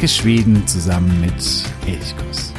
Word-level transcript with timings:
Entdecke 0.00 0.22
Schweden 0.22 0.66
zusammen 0.66 1.20
mit 1.20 1.34
Elchkuss. 1.86 2.54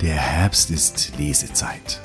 Der 0.00 0.14
Herbst 0.14 0.70
ist 0.70 1.10
Lesezeit. 1.18 2.00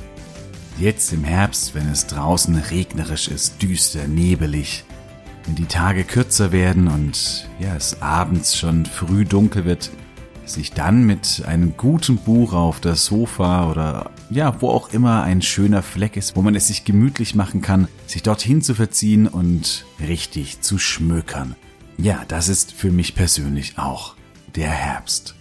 Jetzt 0.80 1.13
im 1.13 1.24
Herbst, 1.24 1.76
wenn 1.76 1.88
es 1.91 2.08
draußen 2.08 2.55
regnerisch 2.55 3.27
ist, 3.27 3.62
düster, 3.62 4.08
nebelig, 4.08 4.85
wenn 5.49 5.55
die 5.55 5.66
Tage 5.66 6.03
kürzer 6.03 6.52
werden 6.52 6.88
und 6.88 7.49
ja, 7.59 7.76
es 7.76 8.03
abends 8.03 8.55
schon 8.55 8.85
früh 8.85 9.26
dunkel 9.26 9.66
wird, 9.66 9.90
sich 10.45 10.73
dann 10.73 11.07
mit 11.07 11.44
einem 11.48 11.76
guten 11.76 12.17
Buch 12.17 12.53
auf 12.53 12.80
das 12.80 13.05
Sofa 13.05 13.71
oder 13.71 14.12
ja, 14.30 14.62
wo 14.62 14.70
auch 14.70 14.93
immer 14.93 15.23
ein 15.23 15.41
schöner 15.41 15.81
Fleck 15.81 16.17
ist, 16.17 16.35
wo 16.35 16.43
man 16.43 16.54
es 16.54 16.67
sich 16.67 16.85
gemütlich 16.85 17.34
machen 17.34 17.63
kann, 17.63 17.88
sich 18.05 18.21
dorthin 18.21 18.62
zu 18.62 18.76
verziehen 18.76 19.27
und 19.27 19.85
richtig 19.99 20.62
zu 20.62 20.77
schmökern. 20.77 21.55
Ja, 21.98 22.26
das 22.27 22.48
ist 22.48 22.71
für 22.71 22.91
mich 22.91 23.15
persönlich 23.15 23.79
auch 23.79 24.13
der 24.55 24.70
Herbst. 24.70 25.34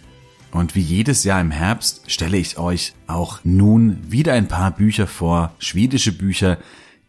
Und 0.53 0.75
wie 0.75 0.81
jedes 0.81 1.25
Jahr 1.25 1.43
im 1.43 1.51
Herbst 1.51 2.11
stelle 2.11 2.39
ich 2.39 2.57
euch 2.57 2.95
auch 3.09 3.41
nun 3.45 4.11
wieder 4.11 4.33
ein 4.33 4.49
paar 4.49 4.71
Bücher 4.71 5.07
vor, 5.07 5.53
schwedische 5.59 6.13
Bücher, 6.13 6.57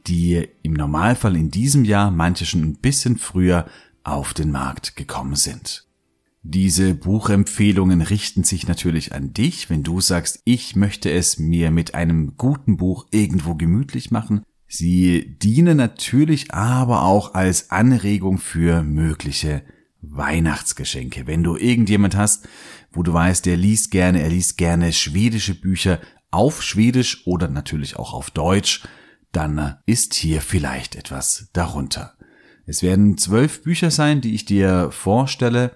die 0.08 0.48
im 0.62 0.74
Normalfall 0.74 1.36
in 1.36 1.52
diesem 1.52 1.86
Jahr, 1.86 2.12
manche 2.12 2.46
schon 2.46 2.62
ein 2.62 2.76
bisschen 2.78 3.18
früher, 3.18 3.66
auf 4.04 4.34
den 4.34 4.52
Markt 4.52 4.96
gekommen 4.96 5.36
sind. 5.36 5.86
Diese 6.42 6.94
Buchempfehlungen 6.94 8.02
richten 8.02 8.44
sich 8.44 8.68
natürlich 8.68 9.14
an 9.14 9.34
dich, 9.34 9.70
wenn 9.70 9.84
du 9.84 10.00
sagst, 10.00 10.42
ich 10.46 10.76
möchte 10.76 11.12
es 11.12 11.38
mir 11.38 11.70
mit 11.70 11.96
einem 11.96 12.38
guten 12.38 12.78
Buch 12.78 13.08
irgendwo 13.12 13.56
gemütlich 13.56 14.10
machen. 14.10 14.44
Sie 14.68 15.38
dienen 15.42 15.78
natürlich 15.78 16.54
aber 16.54 17.04
auch 17.04 17.34
als 17.34 17.72
Anregung 17.72 18.38
für 18.38 18.84
mögliche 18.84 19.64
Weihnachtsgeschenke. 20.02 21.28
Wenn 21.28 21.44
du 21.44 21.58
irgendjemand 21.58 22.16
hast, 22.16 22.48
wo 22.92 23.04
du 23.04 23.12
weißt, 23.12 23.46
der 23.46 23.58
liest 23.58 23.92
gerne, 23.92 24.22
er 24.22 24.30
liest 24.30 24.58
gerne 24.58 24.94
schwedische 24.94 25.60
Bücher 25.60 26.00
auf 26.32 26.64
Schwedisch 26.64 27.28
oder 27.28 27.50
natürlich 27.50 27.98
auch 27.98 28.14
auf 28.14 28.32
Deutsch, 28.32 28.84
dann 29.32 29.78
ist 29.86 30.14
hier 30.14 30.42
vielleicht 30.42 30.96
etwas 30.96 31.50
darunter. 31.54 32.16
Es 32.66 32.84
werden 32.84 33.18
zwölf 33.18 33.64
Bücher 33.64 33.92
sein, 33.92 34.22
die 34.22 34.36
ich 34.36 34.46
dir 34.46 34.92
vorstelle. 34.92 35.76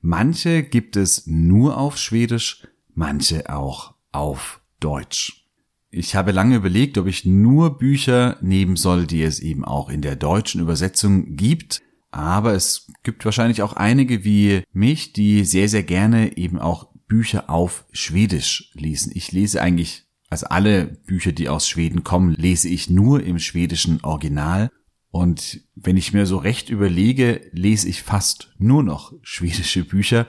Manche 0.00 0.62
gibt 0.62 0.96
es 0.96 1.26
nur 1.26 1.76
auf 1.78 1.98
Schwedisch, 1.98 2.66
manche 2.94 3.48
auch 3.48 3.94
auf 4.10 4.60
Deutsch. 4.80 5.46
Ich 5.90 6.16
habe 6.16 6.32
lange 6.32 6.56
überlegt, 6.56 6.96
ob 6.96 7.06
ich 7.06 7.26
nur 7.26 7.78
Bücher 7.78 8.38
nehmen 8.40 8.76
soll, 8.76 9.06
die 9.06 9.22
es 9.22 9.40
eben 9.40 9.64
auch 9.64 9.90
in 9.90 10.00
der 10.00 10.16
deutschen 10.16 10.60
Übersetzung 10.60 11.36
gibt. 11.36 11.82
Aber 12.10 12.54
es 12.54 12.90
gibt 13.02 13.24
wahrscheinlich 13.24 13.62
auch 13.62 13.74
einige 13.74 14.24
wie 14.24 14.62
mich, 14.72 15.12
die 15.12 15.44
sehr, 15.44 15.68
sehr 15.68 15.82
gerne 15.82 16.36
eben 16.36 16.58
auch 16.58 16.88
Bücher 17.08 17.50
auf 17.50 17.84
Schwedisch 17.92 18.70
lesen. 18.74 19.12
Ich 19.14 19.32
lese 19.32 19.60
eigentlich, 19.60 20.04
also 20.32 20.46
alle 20.46 20.86
Bücher, 20.86 21.32
die 21.32 21.50
aus 21.50 21.68
Schweden 21.68 22.04
kommen, 22.04 22.32
lese 22.32 22.66
ich 22.66 22.88
nur 22.88 23.22
im 23.22 23.38
schwedischen 23.38 24.02
Original. 24.02 24.70
Und 25.10 25.60
wenn 25.74 25.98
ich 25.98 26.14
mir 26.14 26.24
so 26.24 26.38
recht 26.38 26.70
überlege, 26.70 27.42
lese 27.52 27.86
ich 27.86 28.02
fast 28.02 28.50
nur 28.56 28.82
noch 28.82 29.12
schwedische 29.20 29.84
Bücher. 29.84 30.26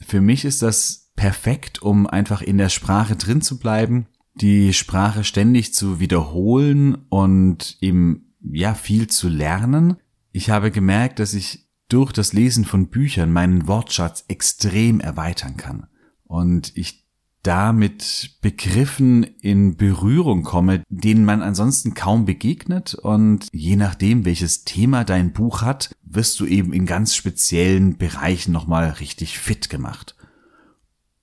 Für 0.00 0.22
mich 0.22 0.46
ist 0.46 0.62
das 0.62 1.12
perfekt, 1.14 1.82
um 1.82 2.06
einfach 2.06 2.40
in 2.40 2.56
der 2.56 2.70
Sprache 2.70 3.16
drin 3.16 3.42
zu 3.42 3.58
bleiben, 3.58 4.06
die 4.34 4.72
Sprache 4.72 5.24
ständig 5.24 5.74
zu 5.74 6.00
wiederholen 6.00 6.94
und 7.10 7.76
eben 7.82 8.34
ja 8.40 8.72
viel 8.72 9.08
zu 9.08 9.28
lernen. 9.28 9.98
Ich 10.32 10.48
habe 10.48 10.70
gemerkt, 10.70 11.18
dass 11.18 11.34
ich 11.34 11.68
durch 11.90 12.12
das 12.12 12.32
Lesen 12.32 12.64
von 12.64 12.88
Büchern 12.88 13.30
meinen 13.30 13.68
Wortschatz 13.68 14.24
extrem 14.28 15.00
erweitern 15.00 15.58
kann 15.58 15.86
und 16.24 16.72
ich 16.76 17.07
damit 17.42 18.38
Begriffen 18.42 19.22
in 19.22 19.76
Berührung 19.76 20.42
komme, 20.42 20.82
denen 20.88 21.24
man 21.24 21.42
ansonsten 21.42 21.94
kaum 21.94 22.24
begegnet 22.24 22.94
und 22.94 23.48
je 23.52 23.76
nachdem, 23.76 24.24
welches 24.24 24.64
Thema 24.64 25.04
dein 25.04 25.32
Buch 25.32 25.62
hat, 25.62 25.90
wirst 26.02 26.40
du 26.40 26.46
eben 26.46 26.72
in 26.72 26.86
ganz 26.86 27.14
speziellen 27.14 27.96
Bereichen 27.96 28.52
nochmal 28.52 28.90
richtig 28.90 29.38
fit 29.38 29.70
gemacht. 29.70 30.14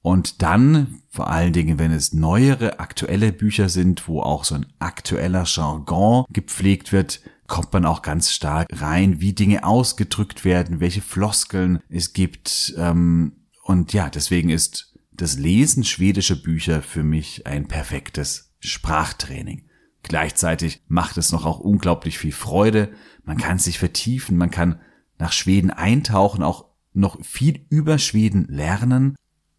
Und 0.02 0.44
dann, 0.44 1.02
vor 1.10 1.32
allen 1.32 1.52
Dingen, 1.52 1.80
wenn 1.80 1.92
es 1.92 2.14
neuere, 2.14 2.80
aktuelle 2.80 3.32
Bücher 3.32 3.70
sind, 3.70 4.08
wo 4.08 4.22
auch 4.22 4.44
so 4.44 4.54
ein 4.54 4.68
aktueller 4.78 5.46
Jargon 5.48 6.26
gepflegt 6.30 6.92
wird, 6.92 7.22
kommt 7.48 7.74
man 7.74 7.86
auch 7.86 8.04
ganz 8.04 8.32
stark 8.32 8.68
rein, 8.72 9.20
wie 9.20 9.34
Dinge 9.34 9.64
ausgedrückt 9.64 10.46
werden, 10.46 10.80
welche 10.80 11.02
Floskeln 11.02 11.80
es 11.90 12.14
gibt. 12.14 12.76
Ähm, 12.78 13.34
und 13.64 13.94
ja, 13.94 14.10
deswegen 14.10 14.50
ist 14.50 14.95
das 15.18 15.38
Lesen 15.38 15.84
schwedischer 15.84 16.36
Bücher 16.36 16.82
für 16.82 17.04
mich 17.04 17.48
ein 17.48 17.68
perfektes 17.68 18.54
Sprachtraining. 18.60 19.64
Gleichzeitig 20.04 20.82
macht 20.88 21.18
es 21.18 21.32
noch 21.32 21.46
auch 21.46 21.60
unglaublich 21.60 22.20
viel 22.20 22.32
Freude. 22.32 22.92
Man 23.24 23.38
kann 23.38 23.58
sich 23.58 23.80
vertiefen, 23.80 24.38
man 24.38 24.52
kann 24.52 24.80
nach 25.18 25.32
Schweden 25.32 25.72
eintauchen, 25.72 26.44
auch 26.44 26.66
noch 26.94 27.24
viel 27.24 27.66
über 27.70 27.98
Schweden 27.98 28.46
lernen. 28.48 29.16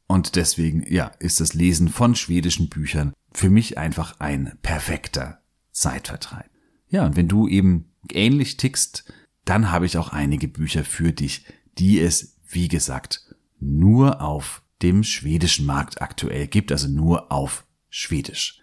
Und 0.06 0.36
deswegen, 0.36 0.84
ja, 0.92 1.06
ist 1.18 1.40
das 1.40 1.54
Lesen 1.54 1.88
von 1.88 2.14
schwedischen 2.14 2.68
Büchern 2.68 3.12
für 3.32 3.50
mich 3.50 3.76
einfach 3.76 4.20
ein 4.20 4.56
perfekter 4.62 5.40
Zeitvertreib. 5.72 6.48
Ja, 6.88 7.04
und 7.04 7.16
wenn 7.16 7.28
du 7.28 7.48
eben 7.48 7.90
ähnlich 8.12 8.56
tickst, 8.56 9.12
dann 9.44 9.72
habe 9.72 9.86
ich 9.86 9.98
auch 9.98 10.10
einige 10.10 10.48
Bücher 10.48 10.84
für 10.84 11.12
dich, 11.12 11.44
die 11.76 11.98
es, 11.98 12.36
wie 12.48 12.68
gesagt, 12.68 13.34
nur 13.58 14.20
auf 14.20 14.62
dem 14.82 15.02
schwedischen 15.04 15.66
Markt 15.66 16.02
aktuell 16.02 16.46
gibt, 16.46 16.72
also 16.72 16.88
nur 16.88 17.32
auf 17.32 17.66
Schwedisch. 17.88 18.60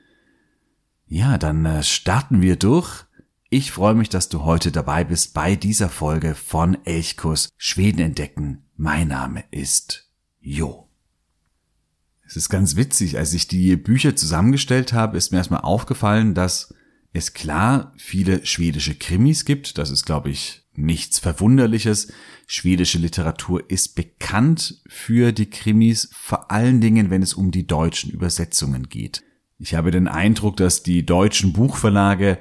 Ja, 1.08 1.38
dann 1.38 1.66
äh, 1.66 1.84
starten 1.84 2.42
wir 2.42 2.56
durch. 2.56 3.06
Ich 3.50 3.72
freue 3.72 3.94
mich, 3.94 4.10
dass 4.10 4.30
du 4.30 4.44
heute 4.44 4.72
dabei 4.72 5.04
bist 5.04 5.34
bei 5.34 5.56
dieser 5.56 5.90
Folge 5.90 6.34
von 6.34 6.78
Elchkurs 6.86 7.50
Schweden 7.58 8.00
entdecken. 8.00 8.66
Mein 8.76 9.10
Name 9.10 9.44
ist 9.52 10.10
Jo. 10.40 10.90
Es 12.26 12.36
ist 12.36 12.50
ganz 12.50 12.76
witzig, 12.76 13.18
als 13.18 13.34
ich 13.34 13.48
die 13.48 13.76
Bücher 13.76 14.16
zusammengestellt 14.16 14.94
habe, 14.94 15.18
ist 15.18 15.32
mir 15.32 15.38
erstmal 15.38 15.62
aufgefallen, 15.62 16.34
dass 16.34 16.74
es 17.12 17.34
klar 17.34 17.94
viele 17.98 18.46
schwedische 18.46 18.96
Krimis 18.96 19.46
gibt. 19.46 19.78
Das 19.78 19.92
ist, 19.92 20.06
glaube 20.06 20.32
ich, 20.32 20.63
nichts 20.78 21.20
Verwunderliches. 21.20 22.12
Schwedische 22.48 22.98
Literatur 22.98 23.70
ist 23.70 23.96
bekannt 23.96 24.82
für 24.88 25.32
die 25.32 25.50
Krimis, 25.50 26.10
vor 26.14 26.52
allen 26.52 26.82
Dingen, 26.82 27.10
wenn 27.10 27.22
es 27.22 27.34
um 27.34 27.52
die 27.52 27.68
deutschen 27.68 28.12
Übersetzungen 28.12 28.90
geht. 28.90 29.24
Ich 29.60 29.76
habe 29.76 29.92
den 29.92 30.08
Eindruck, 30.08 30.58
dass 30.58 30.84
die 30.84 31.06
deutschen 31.06 31.54
Buchverlage, 31.54 32.38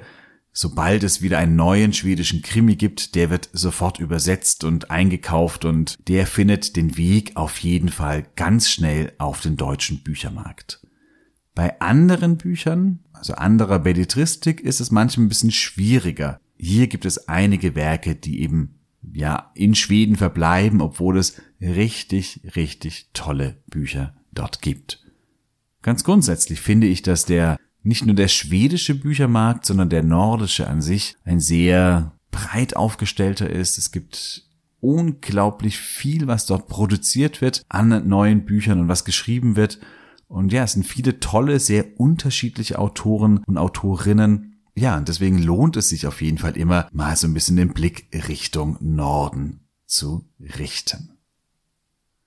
sobald 0.51 1.03
es 1.03 1.21
wieder 1.21 1.37
einen 1.37 1.55
neuen 1.55 1.93
schwedischen 1.93 2.41
Krimi 2.41 2.75
gibt, 2.75 3.15
der 3.15 3.29
wird 3.29 3.49
sofort 3.53 3.99
übersetzt 3.99 4.63
und 4.63 4.91
eingekauft 4.91 5.65
und 5.65 5.97
der 6.07 6.27
findet 6.27 6.75
den 6.75 6.97
Weg 6.97 7.35
auf 7.35 7.57
jeden 7.59 7.89
Fall 7.89 8.25
ganz 8.35 8.69
schnell 8.69 9.13
auf 9.19 9.41
den 9.41 9.57
deutschen 9.57 10.03
Büchermarkt. 10.03 10.81
Bei 11.55 11.79
anderen 11.81 12.37
Büchern, 12.37 12.99
also 13.13 13.33
anderer 13.33 13.79
Belletristik, 13.79 14.59
ist 14.61 14.79
es 14.79 14.89
manchmal 14.89 15.25
ein 15.25 15.29
bisschen 15.29 15.51
schwieriger. 15.51 16.39
Hier 16.65 16.87
gibt 16.87 17.03
es 17.03 17.27
einige 17.27 17.75
Werke, 17.75 18.15
die 18.15 18.39
eben 18.39 18.79
ja 19.11 19.51
in 19.53 19.75
Schweden 19.75 20.15
verbleiben, 20.15 20.79
obwohl 20.79 21.17
es 21.17 21.41
richtig, 21.59 22.39
richtig 22.55 23.09
tolle 23.11 23.57
Bücher 23.67 24.15
dort 24.31 24.61
gibt. 24.61 25.03
Ganz 25.81 26.05
grundsätzlich 26.05 26.61
finde 26.61 26.87
ich, 26.87 27.01
dass 27.01 27.25
der 27.25 27.57
nicht 27.81 28.05
nur 28.05 28.15
der 28.15 28.29
schwedische 28.29 28.95
Büchermarkt, 28.95 29.65
sondern 29.65 29.89
der 29.89 30.03
nordische 30.03 30.65
an 30.69 30.81
sich 30.81 31.17
ein 31.25 31.41
sehr 31.41 32.13
breit 32.31 32.77
aufgestellter 32.77 33.49
ist. 33.49 33.77
Es 33.77 33.91
gibt 33.91 34.47
unglaublich 34.79 35.77
viel, 35.77 36.27
was 36.27 36.45
dort 36.45 36.69
produziert 36.69 37.41
wird 37.41 37.65
an 37.67 38.07
neuen 38.07 38.45
Büchern 38.45 38.79
und 38.79 38.87
was 38.87 39.03
geschrieben 39.03 39.57
wird. 39.57 39.79
Und 40.29 40.53
ja, 40.53 40.63
es 40.63 40.71
sind 40.71 40.87
viele 40.87 41.19
tolle, 41.19 41.59
sehr 41.59 41.99
unterschiedliche 41.99 42.79
Autoren 42.79 43.39
und 43.39 43.57
Autorinnen. 43.57 44.52
Ja, 44.75 44.97
und 44.97 45.07
deswegen 45.07 45.37
lohnt 45.37 45.77
es 45.77 45.89
sich 45.89 46.07
auf 46.07 46.21
jeden 46.21 46.39
Fall 46.39 46.57
immer, 46.57 46.87
mal 46.91 47.15
so 47.15 47.27
ein 47.27 47.33
bisschen 47.33 47.57
den 47.57 47.73
Blick 47.73 48.07
Richtung 48.27 48.77
Norden 48.81 49.67
zu 49.85 50.27
richten. 50.39 51.13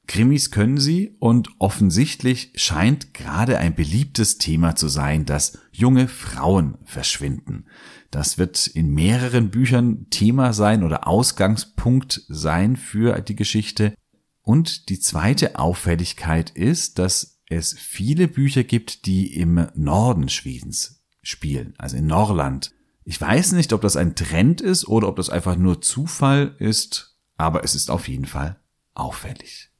Krimis 0.06 0.52
können 0.52 0.78
sie 0.78 1.16
und 1.18 1.48
offensichtlich 1.58 2.52
scheint 2.54 3.12
gerade 3.12 3.58
ein 3.58 3.74
beliebtes 3.74 4.38
Thema 4.38 4.76
zu 4.76 4.86
sein, 4.86 5.24
dass 5.24 5.58
junge 5.72 6.06
Frauen 6.06 6.78
verschwinden. 6.84 7.66
Das 8.12 8.38
wird 8.38 8.68
in 8.68 8.94
mehreren 8.94 9.50
Büchern 9.50 10.06
Thema 10.10 10.52
sein 10.52 10.84
oder 10.84 11.08
Ausgangspunkt 11.08 12.22
sein 12.28 12.76
für 12.76 13.20
die 13.20 13.34
Geschichte. 13.34 13.94
Und 14.42 14.88
die 14.90 15.00
zweite 15.00 15.58
Auffälligkeit 15.58 16.50
ist, 16.50 17.00
dass 17.00 17.40
es 17.48 17.74
viele 17.76 18.28
Bücher 18.28 18.62
gibt, 18.62 19.06
die 19.06 19.34
im 19.34 19.66
Norden 19.74 20.28
Schwedens 20.28 20.95
spielen, 21.26 21.74
also 21.78 21.96
in 21.96 22.06
Norrland. 22.06 22.72
Ich 23.04 23.20
weiß 23.20 23.52
nicht, 23.52 23.72
ob 23.72 23.80
das 23.80 23.96
ein 23.96 24.14
Trend 24.14 24.60
ist 24.60 24.86
oder 24.88 25.08
ob 25.08 25.16
das 25.16 25.30
einfach 25.30 25.56
nur 25.56 25.80
Zufall 25.80 26.54
ist, 26.58 27.16
aber 27.36 27.64
es 27.64 27.74
ist 27.74 27.90
auf 27.90 28.08
jeden 28.08 28.26
Fall 28.26 28.58
auffällig. 28.94 29.70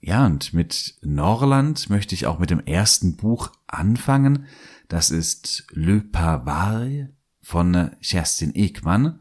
Ja, 0.00 0.26
und 0.26 0.52
mit 0.52 0.96
Norland 1.02 1.88
möchte 1.88 2.14
ich 2.14 2.26
auch 2.26 2.38
mit 2.38 2.50
dem 2.50 2.60
ersten 2.60 3.16
Buch 3.16 3.52
anfangen. 3.68 4.46
Das 4.88 5.10
ist 5.10 5.64
Le 5.70 6.00
Pavar 6.00 6.88
von 7.40 7.90
Kerstin 8.02 8.52
Ekman. 8.54 9.20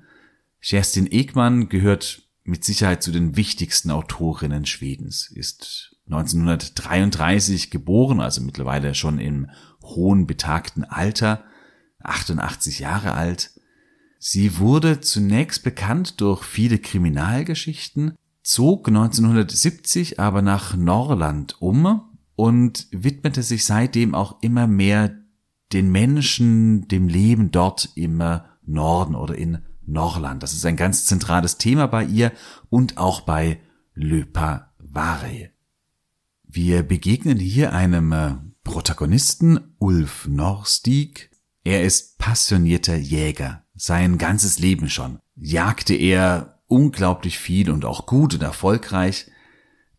Kerstin 0.60 1.08
Ekman 1.12 1.69
gehört 1.69 2.24
mit 2.44 2.66
Sicherheit 2.66 3.04
zu 3.04 3.12
den 3.12 3.36
wichtigsten 3.36 3.92
Autorinnen 3.92 4.66
Schwedens, 4.66 5.31
ist 5.31 5.96
1933 6.08 7.69
geboren, 7.69 8.19
also 8.19 8.42
mittlerweile 8.42 8.96
schon 8.96 9.19
im 9.19 9.50
hohen 9.95 10.27
betagten 10.27 10.83
Alter, 10.83 11.43
88 12.03 12.79
Jahre 12.79 13.13
alt. 13.13 13.51
Sie 14.19 14.59
wurde 14.59 15.01
zunächst 15.01 15.63
bekannt 15.63 16.21
durch 16.21 16.43
viele 16.43 16.77
Kriminalgeschichten, 16.77 18.13
zog 18.43 18.88
1970 18.88 20.19
aber 20.19 20.41
nach 20.41 20.75
Norland 20.75 21.61
um 21.61 22.01
und 22.35 22.88
widmete 22.91 23.43
sich 23.43 23.65
seitdem 23.65 24.15
auch 24.15 24.41
immer 24.41 24.67
mehr 24.67 25.15
den 25.73 25.91
Menschen, 25.91 26.88
dem 26.88 27.07
Leben 27.07 27.51
dort 27.51 27.89
im 27.95 28.21
Norden 28.65 29.15
oder 29.15 29.35
in 29.35 29.59
Norland. 29.85 30.43
Das 30.43 30.53
ist 30.53 30.65
ein 30.65 30.75
ganz 30.75 31.05
zentrales 31.05 31.57
Thema 31.57 31.88
bei 31.88 32.03
ihr 32.03 32.31
und 32.69 32.97
auch 32.97 33.21
bei 33.21 33.59
Löpa 33.93 34.71
Vare. 34.79 35.51
Wir 36.43 36.83
begegnen 36.83 37.38
hier 37.38 37.73
einem 37.73 38.11
äh, 38.11 38.35
Protagonisten, 38.63 39.75
Ulf 39.80 40.28
Norstig. 40.28 41.31
Er 41.63 41.84
ist 41.84 42.18
passionierter 42.18 42.96
Jäger. 42.96 43.66
Sein 43.75 44.18
ganzes 44.18 44.60
Leben 44.60 44.90
schon 44.90 45.19
jagte 45.36 45.96
er 45.96 46.62
unglaublich 46.68 47.38
viel 47.38 47.69
und 47.69 47.86
auch 47.86 48.06
gut 48.06 48.34
und 48.34 48.44
erfolgreich. 48.44 49.30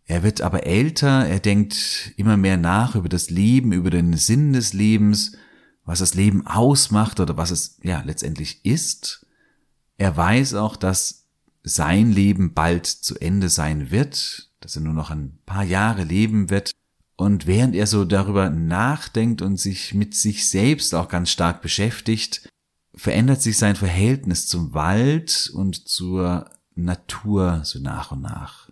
Er 0.05 0.23
wird 0.23 0.41
aber 0.41 0.67
älter, 0.67 1.27
er 1.27 1.41
denkt 1.41 2.13
immer 2.17 2.37
mehr 2.37 2.57
nach 2.57 2.95
über 2.95 3.09
das 3.09 3.31
Leben, 3.31 3.73
über 3.73 3.91
den 3.91 4.17
Sinn 4.17 4.53
des 4.53 4.73
Lebens, 4.73 5.37
was 5.85 5.99
das 5.99 6.15
Leben 6.15 6.47
ausmacht 6.47 7.21
oder 7.21 7.37
was 7.37 7.51
es 7.51 7.79
ja 7.83 8.03
letztendlich 8.05 8.65
ist. 8.65 9.27
Er 9.99 10.17
weiß 10.17 10.55
auch, 10.55 10.77
dass 10.77 11.27
sein 11.63 12.11
Leben 12.11 12.55
bald 12.55 12.87
zu 12.87 13.19
Ende 13.19 13.49
sein 13.49 13.91
wird, 13.91 14.51
dass 14.61 14.77
er 14.77 14.83
nur 14.83 14.95
noch 14.95 15.11
ein 15.11 15.39
paar 15.47 15.65
Jahre 15.65 16.05
leben 16.05 16.51
wird. 16.51 16.73
Und 17.23 17.47
während 17.47 17.77
er 17.77 17.87
so 17.87 18.05
darüber 18.05 18.51
nachdenkt 18.51 19.43
und 19.43 19.57
sich 19.57 19.95
mit 19.95 20.13
sich 20.17 20.49
selbst 20.49 20.93
auch 20.93 21.07
ganz 21.07 21.31
stark 21.31 21.63
beschäftigt, 21.63 22.49
verändert 22.97 23.41
sich 23.41 23.59
sein 23.59 23.77
Verhältnis 23.77 24.49
zum 24.49 24.75
Wald 24.75 25.49
und 25.55 25.87
zur 25.89 26.51
Natur 26.75 27.61
so 27.63 27.79
nach 27.79 28.11
und 28.11 28.23
nach. 28.23 28.71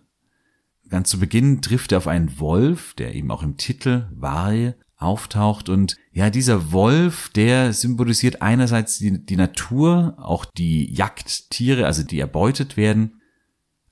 Ganz 0.89 1.09
zu 1.09 1.17
Beginn 1.17 1.61
trifft 1.61 1.93
er 1.93 1.99
auf 1.99 2.07
einen 2.07 2.41
Wolf, 2.41 2.93
der 2.95 3.15
eben 3.15 3.31
auch 3.31 3.41
im 3.41 3.55
Titel 3.55 4.09
Wahl 4.13 4.75
auftaucht 4.97 5.69
und 5.69 5.95
ja, 6.11 6.29
dieser 6.29 6.73
Wolf, 6.73 7.29
der 7.29 7.71
symbolisiert 7.71 8.41
einerseits 8.41 8.97
die, 8.97 9.25
die 9.25 9.37
Natur, 9.37 10.15
auch 10.17 10.43
die 10.43 10.93
Jagdtiere, 10.93 11.85
also 11.85 12.03
die 12.03 12.19
erbeutet 12.19 12.75
werden, 12.75 13.21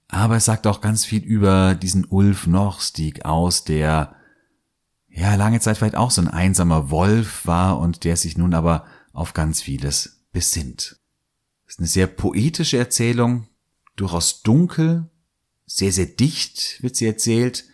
aber 0.09 0.35
es 0.35 0.43
sagt 0.43 0.67
auch 0.67 0.81
ganz 0.81 1.05
viel 1.05 1.23
über 1.23 1.75
diesen 1.75 2.05
Ulf 2.09 2.45
Norstig 2.45 3.23
aus, 3.23 3.63
der 3.63 4.18
ja 5.19 5.35
lange 5.35 5.59
Zeit 5.59 5.77
vielleicht 5.77 5.95
auch 5.95 6.11
so 6.11 6.21
ein 6.21 6.27
einsamer 6.27 6.89
Wolf 6.89 7.45
war 7.45 7.79
und 7.79 8.03
der 8.03 8.15
sich 8.17 8.37
nun 8.37 8.53
aber 8.53 8.85
auf 9.13 9.33
ganz 9.33 9.61
vieles 9.61 10.25
besinnt. 10.31 10.99
Das 11.65 11.75
ist 11.75 11.79
eine 11.79 11.87
sehr 11.87 12.07
poetische 12.07 12.77
Erzählung, 12.77 13.47
durchaus 13.95 14.41
dunkel, 14.41 15.09
sehr, 15.65 15.91
sehr 15.91 16.07
dicht 16.07 16.81
wird 16.81 16.95
sie 16.95 17.05
erzählt. 17.05 17.65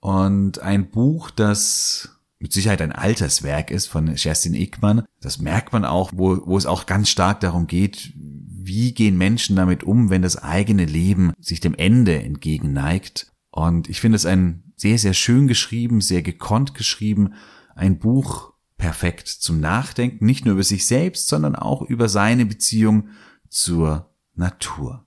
Und 0.00 0.58
ein 0.60 0.90
Buch, 0.90 1.30
das 1.30 2.10
mit 2.38 2.52
Sicherheit 2.52 2.82
ein 2.82 2.92
Alterswerk 2.92 3.70
ist 3.70 3.86
von 3.86 4.14
Kerstin 4.14 4.54
Ekman. 4.54 5.04
Das 5.20 5.38
merkt 5.38 5.72
man 5.72 5.84
auch, 5.84 6.12
wo, 6.14 6.46
wo 6.46 6.56
es 6.56 6.66
auch 6.66 6.86
ganz 6.86 7.08
stark 7.08 7.40
darum 7.40 7.66
geht, 7.66 8.12
wie 8.14 8.92
gehen 8.92 9.16
Menschen 9.16 9.56
damit 9.56 9.82
um, 9.82 10.10
wenn 10.10 10.22
das 10.22 10.36
eigene 10.36 10.84
Leben 10.84 11.32
sich 11.40 11.60
dem 11.60 11.74
Ende 11.74 12.22
entgegenneigt. 12.22 13.32
Und 13.50 13.88
ich 13.88 14.00
finde 14.00 14.16
es 14.16 14.26
ein 14.26 14.67
sehr, 14.78 14.98
sehr 14.98 15.12
schön 15.12 15.48
geschrieben, 15.48 16.00
sehr 16.00 16.22
gekonnt 16.22 16.74
geschrieben, 16.74 17.34
ein 17.74 17.98
Buch 17.98 18.54
perfekt 18.78 19.28
zum 19.28 19.60
Nachdenken, 19.60 20.24
nicht 20.24 20.44
nur 20.44 20.54
über 20.54 20.62
sich 20.62 20.86
selbst, 20.86 21.28
sondern 21.28 21.56
auch 21.56 21.82
über 21.82 22.08
seine 22.08 22.46
Beziehung 22.46 23.08
zur 23.48 24.10
Natur. 24.34 25.04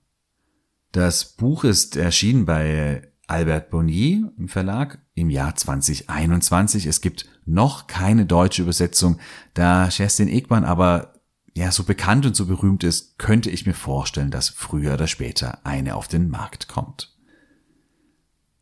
Das 0.92 1.24
Buch 1.24 1.64
ist 1.64 1.96
erschienen 1.96 2.44
bei 2.44 3.10
Albert 3.26 3.70
Bonnier 3.70 4.30
im 4.36 4.48
Verlag 4.48 5.00
im 5.14 5.30
Jahr 5.30 5.56
2021. 5.56 6.84
Es 6.84 7.00
gibt 7.00 7.26
noch 7.46 7.86
keine 7.86 8.26
deutsche 8.26 8.62
Übersetzung. 8.62 9.18
Da 9.54 9.88
Kerstin 9.88 10.28
Ekman 10.28 10.64
aber 10.64 11.14
ja 11.54 11.72
so 11.72 11.84
bekannt 11.84 12.26
und 12.26 12.36
so 12.36 12.46
berühmt 12.46 12.84
ist, 12.84 13.18
könnte 13.18 13.48
ich 13.48 13.64
mir 13.64 13.74
vorstellen, 13.74 14.30
dass 14.30 14.50
früher 14.50 14.94
oder 14.94 15.06
später 15.06 15.64
eine 15.64 15.96
auf 15.96 16.08
den 16.08 16.28
Markt 16.28 16.68
kommt. 16.68 17.11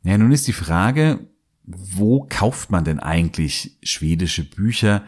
Ja, 0.02 0.16
nun 0.16 0.32
ist 0.32 0.48
die 0.48 0.52
Frage, 0.52 1.28
wo 1.64 2.26
kauft 2.28 2.70
man 2.70 2.84
denn 2.84 3.00
eigentlich 3.00 3.78
schwedische 3.82 4.44
Bücher, 4.44 5.04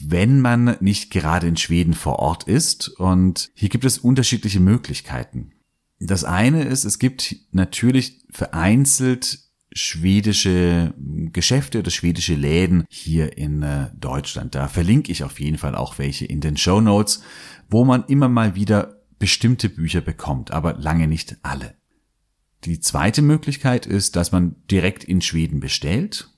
wenn 0.00 0.40
man 0.40 0.76
nicht 0.80 1.10
gerade 1.10 1.46
in 1.46 1.56
Schweden 1.56 1.94
vor 1.94 2.18
Ort 2.18 2.44
ist? 2.44 2.88
Und 2.88 3.50
hier 3.54 3.68
gibt 3.68 3.84
es 3.84 3.98
unterschiedliche 3.98 4.60
Möglichkeiten. 4.60 5.52
Das 6.00 6.24
eine 6.24 6.64
ist, 6.64 6.84
es 6.84 6.98
gibt 6.98 7.36
natürlich 7.52 8.24
vereinzelt 8.30 9.38
schwedische 9.74 10.92
Geschäfte 11.32 11.78
oder 11.78 11.90
schwedische 11.90 12.34
Läden 12.34 12.84
hier 12.88 13.38
in 13.38 13.62
äh, 13.62 13.90
Deutschland. 13.94 14.54
Da 14.54 14.68
verlinke 14.68 15.10
ich 15.12 15.24
auf 15.24 15.40
jeden 15.40 15.56
Fall 15.58 15.74
auch 15.74 15.98
welche 15.98 16.26
in 16.26 16.40
den 16.40 16.56
Show 16.56 16.80
Notes, 16.80 17.22
wo 17.70 17.84
man 17.84 18.04
immer 18.04 18.28
mal 18.28 18.54
wieder 18.54 19.02
bestimmte 19.18 19.68
Bücher 19.68 20.00
bekommt, 20.00 20.50
aber 20.50 20.74
lange 20.74 21.06
nicht 21.06 21.36
alle. 21.42 21.74
Die 22.64 22.80
zweite 22.80 23.22
Möglichkeit 23.22 23.86
ist, 23.86 24.16
dass 24.16 24.32
man 24.32 24.56
direkt 24.70 25.04
in 25.04 25.20
Schweden 25.20 25.60
bestellt. 25.60 26.28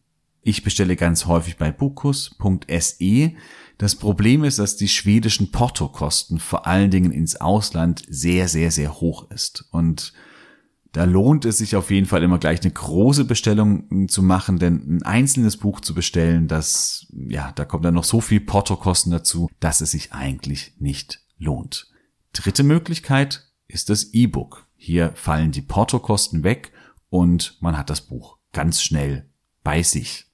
Ich 0.42 0.62
bestelle 0.62 0.96
ganz 0.96 1.26
häufig 1.26 1.56
bei 1.56 1.70
bukus.se. 1.70 3.32
Das 3.78 3.96
Problem 3.96 4.44
ist, 4.44 4.58
dass 4.58 4.76
die 4.76 4.88
schwedischen 4.88 5.50
Portokosten 5.50 6.38
vor 6.38 6.66
allen 6.66 6.90
Dingen 6.90 7.12
ins 7.12 7.36
Ausland 7.36 8.04
sehr, 8.08 8.48
sehr, 8.48 8.70
sehr 8.70 9.00
hoch 9.00 9.30
ist. 9.30 9.66
Und 9.70 10.12
da 10.92 11.04
lohnt 11.04 11.44
es 11.44 11.58
sich 11.58 11.74
auf 11.74 11.90
jeden 11.90 12.06
Fall 12.06 12.22
immer 12.22 12.38
gleich 12.38 12.62
eine 12.62 12.72
große 12.72 13.24
Bestellung 13.24 14.08
zu 14.08 14.22
machen, 14.22 14.58
denn 14.58 14.98
ein 14.98 15.02
einzelnes 15.02 15.56
Buch 15.56 15.80
zu 15.80 15.92
bestellen, 15.92 16.46
das, 16.46 17.06
ja, 17.28 17.50
da 17.52 17.64
kommt 17.64 17.84
dann 17.84 17.94
noch 17.94 18.04
so 18.04 18.20
viel 18.20 18.40
Portokosten 18.40 19.10
dazu, 19.10 19.48
dass 19.58 19.80
es 19.80 19.90
sich 19.90 20.12
eigentlich 20.12 20.74
nicht 20.78 21.20
lohnt. 21.36 21.88
Dritte 22.32 22.62
Möglichkeit 22.62 23.44
ist 23.66 23.90
das 23.90 24.14
E-Book. 24.14 24.63
Hier 24.84 25.12
fallen 25.14 25.50
die 25.50 25.62
Portokosten 25.62 26.44
weg 26.44 26.70
und 27.08 27.56
man 27.62 27.78
hat 27.78 27.88
das 27.88 28.02
Buch 28.02 28.36
ganz 28.52 28.82
schnell 28.82 29.30
bei 29.62 29.82
sich. 29.82 30.26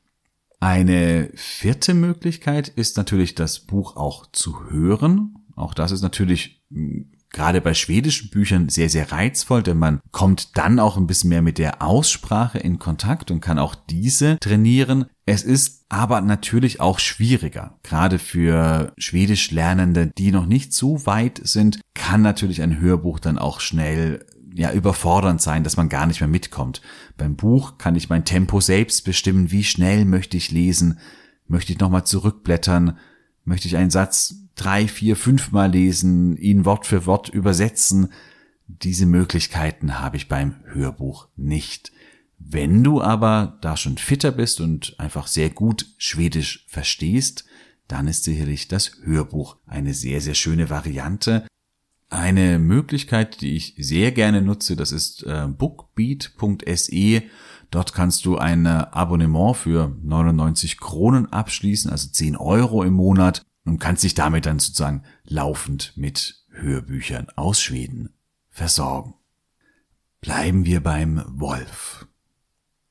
Eine 0.59 1.31
vierte 1.37 1.95
Möglichkeit 1.95 2.67
ist 2.67 2.97
natürlich, 2.97 3.37
das 3.37 3.61
Buch 3.61 3.95
auch 3.95 4.27
zu 4.33 4.69
hören. 4.69 5.37
Auch 5.55 5.73
das 5.73 5.93
ist 5.93 6.03
natürlich 6.03 6.65
hm, 6.73 7.13
gerade 7.31 7.61
bei 7.61 7.75
schwedischen 7.75 8.31
Büchern 8.31 8.69
sehr, 8.69 8.91
sehr 8.91 9.13
reizvoll, 9.13 9.63
denn 9.63 9.79
man 9.79 10.01
kommt 10.11 10.59
dann 10.59 10.81
auch 10.81 10.97
ein 10.97 11.07
bisschen 11.07 11.31
mehr 11.31 11.43
mit 11.43 11.59
der 11.59 11.81
Aussprache 11.81 12.59
in 12.59 12.81
Kontakt 12.81 13.31
und 13.31 13.41
kann 13.41 13.61
auch 13.61 13.77
diese 13.77 14.37
trainieren. 14.41 15.07
Es 15.27 15.45
ist 15.45 15.85
aber 15.89 16.21
natürlich 16.23 16.81
auch 16.81 16.99
schwieriger. 16.99 17.79
Gerade 17.85 18.19
für 18.19 18.93
Schwedisch 18.99 19.53
Lernende, 19.53 20.11
die 20.19 20.33
noch 20.33 20.47
nicht 20.47 20.73
so 20.73 21.07
weit 21.07 21.41
sind, 21.45 21.81
kann 21.95 22.23
natürlich 22.23 22.63
ein 22.63 22.81
Hörbuch 22.81 23.21
dann 23.21 23.39
auch 23.39 23.61
schnell 23.61 24.27
ja 24.61 24.73
überfordernd 24.73 25.41
sein, 25.41 25.65
dass 25.65 25.79
man 25.79 25.89
gar 25.89 26.07
nicht 26.07 26.21
mehr 26.21 26.29
mitkommt. 26.29 26.83
Beim 27.17 27.35
Buch 27.35 27.79
kann 27.79 27.97
ich 27.97 28.11
mein 28.11 28.27
Tempo 28.27 28.61
selbst 28.61 29.07
bestimmen, 29.07 29.51
wie 29.51 29.65
schnell 29.65 30.05
möchte 30.05 30.37
ich 30.37 30.51
lesen, 30.51 30.99
möchte 31.47 31.73
ich 31.73 31.79
nochmal 31.79 32.05
zurückblättern, 32.05 32.99
möchte 33.45 33.69
ich 33.69 33.79
einen 33.79 33.91
Satz 33.91 34.35
drei, 34.57 34.87
vier, 34.87 35.17
fünfmal 35.17 35.71
lesen, 35.71 36.37
ihn 36.37 36.67
Wort 36.67 36.87
für 36.87 37.07
Wort 37.07 37.31
übersetzen. 37.31 38.13
Diese 38.67 39.07
Möglichkeiten 39.07 39.99
habe 39.99 40.19
ich 40.19 40.29
beim 40.29 40.57
Hörbuch 40.67 41.29
nicht. 41.37 41.91
Wenn 42.39 42.85
du 42.85 43.01
aber 43.01 43.59
da 43.63 43.79
schon 43.79 43.97
fitter 43.97 44.31
bist 44.31 44.61
und 44.61 44.95
einfach 45.01 45.27
sehr 45.27 45.49
gut 45.49 45.87
Schwedisch 45.97 46.67
verstehst, 46.69 47.47
dann 47.89 48.09
ist 48.09 48.25
sicherlich 48.25 48.69
das 48.69 48.99
Hörbuch 49.05 49.57
eine 49.67 49.95
sehr, 49.95 50.21
sehr 50.21 50.35
schöne 50.35 50.69
Variante. 50.69 51.47
Eine 52.11 52.59
Möglichkeit, 52.59 53.41
die 53.41 53.55
ich 53.55 53.77
sehr 53.79 54.11
gerne 54.11 54.43
nutze, 54.43 54.75
das 54.75 54.91
ist 54.91 55.23
äh, 55.23 55.47
bookbeat.se. 55.47 57.23
Dort 57.71 57.95
kannst 57.95 58.25
du 58.25 58.37
ein 58.37 58.67
Abonnement 58.67 59.57
für 59.57 59.97
99 60.03 60.79
Kronen 60.79 61.33
abschließen, 61.33 61.89
also 61.89 62.09
10 62.09 62.35
Euro 62.37 62.83
im 62.83 62.95
Monat 62.95 63.47
und 63.65 63.79
kannst 63.79 64.03
dich 64.03 64.15
damit 64.15 64.45
dann 64.45 64.59
sozusagen 64.59 65.05
laufend 65.23 65.93
mit 65.97 66.45
Hörbüchern 66.51 67.29
aus 67.37 67.61
Schweden 67.61 68.13
versorgen. 68.49 69.15
Bleiben 70.21 70.65
wir 70.65 70.83
beim 70.83 71.23
Wolf. 71.29 72.09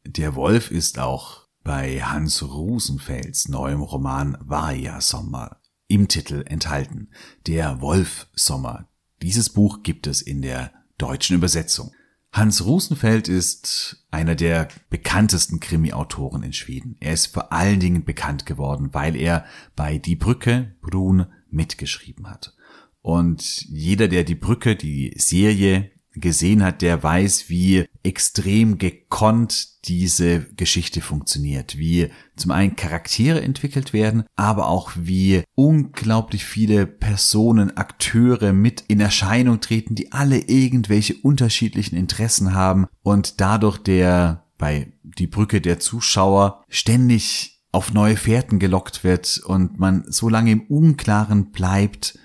Der 0.06 0.36
Wolf 0.36 0.72
ist 0.72 0.98
auch 0.98 1.50
bei 1.62 2.02
Hans 2.02 2.42
Rosenfelds 2.42 3.50
neuem 3.50 3.82
Roman 3.82 4.38
Vaja 4.40 5.02
Sommer 5.02 5.58
im 5.90 6.08
Titel 6.08 6.46
enthalten. 6.48 7.10
Der 7.46 7.82
Wolf 7.82 8.28
Sommer. 8.34 8.88
Dieses 9.22 9.50
Buch 9.50 9.84
gibt 9.84 10.08
es 10.08 10.22
in 10.22 10.42
der 10.42 10.72
deutschen 10.98 11.36
Übersetzung. 11.36 11.92
Hans 12.32 12.64
Rosenfeld 12.64 13.28
ist 13.28 14.06
einer 14.12 14.36
der 14.36 14.68
bekanntesten 14.90 15.60
Krimi-Autoren 15.60 16.44
in 16.44 16.54
Schweden. 16.54 16.96
Er 17.00 17.14
ist 17.14 17.28
vor 17.28 17.52
allen 17.52 17.80
Dingen 17.80 18.06
bekannt 18.06 18.46
geworden, 18.46 18.90
weil 18.94 19.16
er 19.16 19.46
bei 19.76 19.98
Die 19.98 20.16
Brücke 20.16 20.76
Brun 20.82 21.26
mitgeschrieben 21.50 22.30
hat. 22.30 22.56
Und 23.02 23.64
jeder, 23.64 24.08
der 24.08 24.24
Die 24.24 24.36
Brücke, 24.36 24.76
die 24.76 25.14
Serie 25.18 25.92
gesehen 26.14 26.64
hat, 26.64 26.82
der 26.82 27.02
weiß, 27.02 27.50
wie 27.50 27.86
extrem 28.04 28.78
gekonnt 28.78 29.88
diese 29.88 30.42
Geschichte 30.56 31.02
funktioniert, 31.02 31.78
wie 31.78 32.10
zum 32.36 32.52
einen 32.52 32.76
Charaktere 32.76 33.42
entwickelt 33.42 33.94
werden, 33.94 34.24
aber 34.36 34.68
auch 34.68 34.92
wie 34.96 35.44
unglaublich 35.56 36.46
viele 36.46 36.88
Personen, 36.88 37.78
Akteure 37.78 38.54
mit 38.54 38.84
in 38.88 39.00
Erscheinung 39.00 39.62
treten, 39.62 39.96
die 39.96 40.12
alle 40.12 40.40
irgendwelche 40.40 41.16
unterschiedlichen 41.16 41.96
Interessen 41.96 42.54
haben 42.54 42.88
und 43.04 43.40
dadurch 43.40 43.78
der 43.78 44.46
bei 44.58 44.92
die 45.04 45.28
Brücke 45.28 45.62
der 45.62 45.80
Zuschauer 45.80 46.64
ständig 46.68 47.64
auf 47.72 47.94
neue 47.94 48.18
Fährten 48.18 48.60
gelockt 48.60 49.04
wird 49.04 49.40
und 49.46 49.80
man 49.80 50.04
so 50.08 50.28
lange 50.28 50.52
im 50.52 50.62
Unklaren 50.62 51.52
bleibt, 51.52 52.18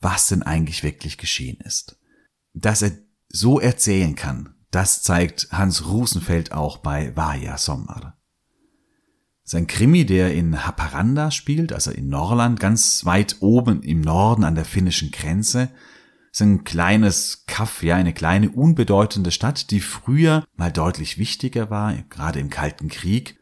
was 0.00 0.28
denn 0.28 0.42
eigentlich 0.42 0.82
wirklich 0.82 1.18
geschehen 1.18 1.58
ist. 1.60 1.98
Dass 2.54 2.82
er 2.82 2.92
so 3.34 3.58
erzählen 3.58 4.14
kann, 4.14 4.54
das 4.70 5.02
zeigt 5.02 5.48
Hans 5.50 5.86
Rosenfeld 5.86 6.52
auch 6.52 6.78
bei 6.78 7.16
Vaja 7.16 7.58
Sommer. 7.58 8.16
Sein 9.42 9.66
Krimi, 9.66 10.06
der 10.06 10.32
in 10.32 10.64
Haparanda 10.64 11.30
spielt, 11.30 11.72
also 11.72 11.90
in 11.90 12.08
Norrland, 12.08 12.60
ganz 12.60 13.04
weit 13.04 13.36
oben 13.40 13.82
im 13.82 14.00
Norden 14.00 14.44
an 14.44 14.54
der 14.54 14.64
finnischen 14.64 15.10
Grenze, 15.10 15.70
ist 16.30 16.42
ein 16.42 16.64
kleines 16.64 17.44
Kaff, 17.46 17.82
ja, 17.82 17.96
eine 17.96 18.14
kleine 18.14 18.50
unbedeutende 18.50 19.32
Stadt, 19.32 19.70
die 19.72 19.80
früher 19.80 20.44
mal 20.54 20.72
deutlich 20.72 21.18
wichtiger 21.18 21.70
war, 21.70 21.92
gerade 22.08 22.38
im 22.38 22.50
Kalten 22.50 22.88
Krieg. 22.88 23.36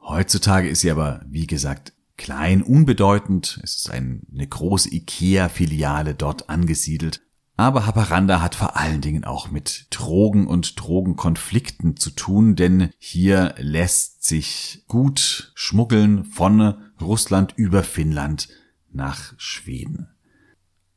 Heutzutage 0.00 0.68
ist 0.68 0.80
sie 0.80 0.90
aber, 0.90 1.22
wie 1.28 1.48
gesagt, 1.48 1.92
klein, 2.16 2.62
unbedeutend. 2.62 3.60
Es 3.62 3.76
ist 3.76 3.90
eine 3.90 4.46
große 4.48 4.94
IKEA-Filiale 4.94 6.14
dort 6.14 6.48
angesiedelt 6.48 7.25
aber 7.56 7.86
Haparanda 7.86 8.42
hat 8.42 8.54
vor 8.54 8.76
allen 8.76 9.00
Dingen 9.00 9.24
auch 9.24 9.50
mit 9.50 9.86
Drogen 9.90 10.46
und 10.46 10.78
Drogenkonflikten 10.80 11.96
zu 11.96 12.10
tun, 12.10 12.56
denn 12.56 12.90
hier 12.98 13.54
lässt 13.58 14.24
sich 14.24 14.84
gut 14.88 15.52
schmuggeln 15.54 16.24
von 16.24 16.74
Russland 17.00 17.54
über 17.56 17.82
Finnland 17.82 18.48
nach 18.92 19.34
Schweden. 19.38 20.15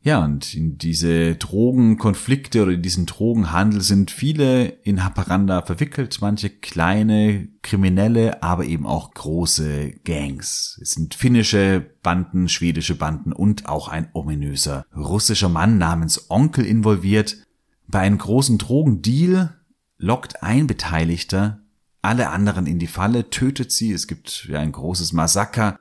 Ja, 0.09 0.25
und 0.25 0.55
in 0.55 0.79
diese 0.79 1.35
Drogenkonflikte 1.35 2.63
oder 2.63 2.71
in 2.71 2.81
diesen 2.81 3.05
Drogenhandel 3.05 3.81
sind 3.81 4.09
viele 4.09 4.65
in 4.65 5.03
Haparanda 5.05 5.61
verwickelt, 5.61 6.17
manche 6.19 6.49
kleine 6.49 7.47
Kriminelle, 7.61 8.41
aber 8.41 8.65
eben 8.65 8.87
auch 8.87 9.13
große 9.13 9.91
Gangs. 10.03 10.79
Es 10.81 10.93
sind 10.93 11.13
finnische 11.13 11.85
Banden, 12.01 12.49
schwedische 12.49 12.95
Banden 12.95 13.31
und 13.31 13.69
auch 13.69 13.87
ein 13.87 14.09
ominöser 14.13 14.83
russischer 14.95 15.47
Mann 15.47 15.77
namens 15.77 16.31
Onkel 16.31 16.65
involviert. 16.65 17.37
Bei 17.85 17.99
einem 17.99 18.17
großen 18.17 18.57
Drogendeal 18.57 19.59
lockt 19.99 20.41
ein 20.41 20.65
Beteiligter 20.65 21.59
alle 22.01 22.29
anderen 22.29 22.65
in 22.65 22.79
die 22.79 22.87
Falle, 22.87 23.29
tötet 23.29 23.71
sie, 23.71 23.91
es 23.91 24.07
gibt 24.07 24.47
ja 24.49 24.59
ein 24.59 24.71
großes 24.71 25.13
Massaker 25.13 25.77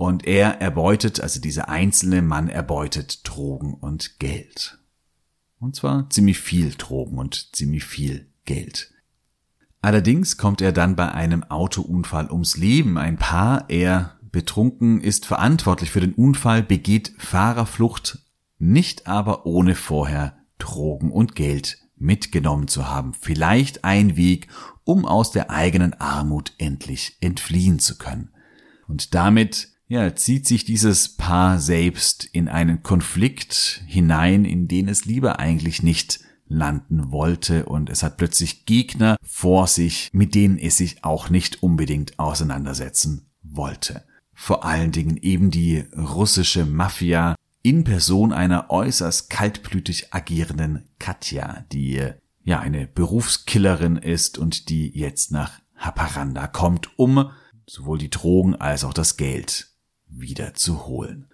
und 0.00 0.26
er 0.26 0.62
erbeutet, 0.62 1.20
also 1.20 1.42
dieser 1.42 1.68
einzelne 1.68 2.22
Mann 2.22 2.48
erbeutet 2.48 3.20
Drogen 3.28 3.74
und 3.74 4.18
Geld. 4.18 4.78
Und 5.58 5.76
zwar 5.76 6.08
ziemlich 6.08 6.38
viel 6.38 6.70
Drogen 6.70 7.18
und 7.18 7.54
ziemlich 7.54 7.84
viel 7.84 8.26
Geld. 8.46 8.94
Allerdings 9.82 10.38
kommt 10.38 10.62
er 10.62 10.72
dann 10.72 10.96
bei 10.96 11.12
einem 11.12 11.44
Autounfall 11.44 12.30
ums 12.30 12.56
Leben. 12.56 12.96
Ein 12.96 13.18
Paar, 13.18 13.68
er 13.68 14.18
betrunken, 14.22 15.02
ist 15.02 15.26
verantwortlich 15.26 15.90
für 15.90 16.00
den 16.00 16.14
Unfall, 16.14 16.62
begeht 16.62 17.12
Fahrerflucht, 17.18 18.20
nicht 18.58 19.06
aber 19.06 19.44
ohne 19.44 19.74
vorher 19.74 20.38
Drogen 20.56 21.12
und 21.12 21.34
Geld 21.34 21.76
mitgenommen 21.96 22.68
zu 22.68 22.88
haben. 22.88 23.12
Vielleicht 23.12 23.84
ein 23.84 24.16
Weg, 24.16 24.48
um 24.84 25.04
aus 25.04 25.30
der 25.30 25.50
eigenen 25.50 25.92
Armut 25.92 26.54
endlich 26.56 27.18
entfliehen 27.20 27.80
zu 27.80 27.98
können. 27.98 28.30
Und 28.88 29.14
damit 29.14 29.68
ja, 29.90 30.14
zieht 30.14 30.46
sich 30.46 30.64
dieses 30.64 31.16
Paar 31.16 31.58
selbst 31.58 32.24
in 32.24 32.48
einen 32.48 32.84
Konflikt 32.84 33.82
hinein, 33.88 34.44
in 34.44 34.68
den 34.68 34.86
es 34.86 35.04
lieber 35.04 35.40
eigentlich 35.40 35.82
nicht 35.82 36.20
landen 36.46 37.10
wollte 37.10 37.66
und 37.66 37.90
es 37.90 38.04
hat 38.04 38.16
plötzlich 38.16 38.66
Gegner 38.66 39.16
vor 39.20 39.66
sich, 39.66 40.08
mit 40.12 40.36
denen 40.36 40.58
es 40.58 40.76
sich 40.76 41.02
auch 41.02 41.28
nicht 41.28 41.64
unbedingt 41.64 42.20
auseinandersetzen 42.20 43.32
wollte. 43.42 44.04
Vor 44.32 44.64
allen 44.64 44.92
Dingen 44.92 45.16
eben 45.16 45.50
die 45.50 45.84
russische 45.96 46.64
Mafia 46.64 47.34
in 47.62 47.82
Person 47.82 48.32
einer 48.32 48.70
äußerst 48.70 49.28
kaltblütig 49.28 50.14
agierenden 50.14 50.88
Katja, 51.00 51.64
die 51.72 52.00
ja 52.44 52.60
eine 52.60 52.86
Berufskillerin 52.86 53.96
ist 53.96 54.38
und 54.38 54.68
die 54.68 54.96
jetzt 54.96 55.32
nach 55.32 55.58
Haparanda 55.74 56.46
kommt, 56.46 56.96
um 56.96 57.30
sowohl 57.66 57.98
die 57.98 58.10
Drogen 58.10 58.54
als 58.54 58.84
auch 58.84 58.94
das 58.94 59.16
Geld 59.16 59.69
wieder 60.10 60.54
zu 60.54 60.86
holen. 60.86 61.28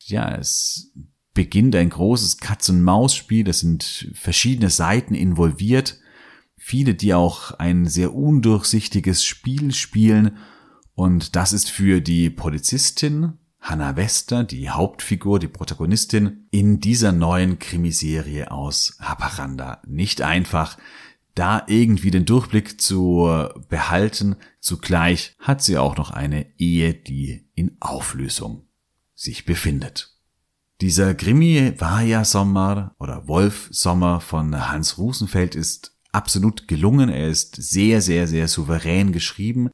Ja, 0.00 0.34
es 0.34 0.92
beginnt 1.34 1.76
ein 1.76 1.90
großes 1.90 2.38
Katz-und-Maus-Spiel, 2.38 3.48
es 3.48 3.60
sind 3.60 4.10
verschiedene 4.14 4.70
Seiten 4.70 5.14
involviert, 5.14 6.00
viele, 6.56 6.94
die 6.94 7.14
auch 7.14 7.52
ein 7.52 7.86
sehr 7.86 8.14
undurchsichtiges 8.14 9.24
Spiel 9.24 9.72
spielen. 9.72 10.38
Und 10.94 11.36
das 11.36 11.52
ist 11.52 11.70
für 11.70 12.00
die 12.00 12.30
Polizistin 12.30 13.34
Hannah 13.60 13.96
Wester, 13.96 14.44
die 14.44 14.70
Hauptfigur, 14.70 15.38
die 15.38 15.48
Protagonistin 15.48 16.46
in 16.50 16.80
dieser 16.80 17.12
neuen 17.12 17.58
Krimiserie 17.58 18.50
aus 18.50 18.96
Haparanda. 19.00 19.82
Nicht 19.86 20.22
einfach, 20.22 20.78
da 21.38 21.62
irgendwie 21.66 22.10
den 22.10 22.24
Durchblick 22.24 22.80
zu 22.80 23.48
behalten. 23.68 24.36
Zugleich 24.60 25.36
hat 25.38 25.62
sie 25.62 25.78
auch 25.78 25.96
noch 25.96 26.10
eine 26.10 26.46
Ehe, 26.58 26.94
die 26.94 27.48
in 27.54 27.76
Auflösung 27.80 28.66
sich 29.14 29.44
befindet. 29.44 30.14
Dieser 30.80 31.14
Krimi 31.14 31.74
Vaja 31.76 32.24
Sommer 32.24 32.94
oder 32.98 33.26
Wolf 33.26 33.68
Sommer 33.70 34.20
von 34.20 34.70
Hans 34.70 34.98
Rosenfeld 34.98 35.54
ist 35.54 35.96
absolut 36.12 36.68
gelungen. 36.68 37.08
Er 37.08 37.28
ist 37.28 37.56
sehr, 37.56 38.00
sehr, 38.00 38.26
sehr 38.28 38.48
souverän 38.48 39.12
geschrieben. 39.12 39.70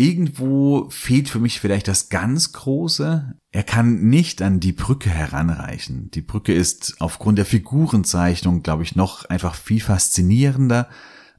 Irgendwo 0.00 0.88
fehlt 0.90 1.28
für 1.28 1.40
mich 1.40 1.58
vielleicht 1.58 1.88
das 1.88 2.08
ganz 2.08 2.52
Große. 2.52 3.34
Er 3.50 3.62
kann 3.64 4.08
nicht 4.08 4.40
an 4.42 4.60
die 4.60 4.70
Brücke 4.70 5.10
heranreichen. 5.10 6.08
Die 6.12 6.22
Brücke 6.22 6.54
ist 6.54 6.94
aufgrund 7.00 7.36
der 7.36 7.44
Figurenzeichnung, 7.44 8.62
glaube 8.62 8.84
ich, 8.84 8.94
noch 8.94 9.24
einfach 9.24 9.56
viel 9.56 9.80
faszinierender. 9.80 10.88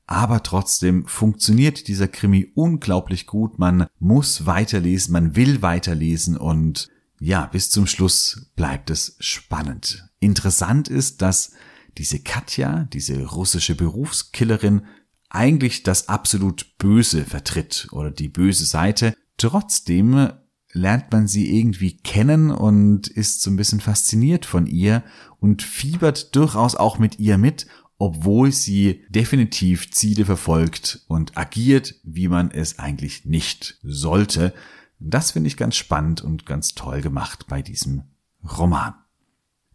Aber 0.07 0.43
trotzdem 0.43 1.05
funktioniert 1.05 1.87
dieser 1.87 2.09
Krimi 2.09 2.51
unglaublich 2.53 3.27
gut. 3.27 3.59
Man 3.59 3.87
muss 3.97 4.45
weiterlesen, 4.45 5.13
man 5.13 5.37
will 5.37 5.61
weiterlesen 5.61 6.35
und 6.35 6.89
ja, 7.21 7.45
bis 7.45 7.69
zum 7.69 7.87
Schluss 7.87 8.51
bleibt 8.57 8.89
es 8.89 9.15
spannend. 9.21 10.09
Interessant 10.19 10.89
ist, 10.89 11.21
dass 11.21 11.53
diese 11.97 12.19
Katja, 12.19 12.89
diese 12.91 13.23
russische 13.23 13.75
Berufskillerin, 13.75 14.81
eigentlich 15.29 15.83
das 15.83 16.09
absolut 16.09 16.77
Böse 16.77 17.23
vertritt 17.23 17.87
oder 17.91 18.11
die 18.11 18.29
böse 18.29 18.65
Seite. 18.65 19.15
Trotzdem 19.37 20.29
lernt 20.71 21.11
man 21.11 21.27
sie 21.27 21.57
irgendwie 21.57 21.97
kennen 21.97 22.51
und 22.51 23.07
ist 23.07 23.41
so 23.41 23.49
ein 23.49 23.55
bisschen 23.55 23.79
fasziniert 23.79 24.45
von 24.45 24.67
ihr 24.67 25.03
und 25.39 25.63
fiebert 25.63 26.35
durchaus 26.35 26.75
auch 26.75 26.99
mit 26.99 27.19
ihr 27.19 27.37
mit, 27.37 27.67
obwohl 27.97 28.51
sie 28.51 29.05
definitiv 29.09 29.91
Ziele 29.91 30.25
verfolgt 30.25 31.03
und 31.07 31.37
agiert, 31.37 31.95
wie 32.03 32.27
man 32.27 32.51
es 32.51 32.79
eigentlich 32.79 33.25
nicht 33.25 33.77
sollte. 33.83 34.53
Das 34.99 35.31
finde 35.31 35.47
ich 35.47 35.57
ganz 35.57 35.75
spannend 35.75 36.21
und 36.21 36.45
ganz 36.45 36.75
toll 36.75 37.01
gemacht 37.01 37.45
bei 37.47 37.61
diesem 37.61 38.03
Roman. 38.43 38.93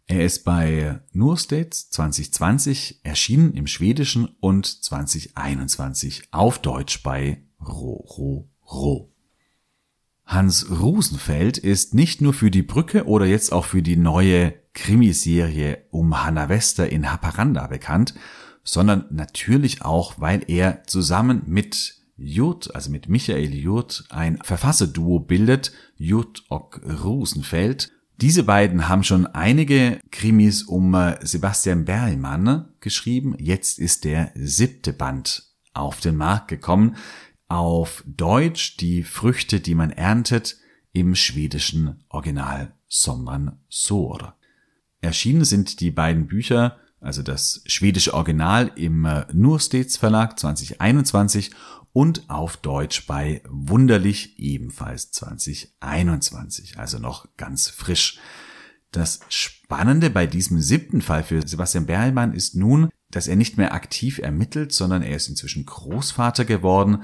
Er 0.07 0.23
ist 0.23 0.43
bei 0.43 0.99
Nurstates 1.13 1.89
2020 1.89 2.99
erschienen 3.03 3.53
im 3.53 3.65
Schwedischen 3.65 4.25
und 4.39 4.65
2021 4.65 6.27
auf 6.31 6.59
Deutsch 6.59 7.01
bei 7.01 7.41
Ro 7.59 8.47
Ro. 8.71 9.11
Hans 10.25 10.69
Rosenfeld 10.69 11.57
ist 11.57 11.93
nicht 11.93 12.21
nur 12.21 12.33
für 12.33 12.51
die 12.51 12.63
Brücke 12.63 13.05
oder 13.05 13.25
jetzt 13.25 13.51
auch 13.51 13.65
für 13.65 13.81
die 13.81 13.95
neue 13.95 14.53
Krimiserie 14.73 15.85
um 15.91 16.23
Hannah 16.23 16.49
Wester 16.49 16.89
in 16.89 17.11
Haparanda 17.11 17.67
bekannt, 17.67 18.13
sondern 18.63 19.05
natürlich 19.11 19.83
auch, 19.83 20.19
weil 20.19 20.43
er 20.47 20.83
zusammen 20.85 21.43
mit 21.45 21.95
Jurt, 22.17 22.73
also 22.75 22.91
mit 22.91 23.09
Michael 23.09 23.53
Jurt, 23.53 24.05
ein 24.09 24.39
Verfasserduo 24.41 25.19
bildet, 25.19 25.71
Jurt 25.97 26.43
och 26.49 26.79
Rosenfeld. 27.03 27.91
Diese 28.21 28.43
beiden 28.43 28.87
haben 28.87 29.03
schon 29.03 29.27
einige 29.27 29.99
Krimis 30.09 30.63
um 30.63 30.93
äh, 30.93 31.17
Sebastian 31.21 31.83
Berlmann 31.83 32.69
geschrieben. 32.79 33.35
Jetzt 33.39 33.77
ist 33.77 34.05
der 34.05 34.31
siebte 34.35 34.93
Band 34.93 35.43
auf 35.73 35.99
den 35.99 36.15
Markt 36.15 36.47
gekommen. 36.47 36.95
Auf 37.47 38.03
Deutsch 38.07 38.77
die 38.77 39.03
Früchte, 39.03 39.59
die 39.59 39.75
man 39.75 39.91
erntet, 39.91 40.57
im 40.93 41.13
schwedischen 41.13 42.05
Original 42.07 42.73
Sommern 42.87 43.59
Sor. 43.67 44.37
Erschienen 45.01 45.43
sind 45.43 45.81
die 45.81 45.91
beiden 45.91 46.27
Bücher, 46.27 46.77
also 47.01 47.21
das 47.21 47.63
schwedische 47.65 48.13
Original 48.13 48.71
im 48.75 49.03
äh, 49.03 49.25
Nursteds 49.33 49.97
Verlag 49.97 50.39
2021 50.39 51.51
und 51.95 52.29
auf 52.29 52.57
Deutsch 52.57 53.07
bei 53.07 53.41
Wunderlich 53.47 54.37
ebenfalls 54.37 55.11
2021, 55.11 56.77
also 56.77 56.99
noch 56.99 57.25
ganz 57.37 57.69
frisch. 57.69 58.19
Das 58.91 59.21
Spannende 59.29 60.09
bei 60.09 60.27
diesem 60.27 60.59
siebten 60.59 61.01
Fall 61.01 61.23
für 61.23 61.47
Sebastian 61.47 61.85
Berlmann 61.85 62.33
ist 62.33 62.53
nun, 62.53 62.89
dass 63.11 63.29
er 63.29 63.37
nicht 63.37 63.57
mehr 63.57 63.73
aktiv 63.73 64.19
ermittelt, 64.19 64.73
sondern 64.73 65.03
er 65.03 65.15
ist 65.15 65.29
inzwischen 65.29 65.65
Großvater 65.65 66.43
geworden 66.43 67.03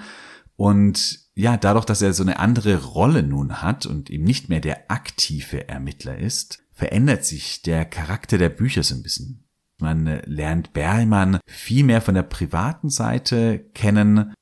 und 0.58 1.22
ja, 1.36 1.56
dadurch, 1.56 1.86
dass 1.86 2.02
er 2.02 2.14
so 2.14 2.24
eine 2.24 2.40
andere 2.40 2.84
Rolle 2.84 3.24
nun 3.24 3.62
hat 3.62 3.86
und 3.86 4.10
ihm 4.10 4.24
nicht 4.24 4.50
mehr 4.50 4.60
der 4.60 4.92
aktive 4.92 5.70
Ermittler 5.70 6.18
ist, 6.18 6.60
verändert 6.74 7.24
sich 7.24 7.62
der 7.62 7.86
Charakter 7.86 8.38
der 8.38 8.50
Bücher 8.50 8.84
so 8.84 8.96
ein 8.96 9.04
bisschen. 9.04 9.46
Man 9.80 10.22
lernt 10.26 10.74
Berlmann 10.74 11.40
viel 11.48 11.86
mehr 11.86 12.02
von 12.02 12.14
der 12.14 12.24
privaten 12.24 12.90
Seite 12.90 13.60
kennen 13.74 14.34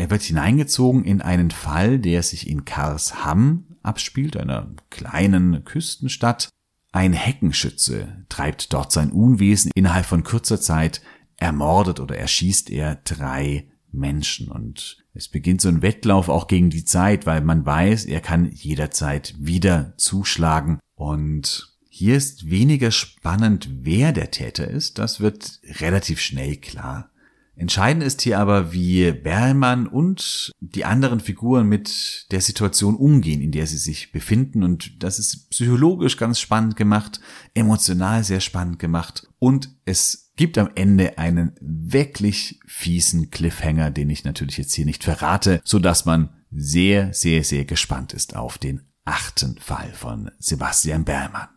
er 0.00 0.10
wird 0.10 0.22
hineingezogen 0.22 1.04
in 1.04 1.20
einen 1.20 1.50
Fall, 1.50 1.98
der 1.98 2.22
sich 2.22 2.48
in 2.48 2.64
Karlsham 2.64 3.66
abspielt, 3.82 4.34
einer 4.38 4.70
kleinen 4.88 5.62
Küstenstadt. 5.66 6.48
Ein 6.90 7.12
Heckenschütze 7.12 8.24
treibt 8.30 8.72
dort 8.72 8.92
sein 8.92 9.12
Unwesen. 9.12 9.70
Innerhalb 9.74 10.06
von 10.06 10.24
kurzer 10.24 10.58
Zeit 10.58 11.02
ermordet 11.36 12.00
oder 12.00 12.16
erschießt 12.16 12.70
er 12.70 12.96
drei 13.04 13.68
Menschen. 13.92 14.48
Und 14.48 15.04
es 15.12 15.28
beginnt 15.28 15.60
so 15.60 15.68
ein 15.68 15.82
Wettlauf 15.82 16.30
auch 16.30 16.46
gegen 16.46 16.70
die 16.70 16.86
Zeit, 16.86 17.26
weil 17.26 17.42
man 17.42 17.66
weiß, 17.66 18.06
er 18.06 18.22
kann 18.22 18.50
jederzeit 18.50 19.34
wieder 19.38 19.92
zuschlagen. 19.98 20.78
Und 20.94 21.76
hier 21.90 22.16
ist 22.16 22.48
weniger 22.48 22.90
spannend, 22.90 23.68
wer 23.82 24.12
der 24.12 24.30
Täter 24.30 24.66
ist. 24.66 24.98
Das 24.98 25.20
wird 25.20 25.60
relativ 25.78 26.20
schnell 26.20 26.56
klar. 26.56 27.10
Entscheidend 27.56 28.02
ist 28.02 28.22
hier 28.22 28.38
aber, 28.38 28.72
wie 28.72 29.12
Berlmann 29.12 29.86
und 29.86 30.50
die 30.60 30.86
anderen 30.86 31.20
Figuren 31.20 31.68
mit 31.68 32.26
der 32.30 32.40
Situation 32.40 32.96
umgehen, 32.96 33.42
in 33.42 33.52
der 33.52 33.66
sie 33.66 33.76
sich 33.76 34.12
befinden. 34.12 34.62
Und 34.62 35.02
das 35.02 35.18
ist 35.18 35.50
psychologisch 35.50 36.16
ganz 36.16 36.40
spannend 36.40 36.76
gemacht, 36.76 37.20
emotional 37.52 38.24
sehr 38.24 38.40
spannend 38.40 38.78
gemacht. 38.78 39.28
Und 39.38 39.76
es 39.84 40.32
gibt 40.36 40.56
am 40.56 40.70
Ende 40.74 41.18
einen 41.18 41.52
wirklich 41.60 42.60
fiesen 42.66 43.30
Cliffhanger, 43.30 43.90
den 43.90 44.08
ich 44.08 44.24
natürlich 44.24 44.56
jetzt 44.56 44.72
hier 44.72 44.86
nicht 44.86 45.04
verrate, 45.04 45.60
so 45.64 45.78
dass 45.78 46.06
man 46.06 46.30
sehr, 46.50 47.12
sehr, 47.12 47.44
sehr 47.44 47.66
gespannt 47.66 48.14
ist 48.14 48.36
auf 48.36 48.56
den 48.56 48.80
achten 49.04 49.58
Fall 49.58 49.92
von 49.92 50.30
Sebastian 50.38 51.04
Berlmann. 51.04 51.48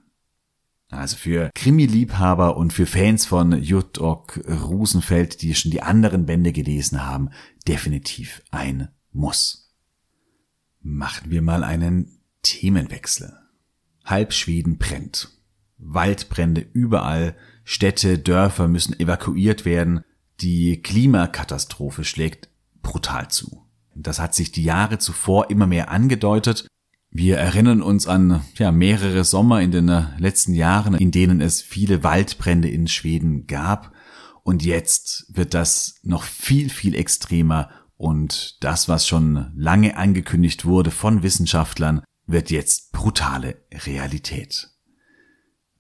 Also 0.94 1.18
für 1.18 1.50
Krimi-Liebhaber 1.56 2.56
und 2.56 2.72
für 2.72 2.86
Fans 2.86 3.26
von 3.26 3.62
Jutok 3.62 4.40
Rosenfeld, 4.48 5.42
die 5.42 5.56
schon 5.56 5.72
die 5.72 5.82
anderen 5.82 6.26
Bände 6.26 6.54
gelesen 6.54 7.06
haben, 7.06 7.30
definitiv 7.68 8.42
ein 8.52 8.90
Muss. 9.12 9.74
Machen 10.82 11.32
wir 11.32 11.42
mal 11.42 11.64
einen 11.64 12.20
Themenwechsel. 12.44 13.34
Halb 14.06 14.34
Schweden 14.34 14.78
brennt. 14.78 15.30
Waldbrände 15.78 16.62
überall, 16.62 17.36
Städte, 17.64 18.20
Dörfer 18.20 18.68
müssen 18.68 19.00
evakuiert 19.00 19.66
werden, 19.66 20.04
die 20.42 20.82
Klimakatastrophe 20.82 22.04
schlägt 22.04 22.50
brutal 22.82 23.30
zu. 23.30 23.64
Das 23.96 24.20
hat 24.20 24.34
sich 24.36 24.52
die 24.52 24.64
Jahre 24.64 24.98
zuvor 24.98 25.50
immer 25.50 25.68
mehr 25.68 25.90
angedeutet 25.90 26.68
wir 27.16 27.38
erinnern 27.38 27.84
uns 27.84 28.08
an 28.08 28.42
ja, 28.56 28.72
mehrere 28.72 29.24
Sommer 29.24 29.62
in 29.62 29.72
den 29.72 29.88
äh, 29.88 30.06
letzten 30.18 30.54
Jahren, 30.54 30.96
in 30.96 31.12
denen 31.12 31.42
es 31.42 31.62
viele 31.62 32.04
Waldbrände 32.04 32.68
in 32.68 32.88
Schweden 32.88 33.46
gab. 33.46 33.94
Und 34.42 34.66
jetzt 34.66 35.28
wird 35.30 35.54
das 35.54 36.00
noch 36.02 36.24
viel, 36.24 36.72
viel 36.72 36.96
extremer. 36.96 37.70
Und 37.98 38.64
das, 38.64 38.90
was 38.90 39.08
schon 39.08 39.52
lange 39.56 39.96
angekündigt 39.96 40.66
wurde 40.66 40.90
von 40.90 41.22
Wissenschaftlern, 41.22 42.02
wird 42.26 42.50
jetzt 42.50 42.92
brutale 42.92 43.58
Realität. 43.86 44.72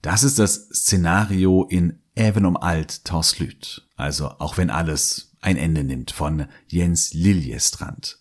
Das 0.03 0.23
ist 0.23 0.37
das 0.37 0.69
Szenario 0.69 1.63
in 1.63 1.99
Även 2.15 2.45
um 2.45 2.57
alt 2.57 3.05
Torslüt, 3.05 3.89
also 3.95 4.29
auch 4.37 4.57
wenn 4.57 4.69
alles 4.69 5.35
ein 5.41 5.57
Ende 5.57 5.83
nimmt 5.83 6.11
von 6.11 6.45
Jens 6.67 7.15
Liljestrand. 7.15 8.19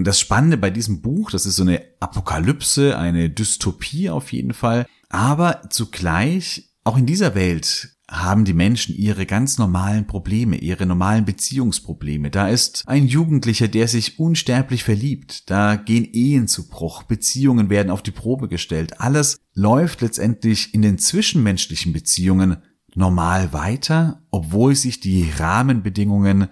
Und 0.00 0.06
das 0.06 0.18
Spannende 0.18 0.56
bei 0.56 0.70
diesem 0.70 1.02
Buch, 1.02 1.30
das 1.30 1.44
ist 1.44 1.56
so 1.56 1.62
eine 1.62 1.82
Apokalypse, 2.00 2.96
eine 2.96 3.28
Dystopie 3.28 4.08
auf 4.08 4.32
jeden 4.32 4.54
Fall, 4.54 4.86
aber 5.10 5.68
zugleich 5.68 6.70
auch 6.84 6.96
in 6.96 7.04
dieser 7.04 7.34
Welt 7.34 7.98
haben 8.08 8.46
die 8.46 8.54
Menschen 8.54 8.94
ihre 8.94 9.26
ganz 9.26 9.58
normalen 9.58 10.06
Probleme, 10.06 10.56
ihre 10.56 10.86
normalen 10.86 11.26
Beziehungsprobleme. 11.26 12.30
Da 12.30 12.48
ist 12.48 12.84
ein 12.86 13.08
Jugendlicher, 13.08 13.68
der 13.68 13.88
sich 13.88 14.18
unsterblich 14.18 14.84
verliebt. 14.84 15.50
Da 15.50 15.76
gehen 15.76 16.08
Ehen 16.10 16.48
zu 16.48 16.66
Bruch, 16.66 17.02
Beziehungen 17.02 17.68
werden 17.68 17.90
auf 17.90 18.02
die 18.02 18.10
Probe 18.10 18.48
gestellt. 18.48 19.02
Alles 19.02 19.36
läuft 19.52 20.00
letztendlich 20.00 20.72
in 20.72 20.80
den 20.80 20.96
zwischenmenschlichen 20.96 21.92
Beziehungen 21.92 22.56
normal 22.94 23.52
weiter, 23.52 24.22
obwohl 24.30 24.74
sich 24.76 24.98
die 25.00 25.30
Rahmenbedingungen 25.36 26.48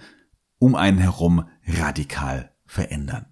um 0.59 0.75
einen 0.75 0.99
herum 0.99 1.49
radikal 1.67 2.53
verändern. 2.67 3.25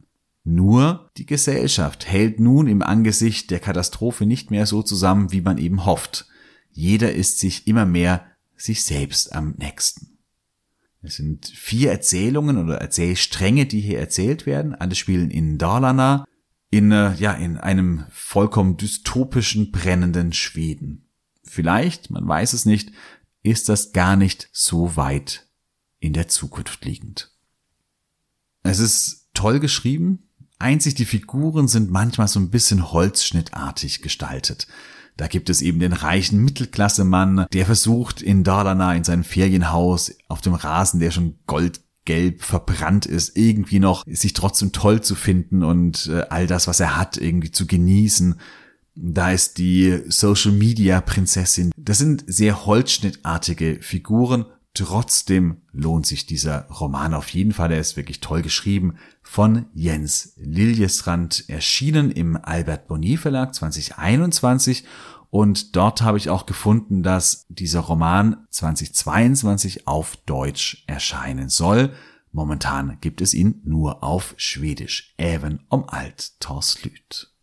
Nur 0.48 1.10
die 1.16 1.26
Gesellschaft 1.26 2.06
hält 2.06 2.38
nun 2.38 2.68
im 2.68 2.80
Angesicht 2.80 3.50
der 3.50 3.58
Katastrophe 3.58 4.26
nicht 4.26 4.52
mehr 4.52 4.64
so 4.64 4.80
zusammen, 4.80 5.32
wie 5.32 5.40
man 5.40 5.58
eben 5.58 5.84
hofft. 5.84 6.28
Jeder 6.70 7.12
ist 7.12 7.40
sich 7.40 7.66
immer 7.66 7.84
mehr 7.84 8.24
sich 8.56 8.84
selbst 8.84 9.34
am 9.34 9.56
nächsten. 9.58 10.18
Es 11.02 11.16
sind 11.16 11.46
vier 11.46 11.90
Erzählungen 11.90 12.58
oder 12.58 12.76
Erzählstränge, 12.76 13.66
die 13.66 13.80
hier 13.80 13.98
erzählt 13.98 14.46
werden. 14.46 14.76
Alle 14.76 14.94
spielen 14.94 15.32
in 15.32 15.58
Dalarna, 15.58 16.24
in, 16.70 16.92
äh, 16.92 17.14
ja, 17.14 17.32
in 17.32 17.58
einem 17.58 18.04
vollkommen 18.10 18.76
dystopischen, 18.76 19.72
brennenden 19.72 20.32
Schweden. 20.32 21.08
Vielleicht, 21.42 22.10
man 22.10 22.26
weiß 22.26 22.52
es 22.52 22.66
nicht, 22.66 22.92
ist 23.42 23.68
das 23.68 23.90
gar 23.90 24.14
nicht 24.14 24.48
so 24.52 24.94
weit 24.94 25.48
in 25.98 26.12
der 26.12 26.28
Zukunft 26.28 26.84
liegend. 26.84 27.32
Es 28.62 28.78
ist 28.78 29.26
toll 29.34 29.58
geschrieben. 29.58 30.22
Einzig 30.58 30.94
die 30.94 31.04
Figuren 31.04 31.68
sind 31.68 31.90
manchmal 31.90 32.28
so 32.28 32.40
ein 32.40 32.50
bisschen 32.50 32.90
holzschnittartig 32.90 34.00
gestaltet. 34.00 34.66
Da 35.16 35.26
gibt 35.28 35.48
es 35.50 35.62
eben 35.62 35.80
den 35.80 35.92
reichen 35.92 36.44
Mittelklassemann, 36.44 37.46
der 37.52 37.66
versucht 37.66 38.22
in 38.22 38.44
Dalarna 38.44 38.94
in 38.94 39.04
seinem 39.04 39.24
Ferienhaus 39.24 40.14
auf 40.28 40.40
dem 40.40 40.54
Rasen, 40.54 41.00
der 41.00 41.10
schon 41.10 41.38
goldgelb 41.46 42.42
verbrannt 42.42 43.06
ist, 43.06 43.36
irgendwie 43.36 43.78
noch 43.78 44.04
sich 44.06 44.34
trotzdem 44.34 44.72
toll 44.72 45.00
zu 45.02 45.14
finden 45.14 45.62
und 45.62 46.06
äh, 46.08 46.26
all 46.28 46.46
das, 46.46 46.66
was 46.66 46.80
er 46.80 46.96
hat, 46.96 47.16
irgendwie 47.16 47.50
zu 47.50 47.66
genießen. 47.66 48.36
Da 48.94 49.30
ist 49.30 49.58
die 49.58 50.02
Social 50.08 50.52
Media 50.52 51.00
Prinzessin. 51.02 51.70
Das 51.76 51.98
sind 51.98 52.24
sehr 52.26 52.64
holzschnittartige 52.64 53.78
Figuren 53.82 54.46
Trotzdem 54.76 55.62
lohnt 55.72 56.04
sich 56.04 56.26
dieser 56.26 56.66
Roman 56.68 57.14
auf 57.14 57.30
jeden 57.30 57.52
Fall. 57.52 57.72
Er 57.72 57.80
ist 57.80 57.96
wirklich 57.96 58.20
toll 58.20 58.42
geschrieben 58.42 58.96
von 59.26 59.66
Jens 59.74 60.32
Liljesrand, 60.36 61.48
erschienen 61.48 62.10
im 62.12 62.36
Albert 62.36 62.86
Bonnier 62.86 63.18
Verlag 63.18 63.54
2021 63.54 64.84
Und 65.30 65.74
dort 65.74 66.00
habe 66.00 66.16
ich 66.16 66.30
auch 66.30 66.46
gefunden, 66.46 67.02
dass 67.02 67.44
dieser 67.48 67.80
Roman 67.80 68.46
2022 68.50 69.88
auf 69.88 70.16
Deutsch 70.24 70.84
erscheinen 70.86 71.48
soll. 71.48 71.92
Momentan 72.30 72.98
gibt 73.00 73.20
es 73.20 73.34
ihn 73.34 73.60
nur 73.64 74.04
auf 74.04 74.34
Schwedisch, 74.38 75.12
även 75.18 75.64
om 75.68 75.84
alt 75.88 76.40
tar 76.40 76.62
slut. 76.62 77.34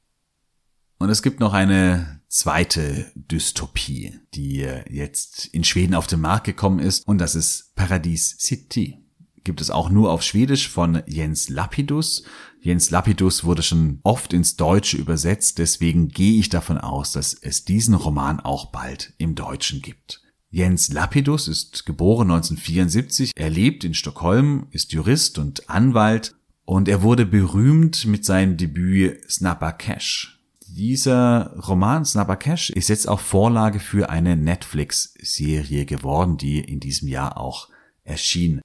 Und 1.00 1.10
es 1.10 1.22
gibt 1.22 1.41
noch 1.41 1.54
eine 1.54 2.22
zweite 2.30 3.12
Dystopie, 3.13 4.19
die 4.34 4.67
jetzt 4.89 5.48
in 5.48 5.65
Schweden 5.65 5.96
auf 5.96 6.08
den 6.08 6.22
Markt 6.22 6.46
gekommen 6.46 6.80
ist, 6.80 7.06
und 7.06 7.17
das 7.17 7.36
ist 7.36 7.76
Paradis 7.76 8.38
City. 8.39 9.03
Gibt 9.44 9.60
es 9.60 9.70
auch 9.70 9.90
nur 9.90 10.12
auf 10.12 10.24
Schwedisch 10.24 10.70
von 10.70 11.04
Jens 11.06 11.50
Lapidus. 11.50 12.24
Jens 12.62 12.92
Lapidus 12.92 13.44
wurde 13.44 13.62
schon 13.62 14.00
oft 14.04 14.32
ins 14.32 14.56
Deutsche 14.56 14.96
übersetzt, 14.98 15.58
deswegen 15.58 16.08
gehe 16.08 16.40
ich 16.40 16.48
davon 16.48 16.78
aus, 16.78 17.12
dass 17.12 17.34
es 17.34 17.66
diesen 17.66 17.94
Roman 17.94 18.40
auch 18.40 18.68
bald 18.72 19.14
im 19.18 19.36
Deutschen 19.36 19.82
gibt. 19.82 20.22
Jens 20.50 20.94
Lapidus 20.94 21.48
ist 21.48 21.86
geboren 21.86 22.32
1974, 22.32 23.32
er 23.36 23.50
lebt 23.50 23.84
in 23.84 23.94
Stockholm, 23.94 24.68
ist 24.72 24.94
Jurist 24.94 25.40
und 25.40 25.70
Anwalt 25.70 26.36
und 26.64 26.88
er 26.88 27.02
wurde 27.02 27.26
berühmt 27.26 28.06
mit 28.06 28.24
seinem 28.24 28.56
Debüt 28.56 29.30
Snapper 29.30 29.74
Cash. 29.74 30.40
Dieser 30.68 31.56
Roman 31.68 32.06
Snapper 32.06 32.38
Cash 32.38 32.70
ist 32.70 32.88
jetzt 32.88 33.10
auch 33.10 33.20
Vorlage 33.20 33.80
für 33.80 34.10
eine 34.10 34.38
Netflix-Serie 34.38 35.86
geworden, 35.86 36.38
die 36.38 36.60
in 36.60 36.80
diesem 36.80 37.10
Jahr 37.10 37.38
auch 37.38 37.68
erschien. 38.04 38.62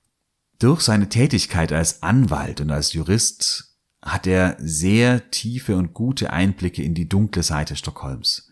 Durch 0.59 0.81
seine 0.81 1.09
Tätigkeit 1.09 1.73
als 1.73 2.03
Anwalt 2.03 2.61
und 2.61 2.71
als 2.71 2.92
Jurist 2.92 3.77
hat 4.03 4.27
er 4.27 4.57
sehr 4.59 5.31
tiefe 5.31 5.77
und 5.77 5.94
gute 5.94 6.33
Einblicke 6.33 6.83
in 6.83 6.94
die 6.94 7.09
dunkle 7.09 7.44
Seite 7.44 7.77
Stockholms. 7.77 8.49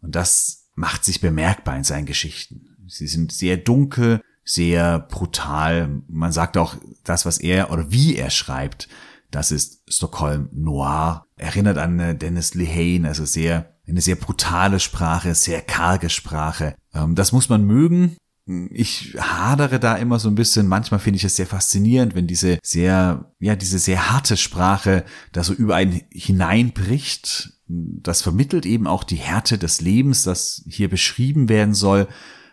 Und 0.00 0.14
das 0.14 0.70
macht 0.74 1.04
sich 1.04 1.20
bemerkbar 1.20 1.76
in 1.76 1.84
seinen 1.84 2.06
Geschichten. 2.06 2.76
Sie 2.88 3.06
sind 3.06 3.32
sehr 3.32 3.58
dunkel, 3.58 4.22
sehr 4.44 4.98
brutal. 4.98 6.02
Man 6.08 6.32
sagt 6.32 6.56
auch, 6.56 6.76
das, 7.04 7.26
was 7.26 7.38
er 7.38 7.70
oder 7.70 7.90
wie 7.90 8.16
er 8.16 8.30
schreibt, 8.30 8.88
das 9.30 9.50
ist 9.50 9.82
Stockholm 9.88 10.48
Noir. 10.52 11.26
Erinnert 11.36 11.78
an 11.78 12.00
äh, 12.00 12.14
Dennis 12.14 12.54
Lehane, 12.54 13.08
also 13.08 13.24
sehr, 13.24 13.74
eine 13.86 14.00
sehr 14.00 14.16
brutale 14.16 14.80
Sprache, 14.80 15.34
sehr 15.34 15.60
karge 15.60 16.10
Sprache. 16.10 16.74
Ähm, 16.94 17.14
das 17.14 17.32
muss 17.32 17.48
man 17.48 17.64
mögen 17.64 18.16
ich 18.46 19.16
hadere 19.18 19.78
da 19.78 19.96
immer 19.96 20.18
so 20.18 20.28
ein 20.28 20.34
bisschen. 20.34 20.66
Manchmal 20.66 21.00
finde 21.00 21.16
ich 21.18 21.24
es 21.24 21.36
sehr 21.36 21.46
faszinierend, 21.46 22.14
wenn 22.14 22.26
diese 22.26 22.58
sehr, 22.62 23.32
ja, 23.38 23.54
diese 23.54 23.78
sehr 23.78 24.10
harte 24.10 24.36
Sprache 24.36 25.04
da 25.32 25.44
so 25.44 25.52
über 25.52 25.76
einen 25.76 26.02
hineinbricht. 26.10 27.52
Das 27.68 28.22
vermittelt 28.22 28.66
eben 28.66 28.86
auch 28.86 29.04
die 29.04 29.16
Härte 29.16 29.58
des 29.58 29.80
Lebens, 29.80 30.24
das 30.24 30.64
hier 30.66 30.90
beschrieben 30.90 31.48
werden 31.48 31.74
soll. 31.74 32.08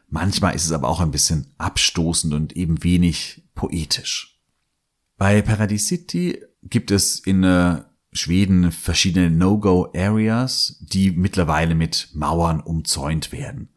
Manchmal 0.08 0.56
ist 0.56 0.66
es 0.66 0.72
aber 0.72 0.90
auch 0.90 1.02
ein 1.02 1.12
bisschen 1.12 1.54
abstoßend 1.58 2.34
und 2.34 2.56
eben 2.56 2.84
wenig 2.84 3.44
poetisch. 3.56 4.40
Bei 5.18 5.42
Paradise 5.42 5.86
City 5.86 6.42
gibt 6.64 6.92
es 6.92 7.20
in 7.20 7.44
äh, 7.44 7.82
Schweden 8.12 8.72
verschiedene 8.72 9.30
No-Go-Areas, 9.30 10.78
die 10.82 11.12
mittlerweile 11.12 11.76
mit 11.76 12.10
Mauern 12.14 12.60
umzäunt 12.60 13.32
werden. 13.32 13.70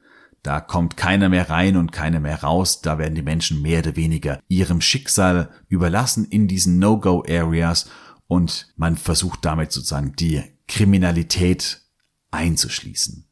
Da 0.42 0.60
kommt 0.60 0.96
keiner 0.96 1.28
mehr 1.28 1.50
rein 1.50 1.76
und 1.76 1.92
keiner 1.92 2.18
mehr 2.18 2.42
raus. 2.42 2.80
Da 2.82 2.98
werden 2.98 3.14
die 3.14 3.22
Menschen 3.22 3.62
mehr 3.62 3.80
oder 3.80 3.96
weniger 3.96 4.40
ihrem 4.48 4.80
Schicksal 4.80 5.50
überlassen 5.68 6.24
in 6.24 6.48
diesen 6.48 6.78
No-Go-Areas 6.78 7.88
und 8.26 8.72
man 8.76 8.96
versucht 8.96 9.44
damit 9.44 9.70
sozusagen 9.70 10.14
die 10.16 10.42
Kriminalität 10.66 11.82
einzuschließen. 12.30 13.26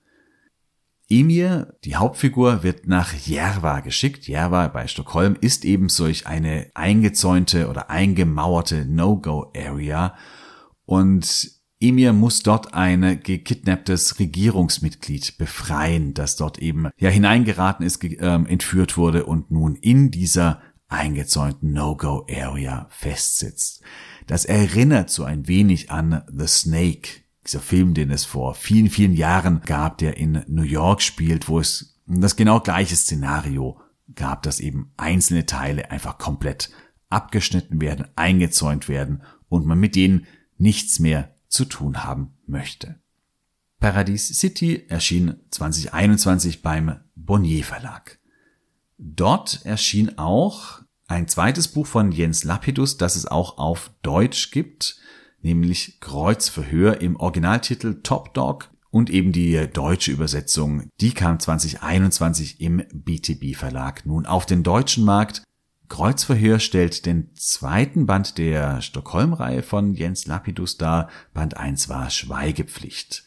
Emir, 1.08 1.74
die 1.84 1.96
Hauptfigur, 1.96 2.62
wird 2.62 2.86
nach 2.86 3.12
Järva 3.12 3.80
geschickt. 3.80 4.28
Järva 4.28 4.68
bei 4.68 4.86
Stockholm 4.86 5.36
ist 5.40 5.64
eben 5.64 5.88
solch 5.88 6.28
eine 6.28 6.70
eingezäunte 6.74 7.68
oder 7.68 7.90
eingemauerte 7.90 8.84
No-Go-Area 8.86 10.14
und 10.84 11.59
Emir 11.80 12.12
muss 12.12 12.42
dort 12.42 12.74
ein 12.74 13.22
gekidnapptes 13.22 14.18
Regierungsmitglied 14.18 15.38
befreien, 15.38 16.12
das 16.12 16.36
dort 16.36 16.58
eben 16.58 16.90
ja 16.98 17.08
hineingeraten 17.08 17.86
ist, 17.86 18.04
äh, 18.04 18.18
entführt 18.18 18.98
wurde 18.98 19.24
und 19.24 19.50
nun 19.50 19.76
in 19.76 20.10
dieser 20.10 20.60
eingezäunten 20.88 21.72
No-Go-Area 21.72 22.86
festsitzt. 22.90 23.80
Das 24.26 24.44
erinnert 24.44 25.08
so 25.08 25.24
ein 25.24 25.48
wenig 25.48 25.90
an 25.90 26.22
The 26.30 26.46
Snake, 26.46 27.22
dieser 27.46 27.60
Film, 27.60 27.94
den 27.94 28.10
es 28.10 28.26
vor 28.26 28.54
vielen, 28.54 28.90
vielen 28.90 29.14
Jahren 29.14 29.62
gab, 29.62 29.98
der 29.98 30.18
in 30.18 30.44
New 30.48 30.62
York 30.62 31.00
spielt, 31.00 31.48
wo 31.48 31.60
es 31.60 31.98
das 32.06 32.36
genau 32.36 32.60
gleiche 32.60 32.96
Szenario 32.96 33.80
gab, 34.14 34.42
dass 34.42 34.60
eben 34.60 34.92
einzelne 34.96 35.46
Teile 35.46 35.90
einfach 35.90 36.18
komplett 36.18 36.70
abgeschnitten 37.08 37.80
werden, 37.80 38.06
eingezäunt 38.16 38.88
werden 38.88 39.22
und 39.48 39.64
man 39.64 39.78
mit 39.78 39.96
denen 39.96 40.26
nichts 40.58 40.98
mehr 40.98 41.34
zu 41.50 41.66
tun 41.66 42.04
haben 42.04 42.38
möchte. 42.46 42.98
Paradise 43.78 44.32
City 44.32 44.86
erschien 44.88 45.36
2021 45.50 46.62
beim 46.62 47.00
Bonnier 47.14 47.64
Verlag. 47.64 48.18
Dort 48.98 49.64
erschien 49.64 50.18
auch 50.18 50.80
ein 51.06 51.28
zweites 51.28 51.68
Buch 51.68 51.86
von 51.86 52.12
Jens 52.12 52.44
Lapidus, 52.44 52.96
das 52.96 53.16
es 53.16 53.26
auch 53.26 53.58
auf 53.58 53.90
Deutsch 54.02 54.50
gibt, 54.50 54.96
nämlich 55.42 55.98
Kreuzverhör 56.00 57.00
im 57.00 57.16
Originaltitel 57.16 58.00
Top 58.02 58.34
Dog 58.34 58.70
und 58.90 59.08
eben 59.08 59.32
die 59.32 59.68
deutsche 59.72 60.12
Übersetzung, 60.12 60.88
die 61.00 61.12
kam 61.12 61.40
2021 61.40 62.60
im 62.60 62.82
BTB 62.92 63.56
Verlag 63.56 64.04
nun 64.04 64.26
auf 64.26 64.46
den 64.46 64.62
deutschen 64.62 65.04
Markt 65.04 65.42
Kreuzverhör 65.90 66.60
stellt 66.60 67.04
den 67.04 67.34
zweiten 67.34 68.06
Band 68.06 68.38
der 68.38 68.80
Stockholm-Reihe 68.80 69.62
von 69.62 69.92
Jens 69.92 70.24
Lapidus 70.24 70.78
dar. 70.78 71.10
Band 71.34 71.56
1 71.56 71.88
war 71.88 72.08
Schweigepflicht. 72.10 73.24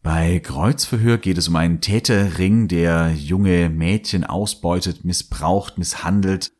Bei 0.00 0.38
Kreuzverhör 0.38 1.18
geht 1.18 1.38
es 1.38 1.48
um 1.48 1.56
einen 1.56 1.80
Täterring, 1.80 2.68
der 2.68 3.12
junge 3.12 3.68
Mädchen 3.68 4.22
ausbeutet, 4.22 5.04
missbraucht, 5.04 5.76
misshandelt. 5.76 6.52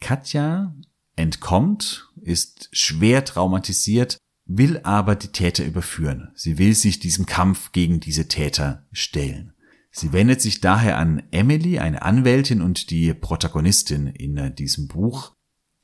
Katja 0.00 0.74
entkommt, 1.14 2.08
ist 2.22 2.70
schwer 2.72 3.24
traumatisiert, 3.24 4.16
will 4.46 4.80
aber 4.82 5.14
die 5.14 5.28
Täter 5.28 5.64
überführen. 5.64 6.32
Sie 6.34 6.56
will 6.56 6.74
sich 6.74 7.00
diesem 7.00 7.26
Kampf 7.26 7.72
gegen 7.72 8.00
diese 8.00 8.28
Täter 8.28 8.86
stellen. 8.92 9.51
Sie 9.94 10.14
wendet 10.14 10.40
sich 10.40 10.62
daher 10.62 10.96
an 10.96 11.22
Emily, 11.30 11.78
eine 11.78 12.00
Anwältin 12.00 12.62
und 12.62 12.90
die 12.90 13.12
Protagonistin 13.12 14.06
in 14.06 14.38
äh, 14.38 14.52
diesem 14.52 14.88
Buch. 14.88 15.32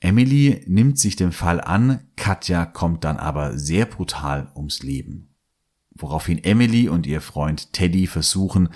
Emily 0.01 0.65
nimmt 0.67 0.99
sich 0.99 1.17
dem 1.17 1.31
Fall 1.31 1.61
an, 1.61 2.01
Katja 2.17 2.65
kommt 2.65 3.05
dann 3.05 3.19
aber 3.19 3.59
sehr 3.59 3.85
brutal 3.85 4.51
ums 4.57 4.83
Leben. 4.83 5.35
Woraufhin 5.91 6.43
Emily 6.43 6.89
und 6.89 7.07
ihr 7.07 7.21
Freund 7.21 7.73
Teddy 7.75 8.07
versuchen, 8.07 8.71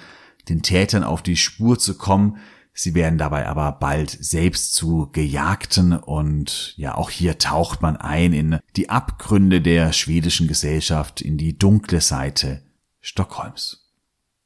den 0.48 0.62
Tätern 0.62 1.02
auf 1.02 1.22
die 1.22 1.36
Spur 1.36 1.78
zu 1.78 1.96
kommen. 1.96 2.36
Sie 2.74 2.94
werden 2.94 3.18
dabei 3.18 3.46
aber 3.46 3.72
bald 3.72 4.10
selbst 4.10 4.74
zu 4.74 5.08
Gejagten 5.12 5.92
und 5.94 6.74
ja, 6.76 6.94
auch 6.94 7.10
hier 7.10 7.38
taucht 7.38 7.80
man 7.80 7.96
ein 7.96 8.32
in 8.32 8.58
die 8.76 8.90
Abgründe 8.90 9.62
der 9.62 9.92
schwedischen 9.92 10.48
Gesellschaft, 10.48 11.22
in 11.22 11.38
die 11.38 11.56
dunkle 11.56 12.00
Seite 12.00 12.62
Stockholms. 13.00 13.81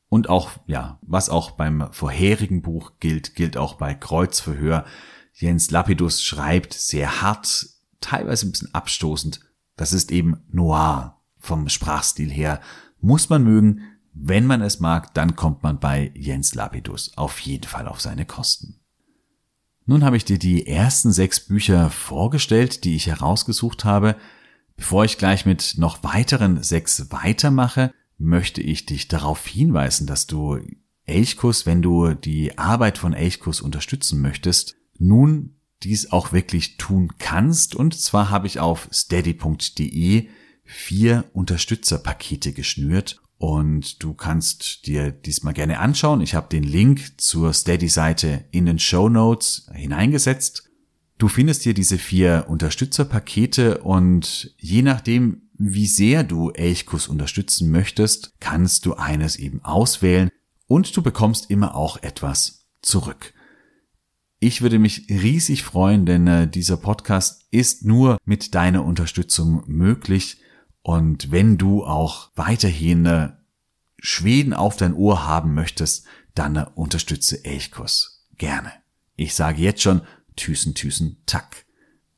Und 0.09 0.29
auch, 0.29 0.51
ja, 0.67 0.99
was 1.03 1.29
auch 1.29 1.53
beim 1.53 1.89
vorherigen 1.93 2.63
Buch 2.63 2.93
gilt, 3.01 3.35
gilt 3.35 3.57
auch 3.57 3.75
bei 3.75 3.95
Kreuzverhör. 3.95 4.85
Jens 5.33 5.71
Lapidus 5.71 6.23
schreibt 6.23 6.75
sehr 6.75 7.23
hart, 7.23 7.67
teilweise 8.01 8.47
ein 8.47 8.53
bisschen 8.53 8.75
abstoßend. 8.75 9.41
Das 9.77 9.93
ist 9.93 10.13
eben 10.13 10.43
noir 10.51 11.21
vom 11.39 11.69
Sprachstil 11.69 12.31
her. 12.31 12.61
Muss 13.01 13.29
man 13.29 13.45
mögen. 13.45 13.83
Wenn 14.19 14.47
man 14.47 14.63
es 14.63 14.81
mag, 14.81 15.13
dann 15.13 15.37
kommt 15.37 15.63
man 15.63 15.79
bei 15.79 16.11
Jens 16.15 16.55
Lapidus 16.55 17.17
auf 17.19 17.39
jeden 17.41 17.69
Fall 17.69 17.87
auf 17.87 18.01
seine 18.01 18.25
Kosten. 18.25 18.81
Nun 19.85 20.03
habe 20.03 20.17
ich 20.17 20.25
dir 20.25 20.39
die 20.39 20.67
ersten 20.67 21.13
sechs 21.13 21.47
Bücher 21.47 21.91
vorgestellt, 21.91 22.85
die 22.85 22.97
ich 22.97 23.07
herausgesucht 23.09 23.85
habe. 23.85 24.17
Bevor 24.77 25.05
ich 25.05 25.19
gleich 25.19 25.47
mit 25.47 25.75
noch 25.77 26.03
weiteren 26.03 26.63
sechs 26.63 27.11
weitermache, 27.11 27.93
möchte 28.19 28.61
ich 28.61 28.87
dich 28.87 29.09
darauf 29.09 29.47
hinweisen, 29.47 30.07
dass 30.07 30.27
du 30.27 30.59
Elchkurs, 31.05 31.67
wenn 31.67 31.83
du 31.83 32.15
die 32.15 32.59
Arbeit 32.59 32.99
von 32.99 33.13
Elchkurs 33.13 33.61
unterstützen 33.61 34.21
möchtest, 34.21 34.77
nun 34.99 35.57
dies 35.83 36.11
auch 36.11 36.33
wirklich 36.33 36.77
tun 36.79 37.13
kannst. 37.19 37.75
Und 37.75 37.95
zwar 37.95 38.31
habe 38.31 38.47
ich 38.47 38.59
auf 38.61 38.89
steady.de 38.93 40.29
vier 40.65 41.25
Unterstützerpakete 41.33 42.53
geschnürt 42.53 43.21
und 43.39 44.03
du 44.03 44.15
kannst 44.15 44.87
dir 44.87 45.13
diesmal 45.13 45.55
gerne 45.55 45.79
anschauen. 45.79 46.21
Ich 46.21 46.35
habe 46.35 46.49
den 46.49 46.65
Link 46.65 47.21
zur 47.21 47.53
Steady-Seite 47.53 48.45
in 48.51 48.67
den 48.67 48.79
Show 48.79 49.09
Notes 49.09 49.71
hineingesetzt. 49.73 50.69
Du 51.19 51.29
findest 51.29 51.63
hier 51.63 51.75
diese 51.75 51.99
vier 51.99 52.47
Unterstützerpakete 52.49 53.79
und 53.79 54.55
je 54.59 54.83
nachdem, 54.83 55.43
wie 55.59 55.87
sehr 55.87 56.23
du 56.23 56.51
Elchkus 56.51 57.09
unterstützen 57.09 57.71
möchtest, 57.71 58.35
kannst 58.41 58.87
du 58.87 58.95
eines 58.95 59.37
eben 59.37 59.65
auswählen 59.65 60.31
und 60.67 60.97
du 60.97 61.03
bekommst 61.03 61.51
immer 61.51 61.75
auch 61.75 62.03
etwas 62.03 62.67
zurück. 62.83 63.33
Ich 64.39 64.61
würde 64.61 64.79
mich 64.79 65.07
riesig 65.09 65.63
freuen, 65.63 66.05
denn 66.05 66.27
äh, 66.27 66.49
dieser 66.49 66.77
Podcast 66.77 67.47
ist 67.51 67.85
nur 67.85 68.19
mit 68.25 68.55
deiner 68.55 68.85
Unterstützung 68.85 69.65
möglich. 69.67 70.43
Und 70.83 71.33
wenn 71.33 71.57
du 71.57 71.85
auch 71.85 72.31
weiterhin 72.37 73.07
äh, 73.07 73.31
Schweden 73.99 74.53
auf 74.53 74.77
dein 74.77 74.95
Ohr 74.95 75.27
haben 75.27 75.55
möchtest, 75.55 76.07
dann 76.35 76.57
äh, 76.57 76.67
unterstütze 76.75 77.45
Elchkurs 77.45 78.27
gerne. 78.37 78.71
Ich 79.17 79.35
sage 79.35 79.63
jetzt 79.63 79.83
schon 79.83 80.03
Tüsen, 80.37 80.75
Tüsen, 80.75 81.17
Tack. 81.25 81.66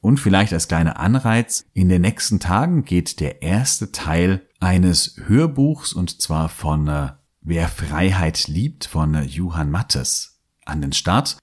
Und 0.00 0.18
vielleicht 0.18 0.52
als 0.52 0.68
kleiner 0.68 0.98
Anreiz, 0.98 1.64
in 1.72 1.88
den 1.88 2.02
nächsten 2.02 2.40
Tagen 2.40 2.84
geht 2.84 3.20
der 3.20 3.42
erste 3.42 3.90
Teil 3.90 4.46
eines 4.60 5.16
Hörbuchs 5.26 5.92
und 5.92 6.20
zwar 6.20 6.48
von 6.48 6.88
äh, 6.88 7.10
Wer 7.40 7.68
Freiheit 7.68 8.46
liebt 8.46 8.86
von 8.86 9.14
äh, 9.14 9.22
Johann 9.22 9.70
Mattes 9.70 10.40
an 10.64 10.80
den 10.80 10.92
Start. 10.92 11.38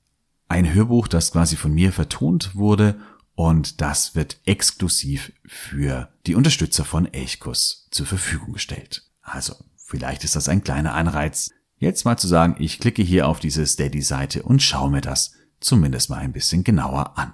Ein 0.48 0.72
Hörbuch, 0.74 1.08
das 1.08 1.32
quasi 1.32 1.56
von 1.56 1.74
mir 1.74 1.92
vertont 1.92 2.56
wurde 2.56 3.00
und 3.34 3.82
das 3.82 4.16
wird 4.16 4.38
exklusiv 4.46 5.34
für 5.46 6.10
die 6.26 6.36
Unterstützer 6.36 6.86
von 6.86 7.12
Elchkus 7.12 7.88
zur 7.92 8.06
Verfügung 8.06 8.54
gestellt. 8.54 9.10
Also 9.22 9.56
vielleicht 9.76 10.24
ist 10.24 10.36
das 10.36 10.48
ein 10.48 10.64
kleiner 10.64 10.94
Anreiz, 10.94 11.50
jetzt 11.78 12.06
mal 12.06 12.18
zu 12.18 12.28
sagen, 12.28 12.56
ich 12.60 12.80
klicke 12.80 13.02
hier 13.02 13.28
auf 13.28 13.40
diese 13.40 13.66
Steady-Seite 13.66 14.44
und 14.44 14.62
schaue 14.62 14.92
mir 14.92 15.02
das 15.02 15.34
zumindest 15.60 16.10
mal 16.10 16.18
ein 16.18 16.34
bisschen 16.34 16.64
genauer 16.64 17.18
an. 17.18 17.34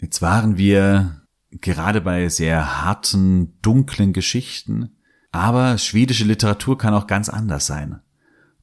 Jetzt 0.00 0.22
waren 0.22 0.56
wir 0.56 1.20
gerade 1.50 2.00
bei 2.00 2.28
sehr 2.28 2.82
harten, 2.82 3.60
dunklen 3.60 4.12
Geschichten, 4.12 4.96
aber 5.30 5.76
schwedische 5.78 6.24
Literatur 6.24 6.78
kann 6.78 6.94
auch 6.94 7.06
ganz 7.06 7.28
anders 7.28 7.66
sein. 7.66 8.00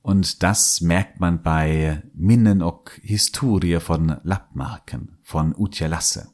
Und 0.02 0.41
das 0.41 0.82
merkt 0.82 1.19
man 1.19 1.43
bei 1.43 2.02
Minnen 2.13 2.63
och 2.63 2.91
Historie 3.02 3.80
von 3.80 4.17
Lappmarken 4.23 5.17
von 5.21 5.54
Utja 5.56 5.88
Lasse. 5.88 6.30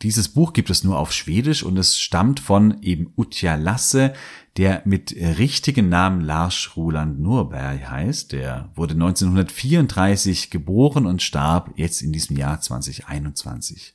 Dieses 0.00 0.30
Buch 0.30 0.52
gibt 0.52 0.70
es 0.70 0.82
nur 0.82 0.98
auf 0.98 1.12
Schwedisch 1.12 1.62
und 1.62 1.78
es 1.78 1.98
stammt 1.98 2.40
von 2.40 2.82
eben 2.82 3.12
Utja 3.16 3.54
Lasse, 3.54 4.14
der 4.56 4.82
mit 4.84 5.14
richtigen 5.14 5.88
Namen 5.88 6.20
Lars 6.20 6.72
Roland 6.74 7.20
Norberg 7.20 7.88
heißt. 7.88 8.32
Der 8.32 8.70
wurde 8.74 8.94
1934 8.94 10.50
geboren 10.50 11.06
und 11.06 11.22
starb 11.22 11.72
jetzt 11.76 12.02
in 12.02 12.12
diesem 12.12 12.36
Jahr 12.36 12.60
2021. 12.60 13.94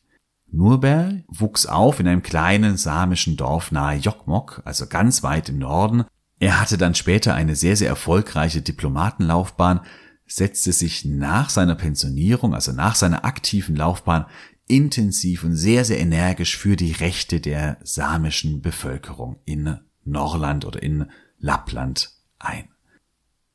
Nurberg 0.52 1.24
wuchs 1.28 1.66
auf 1.66 2.00
in 2.00 2.08
einem 2.08 2.24
kleinen 2.24 2.78
samischen 2.78 3.38
Dorf 3.38 3.72
nahe 3.72 3.98
Jokkmokk, 3.98 4.62
also 4.66 4.88
ganz 4.88 5.24
weit 5.24 5.50
im 5.50 5.60
Norden. 5.60 6.06
Er 6.40 6.60
hatte 6.62 6.78
dann 6.78 6.96
später 6.96 7.34
eine 7.34 7.56
sehr, 7.56 7.76
sehr 7.76 7.90
erfolgreiche 7.90 8.62
Diplomatenlaufbahn, 8.62 9.82
setzte 10.26 10.74
sich 10.74 11.06
nach 11.06 11.50
seiner 11.50 11.76
Pensionierung, 11.76 12.54
also 12.54 12.72
nach 12.72 12.96
seiner 12.96 13.26
aktiven 13.26 13.76
Laufbahn, 13.76 14.26
intensiv 14.68 15.44
und 15.44 15.56
sehr, 15.56 15.86
sehr 15.86 16.00
energisch 16.00 16.58
für 16.58 16.76
die 16.76 16.92
Rechte 16.92 17.40
der 17.40 17.78
samischen 17.84 18.62
Bevölkerung 18.62 19.38
in 19.46 19.80
Norrland 20.04 20.66
oder 20.66 20.84
in 20.84 21.10
Lappland 21.40 22.12
ein. 22.40 22.70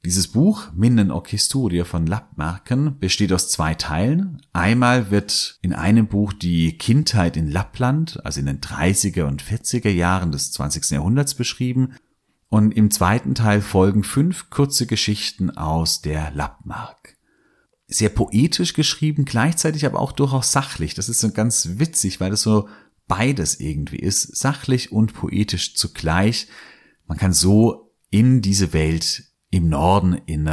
Dieses 0.05 0.27
Buch 0.27 0.73
Minnen 0.75 1.13
och 1.13 1.29
Historia 1.29 1.85
von 1.85 2.09
Lappmarken 2.09 2.99
besteht 2.99 3.33
aus 3.33 3.49
zwei 3.51 3.75
Teilen. 3.75 4.43
Einmal 4.53 5.13
wird 5.13 5.61
in 5.63 5.73
einem 5.73 6.09
Buch 6.09 6.33
die 6.33 6.77
Kindheit 6.77 7.37
in 7.37 7.49
Lappland, 7.49 8.25
also 8.27 8.41
in 8.41 8.47
den 8.47 8.61
30er 8.61 9.23
und 9.23 9.45
40er 9.45 9.91
Jahren 9.91 10.33
des 10.33 10.51
20. 10.51 10.91
Jahrhunderts 10.91 11.35
beschrieben. 11.35 11.95
Und 12.49 12.73
im 12.73 12.91
zweiten 12.91 13.37
Teil 13.37 13.61
folgen 13.61 14.03
fünf 14.03 14.51
kurze 14.51 14.89
Geschichten 14.89 15.51
aus 15.51 16.03
der 16.03 16.33
Lappmark. 16.33 17.17
Sehr 17.87 18.09
poetisch 18.09 18.73
geschrieben, 18.73 19.25
gleichzeitig 19.25 19.87
aber 19.87 20.01
auch 20.01 20.11
durchaus 20.11 20.51
sachlich. 20.51 20.95
Das 20.95 21.09
ist 21.09 21.21
so 21.21 21.31
ganz 21.31 21.79
witzig, 21.79 22.19
weil 22.19 22.31
das 22.31 22.43
so 22.43 22.69
beides 23.07 23.61
irgendwie 23.61 24.01
ist. 24.01 24.37
Sachlich 24.37 24.91
und 24.91 25.15
poetisch 25.15 25.77
zugleich. 25.77 26.49
Man 27.07 27.19
kann 27.19 27.33
so 27.33 27.95
in 28.11 28.43
diese 28.43 28.73
Welt 28.73 29.32
im 29.53 29.69
Norden 29.69 30.15
in 30.27 30.51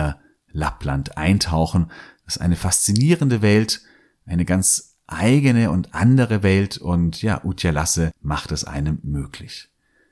Lappland 0.51 1.17
eintauchen. 1.17 1.89
Das 2.25 2.35
ist 2.35 2.41
eine 2.41 2.57
faszinierende 2.57 3.41
Welt, 3.41 3.81
eine 4.27 4.45
ganz 4.45 4.97
eigene 5.07 5.71
und 5.71 5.95
andere 5.95 6.43
Welt 6.43 6.77
und 6.77 7.23
ja, 7.23 7.43
Utja 7.43 7.71
Lasse 7.71 8.12
macht 8.21 8.51
es 8.51 8.65
einem 8.65 8.99
möglich. 9.01 9.69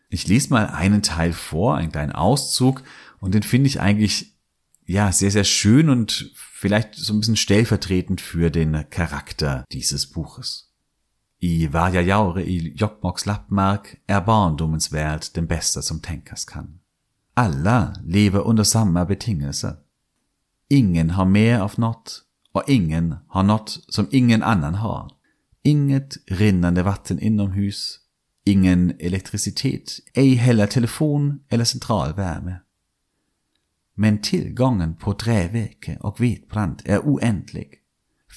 Ich 0.10 0.28
lese 0.28 0.50
mal 0.50 0.68
einen 0.68 1.04
Teil 1.04 1.34
vor, 1.34 1.76
einen 1.76 1.92
kleinen 1.92 2.14
Auszug 2.14 2.82
und 3.20 3.36
den 3.36 3.44
finde 3.44 3.68
ich 3.68 3.80
eigentlich 3.80 4.38
ja 4.86 5.12
sehr, 5.12 5.32
sehr 5.32 5.44
schön 5.44 5.90
und 5.90 6.32
vielleicht 6.36 6.96
so 6.96 7.14
ein 7.14 7.20
bisschen 7.20 7.36
stellvertretend 7.36 8.22
für 8.22 8.50
den 8.50 8.90
Charakter 8.90 9.66
dieses 9.72 10.08
Buches. 10.08 10.72
I 11.40 11.72
varja 11.72 12.02
jaure 12.02 12.42
i 12.42 12.74
Jokkmokks 12.76 13.26
Lappmark 13.26 14.02
är 14.08 14.22
barndomens 14.22 14.92
värld 14.92 15.36
den 15.36 15.46
bästa 15.46 15.82
som 15.82 16.02
tänkas 16.02 16.46
kan. 16.46 16.80
Alla 17.40 17.94
lever 18.04 18.48
under 18.48 18.64
samme 18.64 19.06
betingelser. 19.06 19.76
Ingen 20.70 21.10
har 21.10 21.26
mer 21.26 21.60
av 21.60 21.74
något 21.78 22.22
och 22.52 22.64
ingen 22.68 23.16
har 23.28 23.44
något 23.44 23.70
som 23.88 24.08
ingen 24.12 24.44
annan 24.44 24.76
har. 24.76 25.12
Inget 25.64 26.18
rinnande 26.32 26.84
vatten 26.84 27.20
inomhus, 27.20 28.00
ingen 28.46 28.94
elektricitet, 29.00 30.00
ej 30.14 30.34
heller 30.34 30.68
telefon 30.68 31.40
eller 31.50 31.64
centralvärme. 31.64 32.56
Men 33.96 34.22
tillgången 34.22 34.96
på 34.96 35.14
träväke 35.14 35.98
och 36.02 36.22
vetbrand 36.22 36.82
är 36.86 37.00
oändlig. 37.00 37.74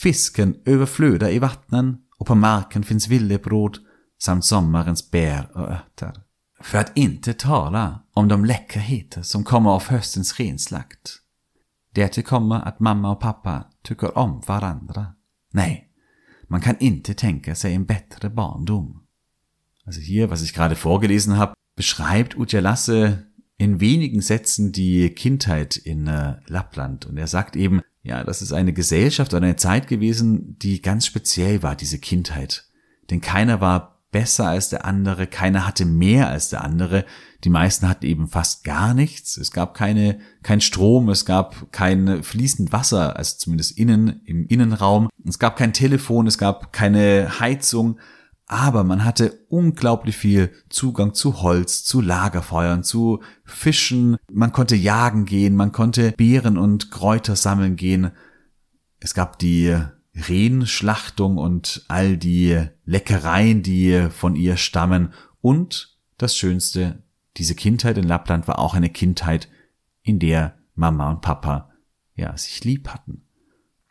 Fisken 0.03 0.55
överflödar 0.65 1.31
i 1.31 1.39
vattnen 1.39 1.99
och 2.19 2.27
på 2.27 2.35
marken 2.35 2.83
finns 2.83 3.09
villebråd 3.09 3.79
samt 4.23 4.45
sommarens 4.45 5.11
bär 5.11 5.51
och 5.55 5.71
örter. 5.71 6.13
För 6.61 6.79
att 6.79 6.97
inte 6.97 7.35
tala 7.35 8.03
om 8.15 8.29
de 8.29 8.45
läckerheter 8.45 9.23
som 9.23 9.45
kommer 9.45 9.71
av 9.71 9.83
höstens 9.89 10.41
renslakt. 10.41 11.17
Därtill 11.95 12.25
kommer 12.25 12.69
att 12.69 12.81
mamma 12.81 13.11
och 13.11 13.21
pappa 13.21 13.65
tycker 13.83 14.19
om 14.19 14.43
varandra. 14.47 15.07
Nej, 15.53 15.89
man 16.49 16.61
kann 16.61 16.77
inte 16.79 17.15
tänka 17.15 17.55
sig 17.55 17.75
en 17.75 17.85
bättre 17.85 18.31
barndom. 18.31 19.03
Also 19.87 20.01
hier, 20.01 20.31
was 20.31 20.43
ich 20.43 20.55
gerade 20.55 20.77
vorgelesen 20.77 21.37
habe, 21.37 21.55
beschreibt 21.77 22.37
Utja 22.37 22.61
Lasse 22.61 23.27
in 23.57 23.81
wenigen 23.81 24.21
Sätzen 24.21 24.73
die 24.73 25.11
Kindheit 25.11 25.77
in 25.77 26.07
äh, 26.07 26.35
Lappland. 26.47 27.07
Und 27.07 27.19
er 27.19 27.27
sagt 27.27 27.57
eben, 27.57 27.81
ja, 28.03 28.25
das 28.25 28.43
ist 28.43 28.53
eine 28.53 28.73
Gesellschaft 28.73 29.35
oder 29.35 29.45
eine 29.45 29.57
Zeit 29.57 29.89
gewesen, 29.89 30.59
die 30.59 30.81
ganz 30.81 31.07
speziell 31.07 31.63
war, 31.63 31.77
diese 31.77 31.99
Kindheit. 31.99 32.69
Denn 33.11 33.21
keiner 33.21 33.61
war 33.61 34.00
besser 34.11 34.49
als 34.49 34.69
der 34.69 34.85
andere, 34.85 35.27
keiner 35.27 35.67
hatte 35.67 35.85
mehr 35.85 36.29
als 36.29 36.49
der 36.51 36.65
andere. 36.65 37.05
Die 37.45 37.51
meisten 37.51 37.89
hatten 37.89 38.07
eben 38.07 38.29
fast 38.29 38.65
gar 38.65 38.93
nichts. 38.93 39.37
Es 39.37 39.51
gab 39.51 39.75
keine, 39.75 40.21
kein 40.43 40.61
Strom, 40.61 41.09
es 41.09 41.25
gab 41.25 41.73
kein 41.73 42.23
fließend 42.23 42.73
Wasser, 42.73 43.17
also 43.17 43.37
zumindest 43.39 43.79
innen, 43.79 44.21
im 44.25 44.47
Innenraum. 44.47 45.09
Es 45.27 45.39
gab 45.39 45.57
kein 45.57 45.73
Telefon, 45.73 46.27
es 46.27 46.39
gab 46.39 46.73
keine 46.73 47.41
Heizung. 47.41 47.99
Aber 48.47 48.83
man 48.83 49.05
hatte 49.05 49.45
unglaublich 49.49 50.17
viel 50.17 50.51
Zugang 50.71 51.15
zu 51.15 51.41
Holz, 51.41 51.85
zu 51.85 52.01
Lagerfeuern, 52.01 52.83
zu 52.83 53.23
Fischen. 53.45 54.17
Man 54.31 54.51
konnte 54.53 54.75
jagen 54.75 55.25
gehen, 55.25 55.55
man 55.55 55.71
konnte 55.71 56.13
Beeren 56.13 56.59
und 56.59 56.91
Kräuter 56.91 57.37
sammeln 57.37 57.77
gehen. 57.77 58.11
Es 58.99 59.15
gab 59.15 59.39
die 59.39 59.79
Rehenschlachtung 60.15 61.37
und 61.37 61.85
all 61.89 62.17
die 62.17 62.67
Leckereien, 62.85 63.63
die 63.63 64.09
von 64.11 64.37
ihr 64.37 64.57
stammen. 64.57 65.13
Und 65.41 65.99
das 66.19 66.37
Schönste, 66.37 67.03
diese 67.37 67.55
Kindheit 67.55 67.97
in 67.97 68.05
Lappland 68.05 68.49
war 68.49 68.59
auch 68.59 68.75
eine 68.75 68.91
Kindheit, 68.91 69.49
in 70.03 70.19
der 70.19 70.59
Mama 70.75 71.11
und 71.11 71.21
Papa 71.21 71.71
ja 72.15 72.37
sich 72.37 72.65
lieb 72.65 72.89
hatten. 72.89 73.23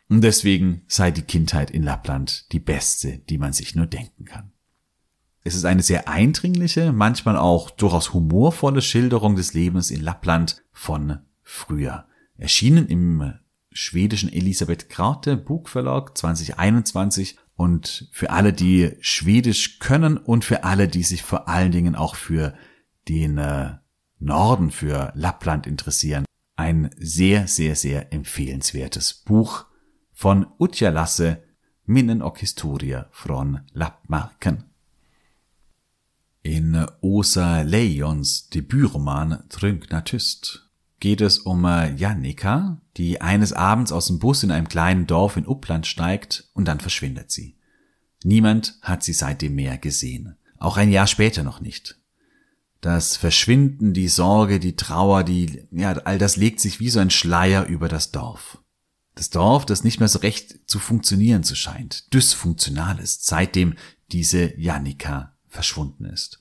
Und 0.08 0.22
deswegen 0.22 0.82
sei 0.88 1.10
die 1.10 1.22
Kindheit 1.22 1.70
in 1.70 1.84
Lappland 1.84 2.52
die 2.52 2.58
beste, 2.58 3.18
die 3.18 3.38
man 3.38 3.52
sich 3.52 3.76
nur 3.76 3.86
denken 3.86 4.24
kann. 4.24 4.52
Es 5.42 5.54
ist 5.54 5.64
eine 5.64 5.82
sehr 5.82 6.08
eindringliche, 6.08 6.92
manchmal 6.92 7.36
auch 7.36 7.70
durchaus 7.70 8.12
humorvolle 8.12 8.82
Schilderung 8.82 9.36
des 9.36 9.54
Lebens 9.54 9.90
in 9.90 10.02
Lappland 10.02 10.62
von 10.72 11.20
früher. 11.42 12.06
Erschienen 12.36 12.88
im 12.88 13.34
schwedischen 13.72 14.32
Elisabeth 14.32 14.88
Krate 14.88 15.36
Buchverlag 15.36 16.16
2021 16.16 17.38
und 17.56 18.08
für 18.12 18.30
alle, 18.30 18.52
die 18.52 18.96
Schwedisch 19.00 19.78
können 19.78 20.16
und 20.16 20.44
für 20.44 20.64
alle, 20.64 20.88
die 20.88 21.02
sich 21.02 21.22
vor 21.22 21.48
allen 21.48 21.72
Dingen 21.72 21.94
auch 21.94 22.14
für 22.14 22.54
den 23.08 23.38
äh, 23.38 23.76
Norden, 24.18 24.70
für 24.70 25.12
Lappland 25.14 25.66
interessieren, 25.66 26.24
ein 26.56 26.90
sehr, 26.98 27.48
sehr, 27.48 27.74
sehr 27.76 28.12
empfehlenswertes 28.12 29.14
Buch 29.14 29.66
von 30.12 30.46
Utja 30.58 30.90
Lasse, 30.90 31.42
Minnen 31.84 32.22
och 32.22 32.38
historia 32.38 33.08
från 33.10 33.60
Lappmarken. 33.72 34.64
In 36.42 36.86
Åsa 37.00 37.62
Lejons 37.62 38.48
Debütroman 38.48 39.48
Trynkna 39.48 40.00
tyst 40.00 40.69
geht 41.00 41.20
es 41.20 41.38
um 41.38 41.64
äh, 41.64 41.94
Janika, 41.94 42.80
die 42.96 43.20
eines 43.20 43.52
Abends 43.52 43.90
aus 43.90 44.06
dem 44.06 44.18
Bus 44.18 44.42
in 44.42 44.50
einem 44.50 44.68
kleinen 44.68 45.06
Dorf 45.06 45.36
in 45.36 45.46
Uppland 45.46 45.86
steigt 45.86 46.48
und 46.52 46.66
dann 46.66 46.80
verschwindet 46.80 47.30
sie. 47.30 47.56
Niemand 48.22 48.78
hat 48.82 49.02
sie 49.02 49.14
seitdem 49.14 49.54
mehr 49.54 49.78
gesehen. 49.78 50.36
Auch 50.58 50.76
ein 50.76 50.90
Jahr 50.90 51.06
später 51.06 51.42
noch 51.42 51.60
nicht. 51.60 51.98
Das 52.82 53.16
Verschwinden, 53.16 53.92
die 53.92 54.08
Sorge, 54.08 54.60
die 54.60 54.76
Trauer, 54.76 55.24
die, 55.24 55.66
ja, 55.70 55.92
all 55.92 56.18
das 56.18 56.36
legt 56.36 56.60
sich 56.60 56.80
wie 56.80 56.90
so 56.90 57.00
ein 57.00 57.10
Schleier 57.10 57.66
über 57.66 57.88
das 57.88 58.10
Dorf. 58.10 58.58
Das 59.14 59.30
Dorf, 59.30 59.66
das 59.66 59.84
nicht 59.84 60.00
mehr 60.00 60.08
so 60.08 60.20
recht 60.20 60.70
zu 60.70 60.78
funktionieren 60.78 61.42
zu 61.42 61.54
scheint, 61.54 62.12
dysfunktional 62.14 62.98
ist, 62.98 63.26
seitdem 63.26 63.74
diese 64.12 64.58
Janika 64.58 65.34
verschwunden 65.48 66.04
ist. 66.04 66.39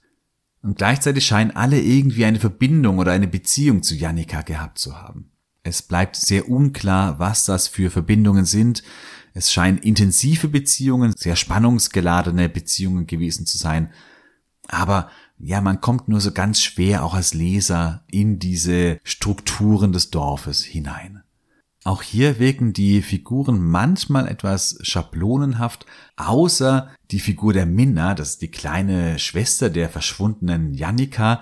Und 0.62 0.78
gleichzeitig 0.78 1.26
scheinen 1.26 1.52
alle 1.52 1.80
irgendwie 1.80 2.26
eine 2.26 2.40
Verbindung 2.40 2.98
oder 2.98 3.12
eine 3.12 3.28
Beziehung 3.28 3.82
zu 3.82 3.96
Janika 3.96 4.42
gehabt 4.42 4.78
zu 4.78 4.98
haben. 4.98 5.32
Es 5.64 5.82
bleibt 5.82 6.16
sehr 6.16 6.50
unklar, 6.50 7.20
was 7.20 7.46
das 7.46 7.68
für 7.68 7.92
Verbindungen 7.92 8.46
sind. 8.46 8.84
Es 9.34 9.52
scheinen 9.52 9.78
intensive 9.78 10.48
Beziehungen, 10.48 11.14
sehr 11.16 11.36
spannungsgeladene 11.36 12.50
Beziehungen 12.50 13.08
gewesen 13.08 13.46
zu 13.46 13.58
sein. 13.58 13.92
Aber 14.68 15.10
ja, 15.38 15.62
man 15.62 15.80
kommt 15.80 16.10
nur 16.10 16.20
so 16.20 16.32
ganz 16.32 16.62
schwer 16.62 17.04
auch 17.04 17.14
als 17.14 17.34
Leser 17.34 18.04
in 18.08 18.40
diese 18.40 19.00
Strukturen 19.04 19.94
des 19.94 20.10
Dorfes 20.10 20.64
hinein. 20.64 21.24
Auch 21.90 22.04
hier 22.04 22.38
wirken 22.38 22.72
die 22.72 23.02
Figuren 23.02 23.60
manchmal 23.60 24.28
etwas 24.28 24.78
schablonenhaft, 24.84 25.88
außer 26.18 26.92
die 27.10 27.20
Figur 27.20 27.52
der 27.52 27.66
Minna, 27.66 28.14
das 28.14 28.30
ist 28.30 28.44
die 28.44 28.52
kleine 28.52 29.18
Schwester 29.18 29.72
der 29.72 29.90
verschwundenen 29.90 30.76
Jannika. 30.76 31.42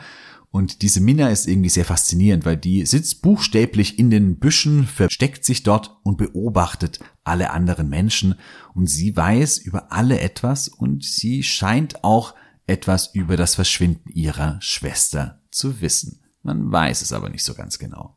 Und 0.50 0.84
diese 0.84 1.02
Minna 1.02 1.28
ist 1.32 1.50
irgendwie 1.50 1.68
sehr 1.68 1.84
faszinierend, 1.84 2.46
weil 2.46 2.56
die 2.56 2.86
sitzt 2.86 3.22
buchstäblich 3.24 4.00
in 4.00 4.10
den 4.10 4.40
Büschen, 4.40 4.88
versteckt 4.88 5.44
sich 5.44 5.64
dort 5.64 6.00
und 6.04 6.18
beobachtet 6.18 7.02
alle 7.26 7.50
anderen 7.50 7.90
Menschen. 7.90 8.36
Und 8.74 8.88
sie 8.88 9.18
weiß 9.18 9.58
über 9.58 9.92
alle 9.92 10.22
etwas 10.22 10.70
und 10.70 11.04
sie 11.04 11.44
scheint 11.44 12.06
auch 12.06 12.36
etwas 12.68 13.14
über 13.14 13.36
das 13.36 13.56
Verschwinden 13.56 14.12
ihrer 14.14 14.62
Schwester 14.62 15.42
zu 15.52 15.82
wissen. 15.82 16.22
Man 16.42 16.72
weiß 16.72 17.02
es 17.02 17.12
aber 17.12 17.28
nicht 17.28 17.44
so 17.44 17.54
ganz 17.54 17.80
genau 17.80 18.17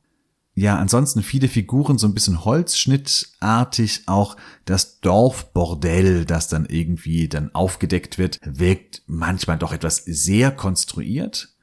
ja, 0.54 0.76
ansonsten 0.76 1.22
viele 1.22 1.48
Figuren 1.48 1.98
so 1.98 2.06
ein 2.06 2.14
bisschen 2.14 2.44
holzschnittartig. 2.44 4.02
Auch 4.06 4.36
das 4.64 5.00
Dorfbordell, 5.00 6.24
das 6.24 6.48
dann 6.48 6.66
irgendwie 6.66 7.28
dann 7.28 7.54
aufgedeckt 7.54 8.18
wird, 8.18 8.38
wirkt 8.42 9.02
manchmal 9.06 9.58
doch 9.58 9.72
etwas 9.72 10.04
sehr 10.04 10.50
konstruiert. 10.50 11.54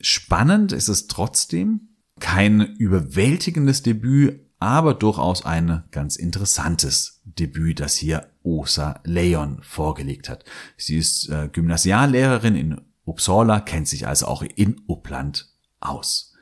Spannend 0.00 0.72
ist 0.72 0.88
es 0.88 1.06
trotzdem. 1.06 1.88
Kein 2.20 2.60
überwältigendes 2.60 3.82
Debüt, 3.82 4.40
aber 4.58 4.94
durchaus 4.94 5.44
ein 5.44 5.84
ganz 5.90 6.16
interessantes 6.16 7.22
Debüt, 7.24 7.80
das 7.80 7.94
hier 7.94 8.28
Osa 8.42 9.00
Leon 9.04 9.60
vorgelegt 9.62 10.28
hat. 10.28 10.44
Sie 10.76 10.96
ist 10.96 11.28
äh, 11.28 11.48
Gymnasiallehrerin 11.52 12.56
in 12.56 12.80
Uppsala, 13.04 13.60
kennt 13.60 13.88
sich 13.88 14.06
also 14.06 14.26
auch 14.26 14.42
in 14.42 14.80
Uppland 14.86 15.48
aus. 15.80 16.34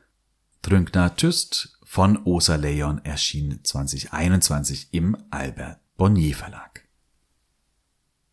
Trünkner 0.63 1.15
Tüst 1.15 1.76
von 1.97 2.19
Osa 2.27 2.57
Leon 2.57 3.01
erschien 3.05 3.61
2021 3.63 4.89
im 4.93 5.17
Albert 5.31 5.81
Bonnier 5.97 6.37
Verlag. 6.37 6.87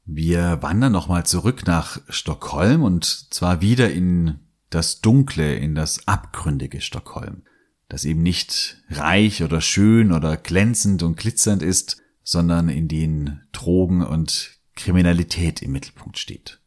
Wir 0.04 0.62
wandern 0.62 0.92
nochmal 0.92 1.26
zurück 1.26 1.66
nach 1.66 2.02
Stockholm 2.10 2.84
und 2.84 3.06
zwar 3.06 3.62
wieder 3.62 3.90
in 3.90 4.40
das 4.70 5.00
Dunkle, 5.00 5.56
in 5.56 5.76
das 5.76 6.10
abgründige 6.10 6.82
Stockholm, 6.82 7.44
das 7.88 8.04
eben 8.04 8.22
nicht 8.22 8.84
reich 8.90 9.44
oder 9.44 9.62
schön 9.62 10.12
oder 10.12 10.36
glänzend 10.36 11.02
und 11.02 11.16
glitzernd 11.16 11.64
ist, 11.64 12.02
sondern 12.22 12.68
in 12.68 12.90
den 12.90 13.44
Drogen 13.54 14.02
und 14.02 14.60
Kriminalität 14.76 15.62
im 15.62 15.72
Mittelpunkt 15.72 16.18
steht. 16.18 16.60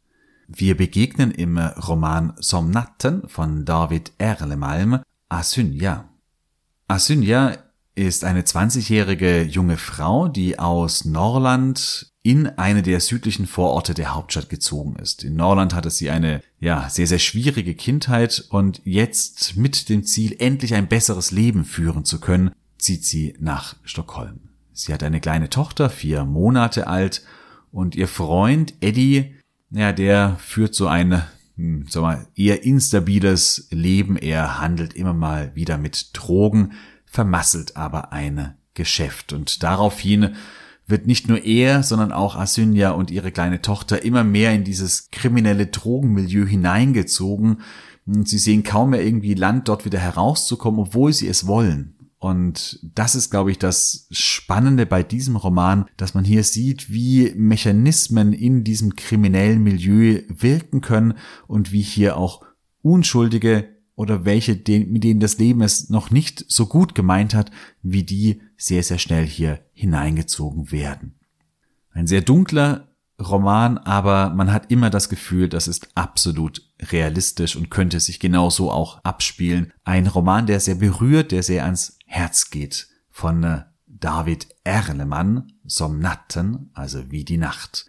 Wir 0.48 0.74
begegnen 0.74 1.30
im 1.30 1.59
Roman 1.59 2.32
Somnatten 2.38 3.28
von 3.28 3.66
David 3.66 4.12
Erlemalm 4.16 5.02
Asynja, 5.28 6.09
Asynja 6.88 7.57
ist 7.94 8.25
eine 8.25 8.42
20-jährige 8.42 9.42
junge 9.42 9.77
Frau, 9.77 10.29
die 10.29 10.59
aus 10.59 11.05
Norland 11.05 12.12
in 12.22 12.46
eine 12.46 12.83
der 12.83 13.01
südlichen 13.01 13.46
Vororte 13.46 13.94
der 13.94 14.14
Hauptstadt 14.14 14.49
gezogen 14.49 14.96
ist. 14.96 15.25
In 15.25 15.35
Norland 15.35 15.75
hatte 15.75 15.90
sie 15.90 16.11
eine, 16.11 16.42
ja, 16.61 16.88
sehr, 16.90 17.07
sehr 17.07 17.18
schwierige 17.18 17.75
Kindheit 17.75 18.44
und 18.51 18.83
jetzt 18.85 19.57
mit 19.57 19.88
dem 19.88 20.05
Ziel, 20.05 20.37
endlich 20.38 20.75
ein 20.75 20.88
besseres 20.88 21.31
Leben 21.31 21.64
führen 21.64 22.05
zu 22.05 22.20
können, 22.20 22.51
zieht 22.79 23.05
sie 23.05 23.35
nach 23.38 23.77
Stockholm. 23.85 24.40
Sie 24.72 24.92
hat 24.92 25.03
eine 25.03 25.20
kleine 25.20 25.49
Tochter, 25.51 25.88
vier 25.88 26.25
Monate 26.25 26.87
alt, 26.87 27.22
und 27.72 27.94
ihr 27.94 28.09
Freund 28.09 28.75
Eddie, 28.81 29.35
ja, 29.70 29.92
der 29.92 30.37
führt 30.38 30.75
so 30.75 30.87
ein, 30.87 31.22
hm, 31.57 31.87
sag 31.88 32.03
mal, 32.03 32.27
eher 32.35 32.64
instabiles 32.64 33.69
Leben. 33.71 34.16
Er 34.16 34.61
handelt 34.61 34.95
immer 34.95 35.14
mal 35.14 35.55
wieder 35.55 35.79
mit 35.79 36.11
Drogen, 36.12 36.73
vermasselt 37.07 37.77
aber 37.77 38.12
ein 38.12 38.55
Geschäft. 38.75 39.33
Und 39.33 39.62
daraufhin 39.62 40.35
wird 40.87 41.07
nicht 41.07 41.29
nur 41.29 41.42
er, 41.45 41.83
sondern 41.83 42.12
auch 42.12 42.37
Asynja 42.37 42.90
und 42.90 43.11
ihre 43.11 43.33
kleine 43.33 43.61
Tochter 43.61 44.05
immer 44.05 44.23
mehr 44.23 44.53
in 44.55 44.64
dieses 44.64 45.11
kriminelle 45.11 45.66
Drogenmilieu 45.66 46.47
hineingezogen. 46.47 47.62
Sie 48.05 48.38
sehen 48.38 48.62
kaum 48.62 48.90
mehr 48.90 49.05
irgendwie 49.05 49.35
Land, 49.35 49.69
dort 49.69 49.85
wieder 49.85 49.99
herauszukommen, 49.99 50.79
obwohl 50.79 51.12
sie 51.12 51.27
es 51.27 51.49
wollen. 51.49 51.95
Und 52.26 52.80
das 52.82 53.14
ist, 53.14 53.30
glaube 53.30 53.52
ich, 53.52 53.58
das 53.60 54.08
Spannende 54.10 54.84
bei 54.84 55.04
diesem 55.04 55.36
Roman, 55.36 55.86
dass 55.96 56.14
man 56.14 56.24
hier 56.24 56.42
sieht, 56.42 56.90
wie 56.90 57.32
Mechanismen 57.36 58.32
in 58.32 58.64
diesem 58.64 58.96
kriminellen 58.96 59.62
Milieu 59.62 60.22
wirken 60.26 60.80
können 60.80 61.14
und 61.46 61.70
wie 61.70 61.82
hier 61.82 62.16
auch 62.16 62.44
unschuldige 62.82 63.68
oder 63.94 64.24
welche, 64.24 64.54
mit 64.54 65.04
denen 65.04 65.20
das 65.20 65.38
Leben 65.38 65.62
es 65.62 65.88
noch 65.88 66.10
nicht 66.10 66.44
so 66.48 66.66
gut 66.66 66.96
gemeint 66.96 67.32
hat, 67.32 67.52
wie 67.82 68.02
die 68.02 68.42
sehr, 68.56 68.82
sehr 68.82 68.98
schnell 68.98 69.24
hier 69.24 69.60
hineingezogen 69.72 70.72
werden. 70.72 71.14
Ein 71.92 72.08
sehr 72.08 72.22
dunkler 72.22 72.88
Roman, 73.20 73.78
aber 73.78 74.30
man 74.30 74.52
hat 74.52 74.72
immer 74.72 74.90
das 74.90 75.08
Gefühl, 75.08 75.48
das 75.48 75.68
ist 75.68 75.90
absolut 75.94 76.62
realistisch 76.90 77.54
und 77.54 77.70
könnte 77.70 78.00
sich 78.00 78.18
genauso 78.18 78.72
auch 78.72 78.98
abspielen. 79.04 79.72
Ein 79.84 80.08
Roman, 80.08 80.46
der 80.46 80.58
sehr 80.58 80.74
berührt, 80.74 81.30
der 81.30 81.44
sehr 81.44 81.64
ans 81.64 81.95
Herz 82.07 82.51
geht, 82.51 82.88
von 83.11 83.45
äh, 83.45 83.62
David 83.87 84.49
Erlemann, 84.64 85.53
Somnatten, 85.64 86.71
also 86.73 87.11
wie 87.11 87.25
die 87.25 87.38
Nacht. 87.38 87.87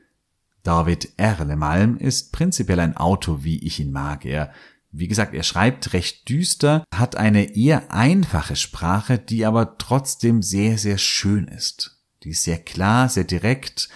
David 0.63 1.13
Erlemalm 1.17 1.97
ist 1.97 2.33
prinzipiell 2.33 2.81
ein 2.81 2.97
Autor, 2.97 3.43
wie 3.43 3.65
ich 3.65 3.79
ihn 3.79 3.91
mag. 3.91 4.25
Er 4.25 4.51
wie 4.91 5.07
gesagt, 5.07 5.33
er 5.33 5.43
schreibt 5.43 5.93
recht 5.93 6.27
düster, 6.29 6.83
hat 6.93 7.15
eine 7.15 7.55
eher 7.55 7.91
einfache 7.91 8.55
Sprache, 8.55 9.19
die 9.19 9.45
aber 9.45 9.77
trotzdem 9.77 10.41
sehr, 10.41 10.77
sehr 10.77 10.97
schön 10.97 11.47
ist. 11.47 11.99
Die 12.23 12.29
ist 12.29 12.43
sehr 12.43 12.57
klar, 12.57 13.09
sehr 13.09 13.25
direkt 13.25 13.89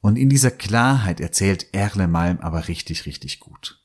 und 0.00 0.16
in 0.16 0.30
dieser 0.30 0.50
Klarheit 0.50 1.20
erzählt 1.20 1.74
Erlemalm 1.74 2.38
aber 2.40 2.68
richtig, 2.68 3.06
richtig 3.06 3.40
gut. 3.40 3.79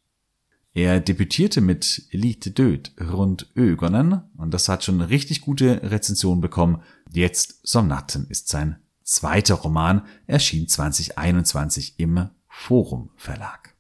Er 0.76 1.00
debütierte 1.00 1.62
mit 1.62 2.04
Elite 2.12 2.52
Död 2.52 2.92
rund 3.02 3.52
Ögonen 3.56 4.22
und 4.38 4.54
das 4.54 4.70
hat 4.70 4.84
schon 4.84 5.02
richtig 5.02 5.42
gute 5.42 5.82
Rezensionen 5.90 6.42
bekommen. 6.42 6.84
Jetzt 7.12 7.68
Somnatten 7.68 8.28
ist 8.30 8.50
sein 8.50 8.76
zweiter 9.04 9.56
Roman, 9.56 10.04
erschien 10.28 10.68
2021 10.68 11.96
im 11.98 12.30
Forum 12.48 13.10
Verlag 13.16 13.76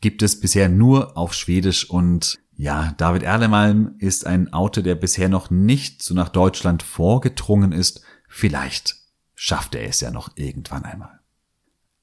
gibt 0.00 0.22
es 0.22 0.40
bisher 0.40 0.68
nur 0.68 1.16
auf 1.16 1.34
Schwedisch 1.34 1.88
und 1.88 2.38
ja, 2.56 2.94
David 2.96 3.22
Erlemalm 3.22 3.94
ist 3.98 4.26
ein 4.26 4.52
Autor, 4.52 4.82
der 4.82 4.96
bisher 4.96 5.28
noch 5.28 5.50
nicht 5.50 6.02
so 6.02 6.14
nach 6.14 6.28
Deutschland 6.28 6.82
vorgedrungen 6.82 7.72
ist. 7.72 8.02
Vielleicht 8.28 8.96
schafft 9.34 9.76
er 9.76 9.88
es 9.88 10.00
ja 10.00 10.10
noch 10.10 10.30
irgendwann 10.36 10.84
einmal. 10.84 11.20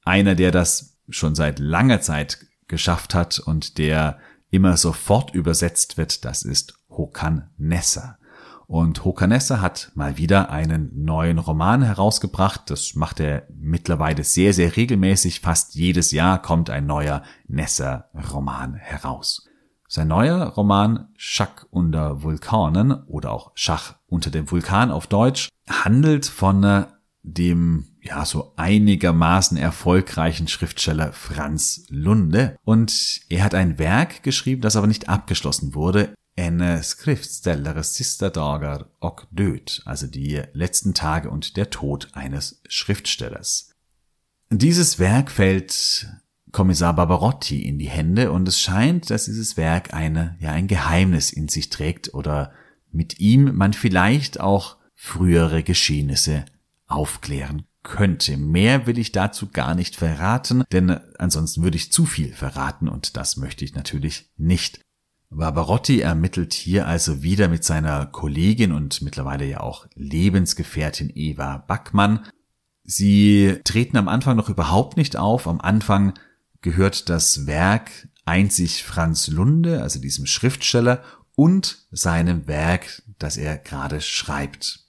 Einer, 0.02 0.34
der 0.34 0.52
das 0.52 0.96
schon 1.10 1.34
seit 1.34 1.58
langer 1.58 2.00
Zeit 2.00 2.38
geschafft 2.68 3.14
hat 3.14 3.38
und 3.38 3.78
der 3.78 4.18
immer 4.50 4.76
sofort 4.76 5.34
übersetzt 5.34 5.96
wird, 5.96 6.24
das 6.24 6.42
ist 6.42 6.78
Hokan 6.88 7.50
Nessa. 7.58 8.18
Und 8.66 9.04
Hokanessa 9.04 9.60
hat 9.60 9.92
mal 9.94 10.16
wieder 10.16 10.50
einen 10.50 11.04
neuen 11.04 11.38
Roman 11.38 11.82
herausgebracht. 11.82 12.62
Das 12.66 12.96
macht 12.96 13.20
er 13.20 13.46
mittlerweile 13.54 14.24
sehr, 14.24 14.52
sehr 14.52 14.76
regelmäßig. 14.76 15.40
Fast 15.40 15.76
jedes 15.76 16.10
Jahr 16.10 16.42
kommt 16.42 16.68
ein 16.68 16.84
neuer 16.84 17.22
Nessa-Roman 17.46 18.74
heraus. 18.74 19.46
Sein 19.88 20.08
neuer 20.08 20.46
Roman 20.46 21.10
Schach 21.16 21.64
unter 21.70 22.24
Vulkanen 22.24 23.04
oder 23.06 23.30
auch 23.30 23.52
Schach 23.54 23.94
unter 24.08 24.30
dem 24.30 24.50
Vulkan 24.50 24.90
auf 24.90 25.06
Deutsch 25.06 25.48
handelt 25.68 26.26
von 26.26 26.64
äh, 26.64 26.86
dem 27.22 27.95
ja 28.06 28.24
so 28.24 28.52
einigermaßen 28.56 29.56
erfolgreichen 29.56 30.48
Schriftsteller 30.48 31.12
Franz 31.12 31.84
Lunde 31.88 32.56
und 32.64 33.20
er 33.28 33.44
hat 33.44 33.54
ein 33.54 33.78
Werk 33.78 34.22
geschrieben, 34.22 34.62
das 34.62 34.76
aber 34.76 34.86
nicht 34.86 35.08
abgeschlossen 35.08 35.74
wurde. 35.74 36.14
en 36.36 36.82
skriftställare 36.82 37.82
sista 37.82 38.28
dagar 38.28 38.90
och 39.00 39.26
död, 39.30 39.82
also 39.86 40.06
die 40.06 40.42
letzten 40.52 40.92
Tage 40.92 41.30
und 41.30 41.56
der 41.56 41.70
Tod 41.70 42.10
eines 42.12 42.60
Schriftstellers. 42.68 43.70
Dieses 44.50 44.98
Werk 44.98 45.30
fällt 45.30 46.06
Kommissar 46.52 46.94
Barbarotti 46.94 47.62
in 47.62 47.78
die 47.78 47.88
Hände 47.88 48.32
und 48.32 48.46
es 48.46 48.60
scheint, 48.60 49.10
dass 49.10 49.24
dieses 49.24 49.56
Werk 49.56 49.94
eine, 49.94 50.36
ja, 50.38 50.52
ein 50.52 50.68
Geheimnis 50.68 51.32
in 51.32 51.48
sich 51.48 51.70
trägt 51.70 52.14
oder 52.14 52.52
mit 52.92 53.18
ihm 53.18 53.56
man 53.56 53.72
vielleicht 53.72 54.38
auch 54.38 54.76
frühere 54.94 55.62
Geschehnisse 55.62 56.44
aufklären 56.86 57.64
könnte. 57.86 58.36
Mehr 58.36 58.86
will 58.86 58.98
ich 58.98 59.12
dazu 59.12 59.48
gar 59.48 59.74
nicht 59.74 59.96
verraten, 59.96 60.64
denn 60.72 60.90
ansonsten 61.18 61.62
würde 61.62 61.76
ich 61.76 61.92
zu 61.92 62.04
viel 62.04 62.32
verraten 62.32 62.88
und 62.88 63.16
das 63.16 63.36
möchte 63.36 63.64
ich 63.64 63.74
natürlich 63.74 64.30
nicht. 64.36 64.80
Barbarotti 65.30 66.00
ermittelt 66.00 66.52
hier 66.52 66.86
also 66.86 67.22
wieder 67.22 67.48
mit 67.48 67.64
seiner 67.64 68.06
Kollegin 68.06 68.72
und 68.72 69.02
mittlerweile 69.02 69.46
ja 69.46 69.60
auch 69.60 69.86
Lebensgefährtin 69.94 71.10
Eva 71.14 71.58
Backmann. 71.58 72.26
Sie 72.84 73.60
treten 73.64 73.96
am 73.96 74.08
Anfang 74.08 74.36
noch 74.36 74.48
überhaupt 74.48 74.96
nicht 74.96 75.16
auf. 75.16 75.48
Am 75.48 75.60
Anfang 75.60 76.14
gehört 76.62 77.08
das 77.08 77.46
Werk 77.46 77.90
einzig 78.24 78.84
Franz 78.84 79.28
Lunde, 79.28 79.82
also 79.82 80.00
diesem 80.00 80.26
Schriftsteller, 80.26 81.02
und 81.34 81.86
seinem 81.90 82.46
Werk, 82.46 83.02
das 83.18 83.36
er 83.36 83.58
gerade 83.58 84.00
schreibt. 84.00 84.85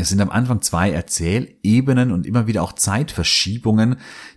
Es 0.00 0.08
sind 0.08 0.20
am 0.20 0.30
Anfang 0.30 0.62
zwei 0.62 0.90
Erzählebenen 0.90 2.10
und 2.10 2.26
immer 2.26 2.46
wieder 2.46 2.62
auch 2.62 2.72
Zeitverschiebungen, 2.72 3.96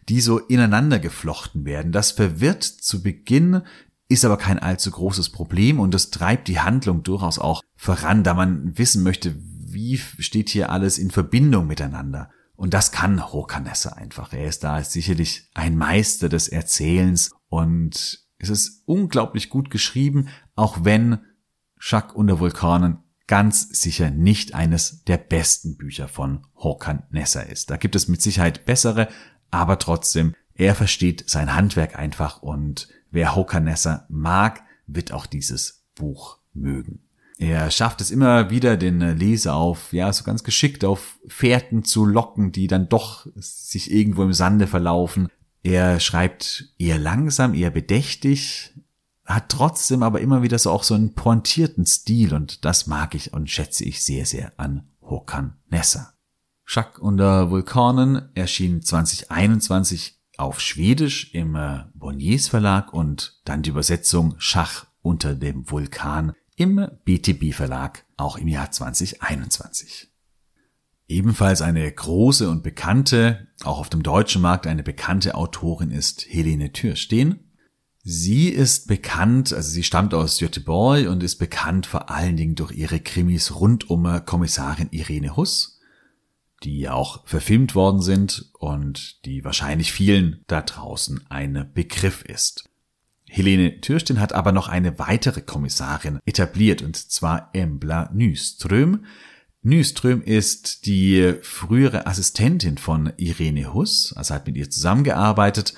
die 0.09 0.21
so 0.21 0.39
ineinander 0.39 0.99
geflochten 0.99 1.65
werden. 1.65 1.91
Das 1.91 2.11
verwirrt 2.11 2.63
zu 2.63 3.01
Beginn, 3.01 3.61
ist 4.09 4.25
aber 4.25 4.37
kein 4.37 4.59
allzu 4.59 4.91
großes 4.91 5.29
Problem 5.29 5.79
und 5.79 5.93
das 5.93 6.11
treibt 6.11 6.47
die 6.47 6.59
Handlung 6.59 7.03
durchaus 7.03 7.39
auch 7.39 7.61
voran, 7.75 8.23
da 8.23 8.33
man 8.33 8.77
wissen 8.77 9.03
möchte, 9.03 9.35
wie 9.39 9.97
steht 9.97 10.49
hier 10.49 10.69
alles 10.69 10.97
in 10.97 11.09
Verbindung 11.09 11.65
miteinander. 11.65 12.29
Und 12.55 12.73
das 12.73 12.91
kann 12.91 13.33
Hokanesse 13.33 13.97
einfach. 13.97 14.31
Er 14.33 14.47
ist 14.47 14.63
da 14.63 14.83
sicherlich 14.83 15.49
ein 15.55 15.75
Meister 15.75 16.29
des 16.29 16.47
Erzählens 16.47 17.31
und 17.47 18.23
es 18.37 18.49
ist 18.49 18.83
unglaublich 18.85 19.49
gut 19.49 19.69
geschrieben, 19.69 20.27
auch 20.55 20.83
wenn 20.83 21.19
Schack 21.77 22.15
unter 22.15 22.39
Vulkanen 22.39 23.02
ganz 23.33 23.81
sicher 23.81 24.11
nicht 24.11 24.53
eines 24.53 25.05
der 25.05 25.17
besten 25.17 25.75
Bücher 25.75 26.07
von 26.07 26.45
Håkan 26.55 27.01
Nesser 27.09 27.49
ist. 27.49 27.71
Da 27.71 27.77
gibt 27.77 27.95
es 27.95 28.07
mit 28.07 28.21
Sicherheit 28.21 28.67
bessere, 28.67 29.07
aber 29.49 29.79
trotzdem, 29.79 30.35
er 30.53 30.75
versteht 30.75 31.27
sein 31.27 31.55
Handwerk 31.55 31.97
einfach 31.97 32.43
und 32.43 32.89
wer 33.09 33.35
Håkan 33.35 33.63
Nesser 33.63 34.05
mag, 34.07 34.61
wird 34.85 35.11
auch 35.11 35.25
dieses 35.25 35.83
Buch 35.95 36.37
mögen. 36.53 36.99
Er 37.39 37.71
schafft 37.71 38.01
es 38.01 38.11
immer 38.11 38.51
wieder, 38.51 38.77
den 38.77 38.99
Leser 38.99 39.55
auf, 39.55 39.93
ja, 39.93 40.13
so 40.13 40.23
ganz 40.23 40.43
geschickt 40.43 40.85
auf 40.85 41.17
Fährten 41.27 41.83
zu 41.83 42.05
locken, 42.05 42.51
die 42.51 42.67
dann 42.67 42.87
doch 42.87 43.25
sich 43.33 43.91
irgendwo 43.91 44.21
im 44.21 44.33
Sande 44.33 44.67
verlaufen. 44.67 45.27
Er 45.63 45.99
schreibt 45.99 46.75
eher 46.77 46.99
langsam, 46.99 47.55
eher 47.55 47.71
bedächtig, 47.71 48.72
hat 49.25 49.49
trotzdem 49.49 50.03
aber 50.03 50.21
immer 50.21 50.41
wieder 50.41 50.59
so 50.59 50.71
auch 50.71 50.83
so 50.83 50.95
einen 50.95 51.13
pointierten 51.13 51.85
Stil 51.85 52.33
und 52.33 52.65
das 52.65 52.87
mag 52.87 53.15
ich 53.15 53.33
und 53.33 53.49
schätze 53.49 53.85
ich 53.85 54.03
sehr, 54.03 54.25
sehr 54.25 54.53
an 54.57 54.87
Håkan 55.01 55.57
Nesser. 55.69 56.13
Schack 56.65 56.99
unter 56.99 57.49
Vulkanen 57.51 58.29
erschien 58.35 58.81
2021 58.81 60.19
auf 60.37 60.59
Schwedisch 60.59 61.33
im 61.33 61.55
äh, 61.55 61.83
Bonniers 61.93 62.47
Verlag 62.47 62.93
und 62.93 63.41
dann 63.45 63.61
die 63.61 63.69
Übersetzung 63.69 64.35
Schach 64.37 64.85
unter 65.01 65.35
dem 65.35 65.69
Vulkan 65.69 66.33
im 66.55 66.87
BTB 67.05 67.53
Verlag 67.53 68.05
auch 68.17 68.37
im 68.37 68.47
Jahr 68.47 68.71
2021. 68.71 70.09
Ebenfalls 71.07 71.61
eine 71.61 71.91
große 71.91 72.49
und 72.49 72.63
bekannte, 72.63 73.47
auch 73.63 73.79
auf 73.79 73.89
dem 73.89 74.03
deutschen 74.03 74.41
Markt 74.41 74.65
eine 74.67 74.83
bekannte 74.83 75.35
Autorin 75.35 75.91
ist 75.91 76.25
Helene 76.27 76.71
Türstehen. 76.71 77.51
Sie 78.05 78.49
ist 78.49 78.89
bekannt, 78.89 79.53
also 79.53 79.69
sie 79.69 79.83
stammt 79.83 80.13
aus 80.13 80.37
Göteborg 80.37 81.07
und 81.07 81.23
ist 81.23 81.37
bekannt 81.37 81.85
vor 81.85 82.09
allen 82.09 82.35
Dingen 82.35 82.55
durch 82.55 82.73
ihre 82.73 82.99
Krimis 82.99 83.55
rund 83.55 83.89
um 83.89 84.25
Kommissarin 84.25 84.89
Irene 84.91 85.37
Huss, 85.37 85.79
die 86.63 86.89
auch 86.89 87.25
verfilmt 87.25 87.75
worden 87.75 88.01
sind 88.01 88.51
und 88.59 89.23
die 89.25 89.45
wahrscheinlich 89.45 89.93
vielen 89.93 90.43
da 90.47 90.61
draußen 90.61 91.21
ein 91.29 91.69
Begriff 91.73 92.23
ist. 92.23 92.69
Helene 93.29 93.79
Türsten 93.79 94.19
hat 94.19 94.33
aber 94.33 94.51
noch 94.51 94.67
eine 94.67 94.99
weitere 94.99 95.41
Kommissarin 95.41 96.19
etabliert, 96.25 96.81
und 96.81 96.97
zwar 96.97 97.51
Embla 97.53 98.11
Nyström. 98.13 99.05
Nyström 99.61 100.21
ist 100.21 100.85
die 100.85 101.35
frühere 101.41 102.05
Assistentin 102.05 102.77
von 102.77 103.13
Irene 103.15 103.73
Huss, 103.73 104.13
also 104.17 104.35
hat 104.35 104.45
mit 104.45 104.57
ihr 104.57 104.69
zusammengearbeitet 104.69 105.73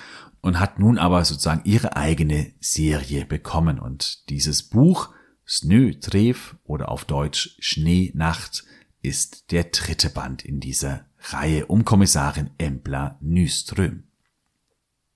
und 0.46 0.60
hat 0.60 0.78
nun 0.78 0.96
aber 0.96 1.24
sozusagen 1.24 1.62
ihre 1.64 1.96
eigene 1.96 2.52
Serie 2.60 3.26
bekommen. 3.26 3.80
Und 3.80 4.30
dieses 4.30 4.62
Buch 4.62 5.10
Snötref 5.44 6.54
oder 6.62 6.88
auf 6.88 7.04
Deutsch 7.04 7.56
Schneenacht 7.58 8.64
ist 9.02 9.50
der 9.50 9.64
dritte 9.64 10.08
Band 10.08 10.44
in 10.44 10.60
dieser 10.60 11.06
Reihe 11.30 11.66
um 11.66 11.84
Kommissarin 11.84 12.50
Embla 12.58 13.18
Nyström. 13.20 14.04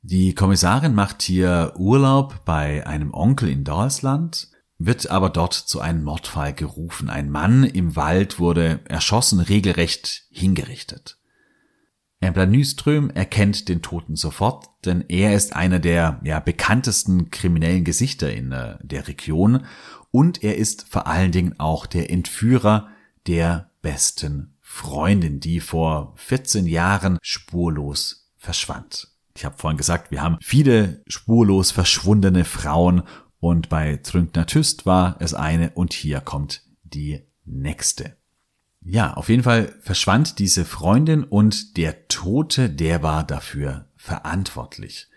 Die 0.03 0.35
Kommissarin 0.35 0.95
macht 0.95 1.23
hier 1.23 1.75
Urlaub 1.77 2.45
bei 2.45 2.85
einem 2.85 3.15
Onkel 3.15 3.51
in 3.51 3.63
Dalsland, 3.63 4.49
wird 4.79 5.11
aber 5.11 5.31
dort 5.31 5.55
zu 5.55 5.81
einem 5.81 6.03
Mordfall 6.03 6.55
gerufen. 6.55 7.09
Ein 7.09 7.31
Mann 7.31 7.63
im 7.63 7.95
Wald 7.95 8.41
wurde 8.41 8.81
erschossen, 8.87 9.39
regelrecht 9.39 10.25
hingerichtet. 10.31 11.20
Embla 12.21 12.45
Nyström 12.45 13.09
erkennt 13.11 13.69
den 13.69 13.81
Toten 13.81 14.15
sofort, 14.15 14.69
denn 14.85 15.05
er 15.09 15.35
ist 15.35 15.57
einer 15.57 15.79
der 15.79 16.21
ja, 16.23 16.39
bekanntesten 16.39 17.31
kriminellen 17.31 17.85
Gesichter 17.85 18.33
in 18.33 18.53
äh, 18.53 18.77
der 18.83 19.09
Region 19.09 19.65
und 20.11 20.45
er 20.45 20.59
ist 20.59 20.87
vor 20.89 21.07
allen 21.07 21.33
Dingen 21.33 21.59
auch 21.59 21.87
der 21.87 22.11
Entführer 22.11 22.89
der 23.27 23.71
besten 23.81 24.57
Freundin, 24.61 25.41
die 25.41 25.61
vor 25.61 26.13
14 26.17 26.67
Jahren 26.67 27.19
spurlos 27.23 28.31
verschwand. 28.37 29.09
Ich 29.35 29.45
habe 29.47 29.57
vorhin 29.57 29.79
gesagt, 29.79 30.11
wir 30.11 30.23
haben 30.23 30.37
viele 30.43 31.03
spurlos 31.07 31.71
verschwundene 31.71 32.45
Frauen 32.45 33.03
und 33.39 33.71
bei 33.71 33.97
Trünkner 33.97 34.47
Tüst 34.47 34.85
war 34.85 35.17
es 35.21 35.33
eine 35.33 35.71
und 35.71 35.95
hier 35.95 36.21
kommt 36.21 36.65
die 36.83 37.25
nächste. 37.47 38.20
Ja, 38.83 39.15
auf 39.15 39.29
jeden 39.29 39.43
Fall 39.43 39.75
verschwand 39.81 40.39
diese 40.39 40.65
Freundin 40.65 41.25
und 41.25 41.77
der 41.77 42.09
Tote, 42.09 42.71
der 42.71 43.03
war 43.03 43.25
dafür 43.25 43.87
verantwortlich. 43.97 45.09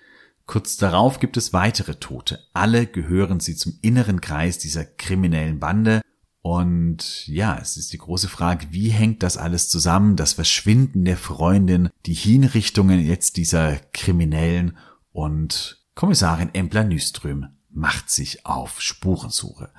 Kurz 0.45 0.75
darauf 0.75 1.19
gibt 1.19 1.37
es 1.37 1.53
weitere 1.53 1.95
Tote. 1.95 2.39
Alle 2.53 2.85
gehören 2.85 3.39
sie 3.39 3.55
zum 3.55 3.79
inneren 3.81 4.19
Kreis 4.19 4.57
dieser 4.57 4.83
kriminellen 4.83 5.59
Bande. 5.59 6.01
Und 6.41 7.25
ja, 7.27 7.57
es 7.61 7.77
ist 7.77 7.93
die 7.93 7.97
große 7.97 8.27
Frage, 8.27 8.67
wie 8.71 8.89
hängt 8.89 9.23
das 9.23 9.37
alles 9.37 9.69
zusammen? 9.69 10.17
Das 10.17 10.33
Verschwinden 10.33 11.05
der 11.05 11.15
Freundin, 11.15 11.89
die 12.05 12.13
Hinrichtungen 12.13 12.99
jetzt 12.99 13.37
dieser 13.37 13.77
Kriminellen 13.93 14.77
und 15.13 15.81
Kommissarin 15.95 16.49
Embla 16.53 16.83
Nyström 16.83 17.47
macht 17.69 18.09
sich 18.09 18.45
auf 18.45 18.81
Spurensuche. 18.81 19.69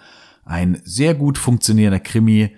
Ein 0.45 0.81
sehr 0.85 1.15
gut 1.15 1.37
funktionierender 1.37 2.01
Krimi, 2.01 2.57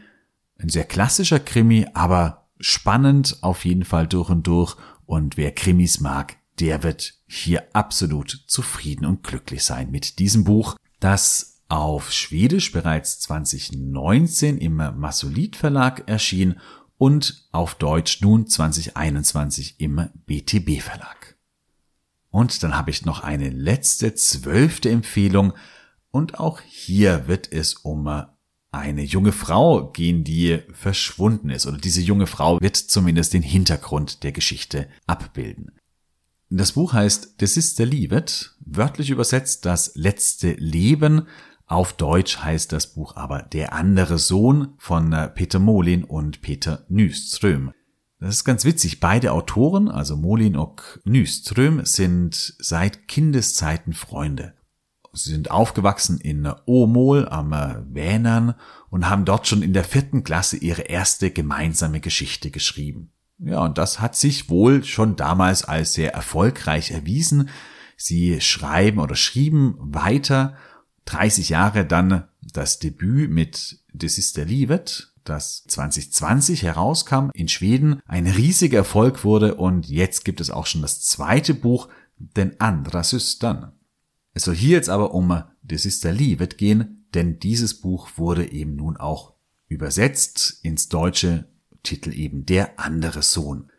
ein 0.59 0.69
sehr 0.69 0.85
klassischer 0.85 1.41
Krimi, 1.41 1.87
aber 1.95 2.49
spannend 2.61 3.39
auf 3.43 3.65
jeden 3.65 3.85
Fall 3.85 4.07
durch 4.07 4.31
und 4.31 4.47
durch. 4.47 4.77
Und 5.05 5.37
wer 5.37 5.53
Krimis 5.53 6.01
mag, 6.01 6.37
der 6.59 6.83
wird 6.83 7.15
hier 7.27 7.65
absolut 7.75 8.45
zufrieden 8.47 9.05
und 9.05 9.23
glücklich 9.23 9.65
sein 9.65 9.91
mit 9.91 10.19
diesem 10.19 10.45
Buch, 10.45 10.77
das 11.01 11.63
auf 11.69 12.13
Schwedisch 12.13 12.73
bereits 12.73 13.21
2019 13.21 14.59
im 14.59 14.77
Masolit 14.77 15.57
Verlag 15.57 16.09
erschien 16.09 16.61
und 16.97 17.49
auf 17.53 17.75
Deutsch 17.75 18.21
nun 18.23 18.47
2021 18.47 19.81
im 19.81 20.09
BTB 20.27 20.81
Verlag. 20.81 21.37
Und 22.31 22.63
dann 22.63 22.77
habe 22.77 22.91
ich 22.91 23.05
noch 23.05 23.21
eine 23.21 23.51
letzte 23.51 24.15
zwölfte 24.15 24.91
Empfehlung 24.91 25.55
und 26.11 26.39
auch 26.39 26.61
hier 26.61 27.29
wird 27.29 27.53
es 27.53 27.75
um 27.75 28.27
eine 28.73 29.03
junge 29.03 29.33
Frau 29.33 29.91
gehen, 29.91 30.25
die 30.25 30.61
verschwunden 30.73 31.51
ist. 31.51 31.67
Oder 31.67 31.79
diese 31.79 32.01
junge 32.01 32.27
Frau 32.27 32.61
wird 32.61 32.77
zumindest 32.77 33.33
den 33.33 33.43
Hintergrund 33.43 34.23
der 34.23 34.33
Geschichte 34.33 34.89
abbilden. 35.07 35.73
Das 36.51 36.73
Buch 36.73 36.93
heißt 36.93 37.35
Das 37.39 37.57
ist 37.57 37.79
der 37.79 37.87
Liebet, 37.87 38.55
wörtlich 38.61 39.11
übersetzt 39.11 39.65
das 39.65 39.93
letzte 39.97 40.53
Leben. 40.53 41.27
Auf 41.67 41.93
Deutsch 41.95 42.39
heißt 42.39 42.73
das 42.73 42.95
Buch 42.95 43.17
aber 43.17 43.43
Der 43.43 43.73
andere 43.73 44.19
Sohn 44.19 44.75
von 44.79 45.13
äh, 45.13 45.29
Peter 45.29 45.59
Molin 45.59 46.05
und 46.05 46.43
Peter 46.43 46.85
Nyström. 46.89 47.73
Das 48.21 48.37
ist 48.37 48.45
ganz 48.45 48.65
witzig. 48.65 49.01
Beide 49.01 49.33
Autoren, 49.33 49.89
also 49.89 50.17
Molin 50.17 50.57
und 50.57 51.01
Nyström, 51.05 51.85
sind 51.85 52.55
seit 52.59 53.09
Kindeszeiten 53.09 53.93
Freunde. 53.93 54.55
Sie 55.17 55.31
sind 55.31 55.51
aufgewachsen 55.51 56.21
in 56.21 56.51
Omol 56.67 57.29
am 57.29 57.51
Vänern 57.93 58.55
und 58.91 59.09
haben 59.09 59.25
dort 59.25 59.47
schon 59.47 59.63
in 59.63 59.73
der 59.73 59.85
vierten 59.85 60.25
Klasse 60.25 60.57
ihre 60.57 60.83
erste 60.83 61.31
gemeinsame 61.31 62.01
Geschichte 62.01 62.51
geschrieben. 62.51 63.11
Ja, 63.39 63.61
und 63.61 63.79
das 63.79 64.01
hat 64.01 64.17
sich 64.17 64.49
wohl 64.49 64.85
schon 64.85 65.17
damals 65.17 65.65
als 65.65 65.95
sehr 65.95 66.15
erfolgreich 66.15 66.91
erwiesen. 66.91 67.49
Sie 67.97 68.41
schreiben 68.41 68.99
oder 68.99 69.17
schrieben 69.17 69.77
weiter 69.79 70.57
30 71.07 71.49
Jahre 71.49 71.87
dann 71.87 72.25
das 72.41 72.79
Debüt 72.79 73.31
mit 73.31 73.79
ist 73.93 74.37
der 74.37 74.45
Liebet, 74.45 75.13
das 75.25 75.65
2020 75.65 76.63
herauskam 76.63 77.31
in 77.33 77.49
Schweden, 77.49 78.01
ein 78.07 78.27
riesiger 78.27 78.79
Erfolg 78.79 79.25
wurde 79.25 79.55
und 79.55 79.89
jetzt 79.89 80.25
gibt 80.25 80.41
es 80.41 80.51
auch 80.51 80.67
schon 80.67 80.83
das 80.83 81.01
zweite 81.03 81.55
Buch, 81.55 81.89
Den 82.19 82.61
andra 82.61 83.03
Systern. 83.03 83.73
Es 84.37 84.43
soll 84.43 84.55
hier 84.55 84.77
jetzt 84.77 84.91
aber 84.91 85.15
um 85.15 85.43
Das 85.63 85.87
ist 85.87 86.05
der 86.05 86.13
Liebet 86.13 86.59
gehen, 86.59 87.07
denn 87.15 87.39
dieses 87.39 87.81
Buch 87.81 88.11
wurde 88.17 88.53
eben 88.53 88.77
nun 88.77 88.99
auch 88.99 89.33
übersetzt 89.67 90.61
ins 90.63 90.91
Deutsche, 90.91 91.49
Titel 91.83 92.13
eben 92.13 92.45
Der 92.45 92.79
andere 92.79 93.23
Sohn. 93.23 93.71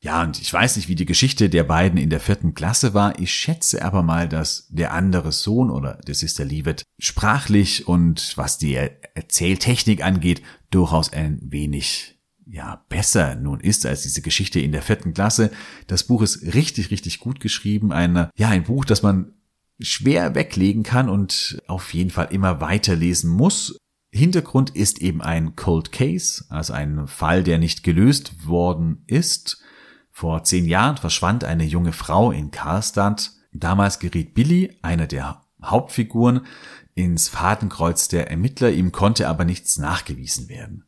Ja, 0.00 0.22
und 0.22 0.40
ich 0.40 0.50
weiß 0.50 0.76
nicht, 0.76 0.88
wie 0.88 0.94
die 0.94 1.04
Geschichte 1.04 1.50
der 1.50 1.64
beiden 1.64 1.98
in 1.98 2.08
der 2.08 2.20
vierten 2.20 2.54
Klasse 2.54 2.94
war. 2.94 3.18
Ich 3.20 3.30
schätze 3.30 3.84
aber 3.84 4.02
mal, 4.02 4.26
dass 4.26 4.68
der 4.70 4.94
andere 4.94 5.32
Sohn 5.32 5.70
oder 5.70 6.00
ist 6.08 6.38
der 6.38 6.46
Liebet 6.46 6.82
sprachlich 6.98 7.86
und 7.86 8.38
was 8.38 8.56
die 8.56 8.74
Erzähltechnik 8.74 10.02
angeht, 10.02 10.40
durchaus 10.70 11.12
ein 11.12 11.40
wenig 11.42 12.18
ja, 12.46 12.86
besser 12.88 13.34
nun 13.34 13.60
ist 13.60 13.84
als 13.84 14.04
diese 14.04 14.22
Geschichte 14.22 14.60
in 14.60 14.72
der 14.72 14.80
vierten 14.80 15.12
Klasse. 15.12 15.50
Das 15.88 16.04
Buch 16.04 16.22
ist 16.22 16.54
richtig, 16.54 16.90
richtig 16.90 17.18
gut 17.18 17.40
geschrieben. 17.40 17.92
Ein, 17.92 18.30
ja, 18.34 18.48
ein 18.48 18.62
Buch, 18.62 18.86
das 18.86 19.02
man 19.02 19.35
schwer 19.80 20.34
weglegen 20.34 20.82
kann 20.82 21.08
und 21.08 21.62
auf 21.66 21.92
jeden 21.94 22.10
Fall 22.10 22.28
immer 22.30 22.60
weiterlesen 22.60 23.30
muss. 23.30 23.76
Hintergrund 24.10 24.70
ist 24.70 25.00
eben 25.00 25.20
ein 25.20 25.56
Cold 25.56 25.92
Case, 25.92 26.44
also 26.48 26.72
ein 26.72 27.06
Fall, 27.06 27.42
der 27.42 27.58
nicht 27.58 27.82
gelöst 27.82 28.46
worden 28.46 29.04
ist. 29.06 29.62
Vor 30.10 30.44
zehn 30.44 30.64
Jahren 30.66 30.96
verschwand 30.96 31.44
eine 31.44 31.64
junge 31.64 31.92
Frau 31.92 32.30
in 32.30 32.50
Karlstadt. 32.50 33.32
Damals 33.52 33.98
geriet 33.98 34.34
Billy, 34.34 34.78
einer 34.80 35.06
der 35.06 35.42
Hauptfiguren, 35.62 36.46
ins 36.94 37.28
Fadenkreuz 37.28 38.08
der 38.08 38.30
Ermittler, 38.30 38.70
ihm 38.70 38.92
konnte 38.92 39.28
aber 39.28 39.44
nichts 39.44 39.78
nachgewiesen 39.78 40.48
werden. 40.48 40.84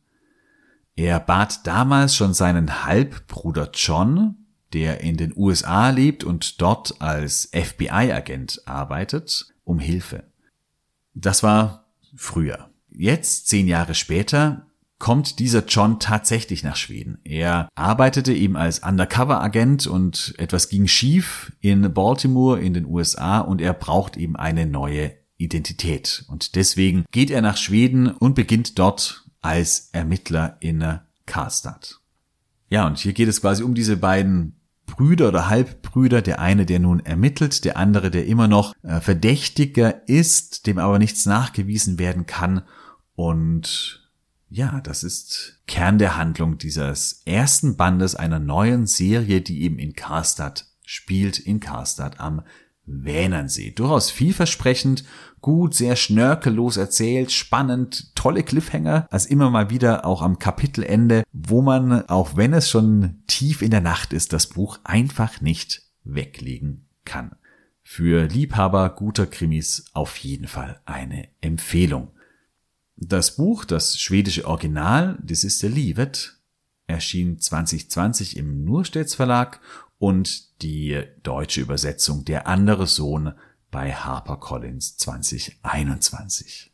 Er 0.95 1.19
bat 1.19 1.65
damals 1.67 2.15
schon 2.15 2.33
seinen 2.33 2.83
Halbbruder 2.85 3.69
John, 3.73 4.47
der 4.73 5.01
in 5.01 5.17
den 5.17 5.33
USA 5.35 5.89
lebt 5.89 6.23
und 6.23 6.61
dort 6.61 7.01
als 7.01 7.49
FBI-Agent 7.53 8.61
arbeitet, 8.65 9.53
um 9.63 9.79
Hilfe. 9.79 10.23
Das 11.13 11.43
war 11.43 11.85
früher. 12.15 12.69
Jetzt, 12.89 13.47
zehn 13.47 13.67
Jahre 13.67 13.95
später, 13.95 14.67
kommt 14.99 15.39
dieser 15.39 15.65
John 15.65 15.99
tatsächlich 15.99 16.63
nach 16.63 16.75
Schweden. 16.75 17.19
Er 17.23 17.69
arbeitete 17.73 18.33
eben 18.33 18.57
als 18.57 18.79
Undercover-Agent 18.79 19.87
und 19.87 20.33
etwas 20.37 20.67
ging 20.67 20.87
schief 20.87 21.53
in 21.61 21.93
Baltimore 21.93 22.59
in 22.59 22.73
den 22.73 22.85
USA 22.85 23.39
und 23.39 23.61
er 23.61 23.73
braucht 23.73 24.17
eben 24.17 24.35
eine 24.35 24.65
neue 24.65 25.13
Identität. 25.37 26.25
Und 26.27 26.55
deswegen 26.55 27.05
geht 27.11 27.31
er 27.31 27.41
nach 27.41 27.57
Schweden 27.57 28.11
und 28.11 28.35
beginnt 28.35 28.77
dort 28.77 29.23
als 29.41 29.89
Ermittler 29.93 30.57
in 30.59 30.99
Karlstad. 31.25 31.99
Ja, 32.69 32.85
und 32.85 32.99
hier 32.99 33.13
geht 33.13 33.29
es 33.29 33.41
quasi 33.41 33.63
um 33.63 33.73
diese 33.73 33.97
beiden 33.97 34.58
Brüder 34.89 35.29
oder 35.29 35.49
Halbbrüder, 35.49 36.21
der 36.21 36.39
eine, 36.39 36.65
der 36.65 36.79
nun 36.79 36.99
ermittelt, 36.99 37.65
der 37.65 37.77
andere, 37.77 38.11
der 38.11 38.25
immer 38.25 38.47
noch 38.47 38.73
äh, 38.83 38.99
Verdächtiger 38.99 40.07
ist, 40.07 40.67
dem 40.67 40.77
aber 40.77 40.99
nichts 40.99 41.25
nachgewiesen 41.25 41.99
werden 41.99 42.25
kann. 42.25 42.63
Und 43.15 44.09
ja, 44.49 44.81
das 44.81 45.03
ist 45.03 45.61
Kern 45.67 45.99
der 45.99 46.17
Handlung 46.17 46.57
dieses 46.57 47.21
ersten 47.25 47.77
Bandes 47.77 48.15
einer 48.15 48.39
neuen 48.39 48.87
Serie, 48.87 49.41
die 49.41 49.61
eben 49.61 49.77
in 49.77 49.93
Karstadt 49.93 50.65
spielt, 50.83 51.37
in 51.37 51.59
Karstadt 51.59 52.19
am 52.19 52.41
Wähnernsee. 52.89 53.71
Durchaus 53.71 54.09
vielversprechend, 54.09 55.03
gut, 55.41 55.75
sehr 55.75 55.95
schnörkellos 55.95 56.77
erzählt, 56.77 57.31
spannend, 57.31 58.15
tolle 58.15 58.43
Cliffhanger, 58.43 59.07
als 59.11 59.25
immer 59.25 59.49
mal 59.49 59.69
wieder 59.69 60.05
auch 60.05 60.21
am 60.21 60.39
Kapitelende, 60.39 61.23
wo 61.31 61.61
man, 61.61 62.07
auch 62.09 62.35
wenn 62.35 62.53
es 62.53 62.69
schon 62.69 63.23
tief 63.27 63.61
in 63.61 63.71
der 63.71 63.81
Nacht 63.81 64.11
ist, 64.13 64.33
das 64.33 64.47
Buch 64.47 64.79
einfach 64.83 65.39
nicht 65.41 65.83
weglegen 66.03 66.87
kann. 67.05 67.35
Für 67.83 68.25
Liebhaber 68.27 68.89
guter 68.89 69.27
Krimis 69.27 69.85
auf 69.93 70.17
jeden 70.17 70.47
Fall 70.47 70.81
eine 70.85 71.27
Empfehlung. 71.41 72.09
Das 72.97 73.35
Buch, 73.35 73.65
das 73.65 73.97
schwedische 73.97 74.45
Original, 74.45 75.17
das 75.23 75.43
ist 75.43 75.63
der 75.63 75.69
Livet, 75.69 76.39
erschien 76.85 77.39
2020 77.39 78.35
im 78.35 78.65
Nurstedts 78.65 79.15
Verlag 79.15 79.61
und 79.99 80.61
die 80.63 81.03
deutsche 81.21 81.61
Übersetzung 81.61 82.25
Der 82.25 82.47
andere 82.47 82.87
Sohn 82.87 83.33
bei 83.69 83.93
HarperCollins 83.93 84.97
2021. 84.97 86.71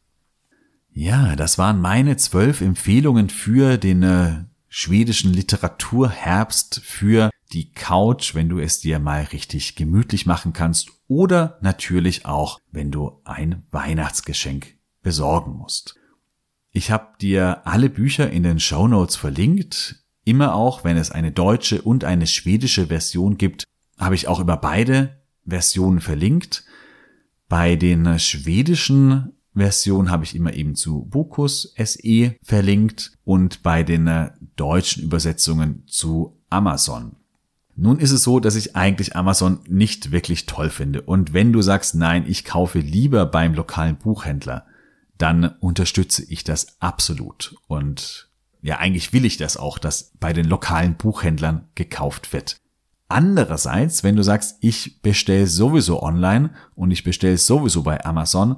Ja, 0.94 1.36
das 1.36 1.58
waren 1.58 1.82
meine 1.82 2.16
zwölf 2.16 2.62
Empfehlungen 2.62 3.30
für 3.30 3.78
den 3.78 4.04
äh, 4.04 4.46
schwedischen 4.70 5.34
Literaturherbst 5.34 6.80
für 6.84 7.30
die 7.52 7.72
Couch, 7.72 8.34
wenn 8.34 8.48
du 8.48 8.60
es 8.60 8.80
dir 8.80 9.00
mal 9.00 9.24
richtig 9.24 9.76
gemütlich 9.76 10.26
machen 10.26 10.54
kannst 10.54 10.92
oder 11.08 11.58
natürlich 11.62 12.26
auch, 12.26 12.60
wenn 12.72 12.92
du 12.92 13.20
ein 13.26 13.64
Weihnachtsgeschenk 13.72 14.78
besorgen 15.02 15.54
musst. 15.54 15.96
Ich 16.72 16.92
habe 16.92 17.18
dir 17.20 17.62
alle 17.66 17.90
Bücher 17.90 18.30
in 18.30 18.44
den 18.44 18.60
Show 18.60 18.88
Notes 18.88 19.16
verlinkt. 19.16 20.05
Immer 20.26 20.56
auch, 20.56 20.84
wenn 20.84 20.98
es 20.98 21.12
eine 21.12 21.32
deutsche 21.32 21.82
und 21.82 22.04
eine 22.04 22.28
schwedische 22.28 22.88
Version 22.88 23.38
gibt, 23.38 23.64
habe 23.98 24.16
ich 24.16 24.28
auch 24.28 24.40
über 24.40 24.58
beide 24.58 25.22
Versionen 25.48 26.02
verlinkt. 26.02 26.66
Bei 27.48 27.76
den 27.76 28.20
schwedischen 28.20 29.34
Versionen 29.56 30.12
habe 30.12 30.24
ich 30.26 30.36
immer 30.36 30.54
eben 30.54 30.76
zu 30.76 31.06
Bokus 31.06 31.74
SE 31.78 32.36
verlinkt 32.44 33.14
und 33.24 33.64
bei 33.64 33.84
den 33.84 34.30
deutschen 34.56 35.04
Übersetzungen 35.04 35.84
zu 35.88 36.38
Amazon. 36.50 37.16
Nun 37.78 38.00
ist 38.00 38.12
es 38.12 38.24
so, 38.24 38.40
dass 38.40 38.56
ich 38.56 38.76
eigentlich 38.76 39.16
Amazon 39.16 39.60
nicht 39.68 40.12
wirklich 40.12 40.46
toll 40.46 40.70
finde. 40.70 41.02
Und 41.02 41.34
wenn 41.34 41.54
du 41.54 41.62
sagst, 41.62 41.94
nein, 41.94 42.26
ich 42.28 42.46
kaufe 42.46 42.80
lieber 42.80 43.26
beim 43.26 43.54
lokalen 43.54 43.98
Buchhändler, 43.98 44.66
dann 45.18 45.56
unterstütze 45.60 46.24
ich 46.24 46.44
das 46.44 46.82
absolut. 46.82 47.56
Und 47.68 48.25
ja, 48.66 48.78
eigentlich 48.78 49.14
will 49.14 49.26
ich 49.26 49.38
das 49.38 49.58
auch, 49.58 49.78
dass 49.78 50.12
bei 50.20 50.34
den 50.34 50.48
lokalen 50.48 50.96
Buchhändlern 50.96 51.68
gekauft 51.76 52.34
wird. 52.34 52.58
Andererseits, 53.08 54.04
wenn 54.04 54.16
du 54.16 54.24
sagst, 54.24 54.58
ich 54.62 55.04
bestelle 55.04 55.46
sowieso 55.46 56.02
online 56.02 56.50
und 56.74 56.90
ich 56.90 57.04
bestelle 57.04 57.38
sowieso 57.38 57.84
bei 57.84 58.04
Amazon, 58.04 58.56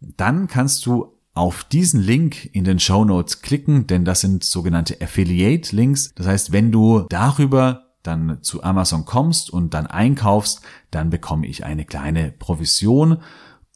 dann 0.00 0.46
kannst 0.46 0.86
du 0.86 1.18
auf 1.34 1.64
diesen 1.64 2.00
Link 2.00 2.48
in 2.54 2.62
den 2.62 2.78
Show 2.78 3.04
Notes 3.04 3.42
klicken, 3.42 3.88
denn 3.88 4.04
das 4.04 4.20
sind 4.20 4.44
sogenannte 4.44 5.00
Affiliate 5.00 5.74
Links. 5.74 6.12
Das 6.14 6.28
heißt, 6.28 6.52
wenn 6.52 6.70
du 6.70 7.06
darüber 7.08 7.88
dann 8.04 8.38
zu 8.42 8.62
Amazon 8.62 9.06
kommst 9.06 9.50
und 9.50 9.74
dann 9.74 9.88
einkaufst, 9.88 10.60
dann 10.92 11.10
bekomme 11.10 11.48
ich 11.48 11.64
eine 11.64 11.84
kleine 11.84 12.30
Provision 12.30 13.22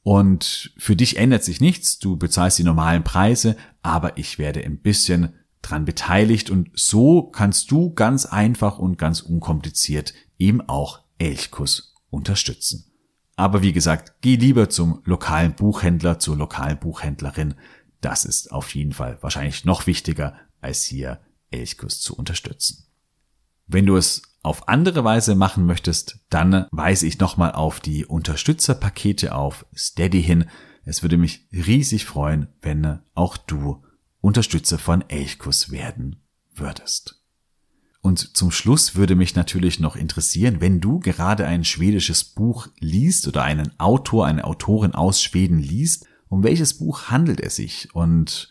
und 0.04 0.72
für 0.78 0.94
dich 0.94 1.16
ändert 1.16 1.42
sich 1.42 1.60
nichts, 1.60 1.98
du 1.98 2.16
bezahlst 2.16 2.60
die 2.60 2.64
normalen 2.64 3.02
Preise, 3.02 3.56
aber 3.82 4.16
ich 4.16 4.38
werde 4.38 4.64
ein 4.64 4.78
bisschen 4.78 5.34
dran 5.62 5.84
beteiligt 5.84 6.50
und 6.50 6.70
so 6.74 7.22
kannst 7.22 7.70
du 7.70 7.92
ganz 7.94 8.26
einfach 8.26 8.78
und 8.78 8.98
ganz 8.98 9.20
unkompliziert 9.20 10.12
eben 10.38 10.60
auch 10.60 11.00
Elchkuss 11.18 11.94
unterstützen. 12.10 12.92
Aber 13.36 13.62
wie 13.62 13.72
gesagt, 13.72 14.20
geh 14.20 14.36
lieber 14.36 14.68
zum 14.68 15.00
lokalen 15.04 15.54
Buchhändler, 15.54 16.18
zur 16.18 16.36
lokalen 16.36 16.78
Buchhändlerin. 16.78 17.54
Das 18.00 18.24
ist 18.24 18.52
auf 18.52 18.74
jeden 18.74 18.92
Fall 18.92 19.18
wahrscheinlich 19.20 19.64
noch 19.64 19.86
wichtiger, 19.86 20.36
als 20.60 20.84
hier 20.84 21.20
Elchkuss 21.50 22.00
zu 22.00 22.14
unterstützen. 22.16 22.86
Wenn 23.66 23.86
du 23.86 23.96
es 23.96 24.22
auf 24.42 24.68
andere 24.68 25.04
Weise 25.04 25.34
machen 25.34 25.66
möchtest, 25.66 26.18
dann 26.28 26.66
weise 26.72 27.06
ich 27.06 27.18
nochmal 27.18 27.52
auf 27.52 27.80
die 27.80 28.04
Unterstützerpakete 28.04 29.34
auf 29.34 29.64
Steady 29.74 30.22
hin. 30.22 30.46
Es 30.84 31.02
würde 31.02 31.16
mich 31.16 31.48
riesig 31.52 32.04
freuen, 32.04 32.48
wenn 32.60 32.98
auch 33.14 33.36
du 33.36 33.82
Unterstützer 34.22 34.78
von 34.78 35.04
Elchkus 35.10 35.70
werden 35.70 36.16
würdest. 36.54 37.20
Und 38.00 38.36
zum 38.36 38.50
Schluss 38.50 38.96
würde 38.96 39.14
mich 39.14 39.34
natürlich 39.34 39.78
noch 39.78 39.94
interessieren, 39.94 40.60
wenn 40.60 40.80
du 40.80 40.98
gerade 40.98 41.46
ein 41.46 41.64
schwedisches 41.64 42.24
Buch 42.24 42.68
liest 42.80 43.28
oder 43.28 43.42
einen 43.42 43.78
Autor, 43.78 44.26
eine 44.26 44.44
Autorin 44.44 44.92
aus 44.92 45.22
Schweden 45.22 45.58
liest, 45.58 46.06
um 46.28 46.42
welches 46.42 46.78
Buch 46.78 47.10
handelt 47.10 47.40
es 47.40 47.56
sich 47.56 47.94
und 47.94 48.48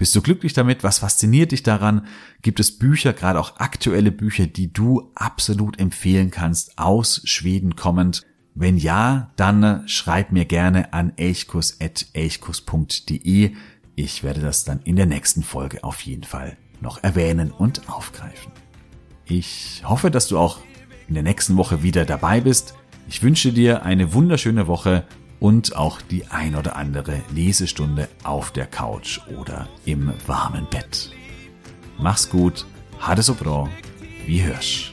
bist 0.00 0.16
du 0.16 0.22
glücklich 0.22 0.54
damit? 0.54 0.82
Was 0.82 0.98
fasziniert 1.00 1.52
dich 1.52 1.62
daran? 1.62 2.06
Gibt 2.40 2.58
es 2.58 2.78
Bücher, 2.78 3.12
gerade 3.12 3.38
auch 3.38 3.58
aktuelle 3.58 4.10
Bücher, 4.10 4.46
die 4.46 4.72
du 4.72 5.12
absolut 5.14 5.78
empfehlen 5.78 6.30
kannst, 6.30 6.78
aus 6.78 7.20
Schweden 7.24 7.76
kommend? 7.76 8.22
Wenn 8.54 8.78
ja, 8.78 9.30
dann 9.36 9.86
schreib 9.86 10.32
mir 10.32 10.46
gerne 10.46 10.94
an 10.94 11.12
elchkus.elchkus.de. 11.16 13.54
Ich 14.02 14.22
werde 14.22 14.40
das 14.40 14.64
dann 14.64 14.80
in 14.84 14.96
der 14.96 15.04
nächsten 15.04 15.42
Folge 15.42 15.84
auf 15.84 16.00
jeden 16.00 16.24
Fall 16.24 16.56
noch 16.80 17.04
erwähnen 17.04 17.50
und 17.50 17.90
aufgreifen. 17.90 18.50
Ich 19.26 19.82
hoffe, 19.84 20.10
dass 20.10 20.26
du 20.26 20.38
auch 20.38 20.60
in 21.06 21.12
der 21.12 21.22
nächsten 21.22 21.58
Woche 21.58 21.82
wieder 21.82 22.06
dabei 22.06 22.40
bist. 22.40 22.72
Ich 23.10 23.22
wünsche 23.22 23.52
dir 23.52 23.82
eine 23.82 24.14
wunderschöne 24.14 24.66
Woche 24.68 25.04
und 25.38 25.76
auch 25.76 26.00
die 26.00 26.26
ein 26.28 26.56
oder 26.56 26.76
andere 26.76 27.20
Lesestunde 27.34 28.08
auf 28.24 28.52
der 28.52 28.66
Couch 28.66 29.20
oder 29.38 29.68
im 29.84 30.14
warmen 30.26 30.66
Bett. 30.70 31.10
Mach's 31.98 32.30
gut, 32.30 32.64
hade 33.00 33.22
so 33.22 33.34
bra, 33.34 33.68
wie 34.24 34.42
hörst. 34.42 34.92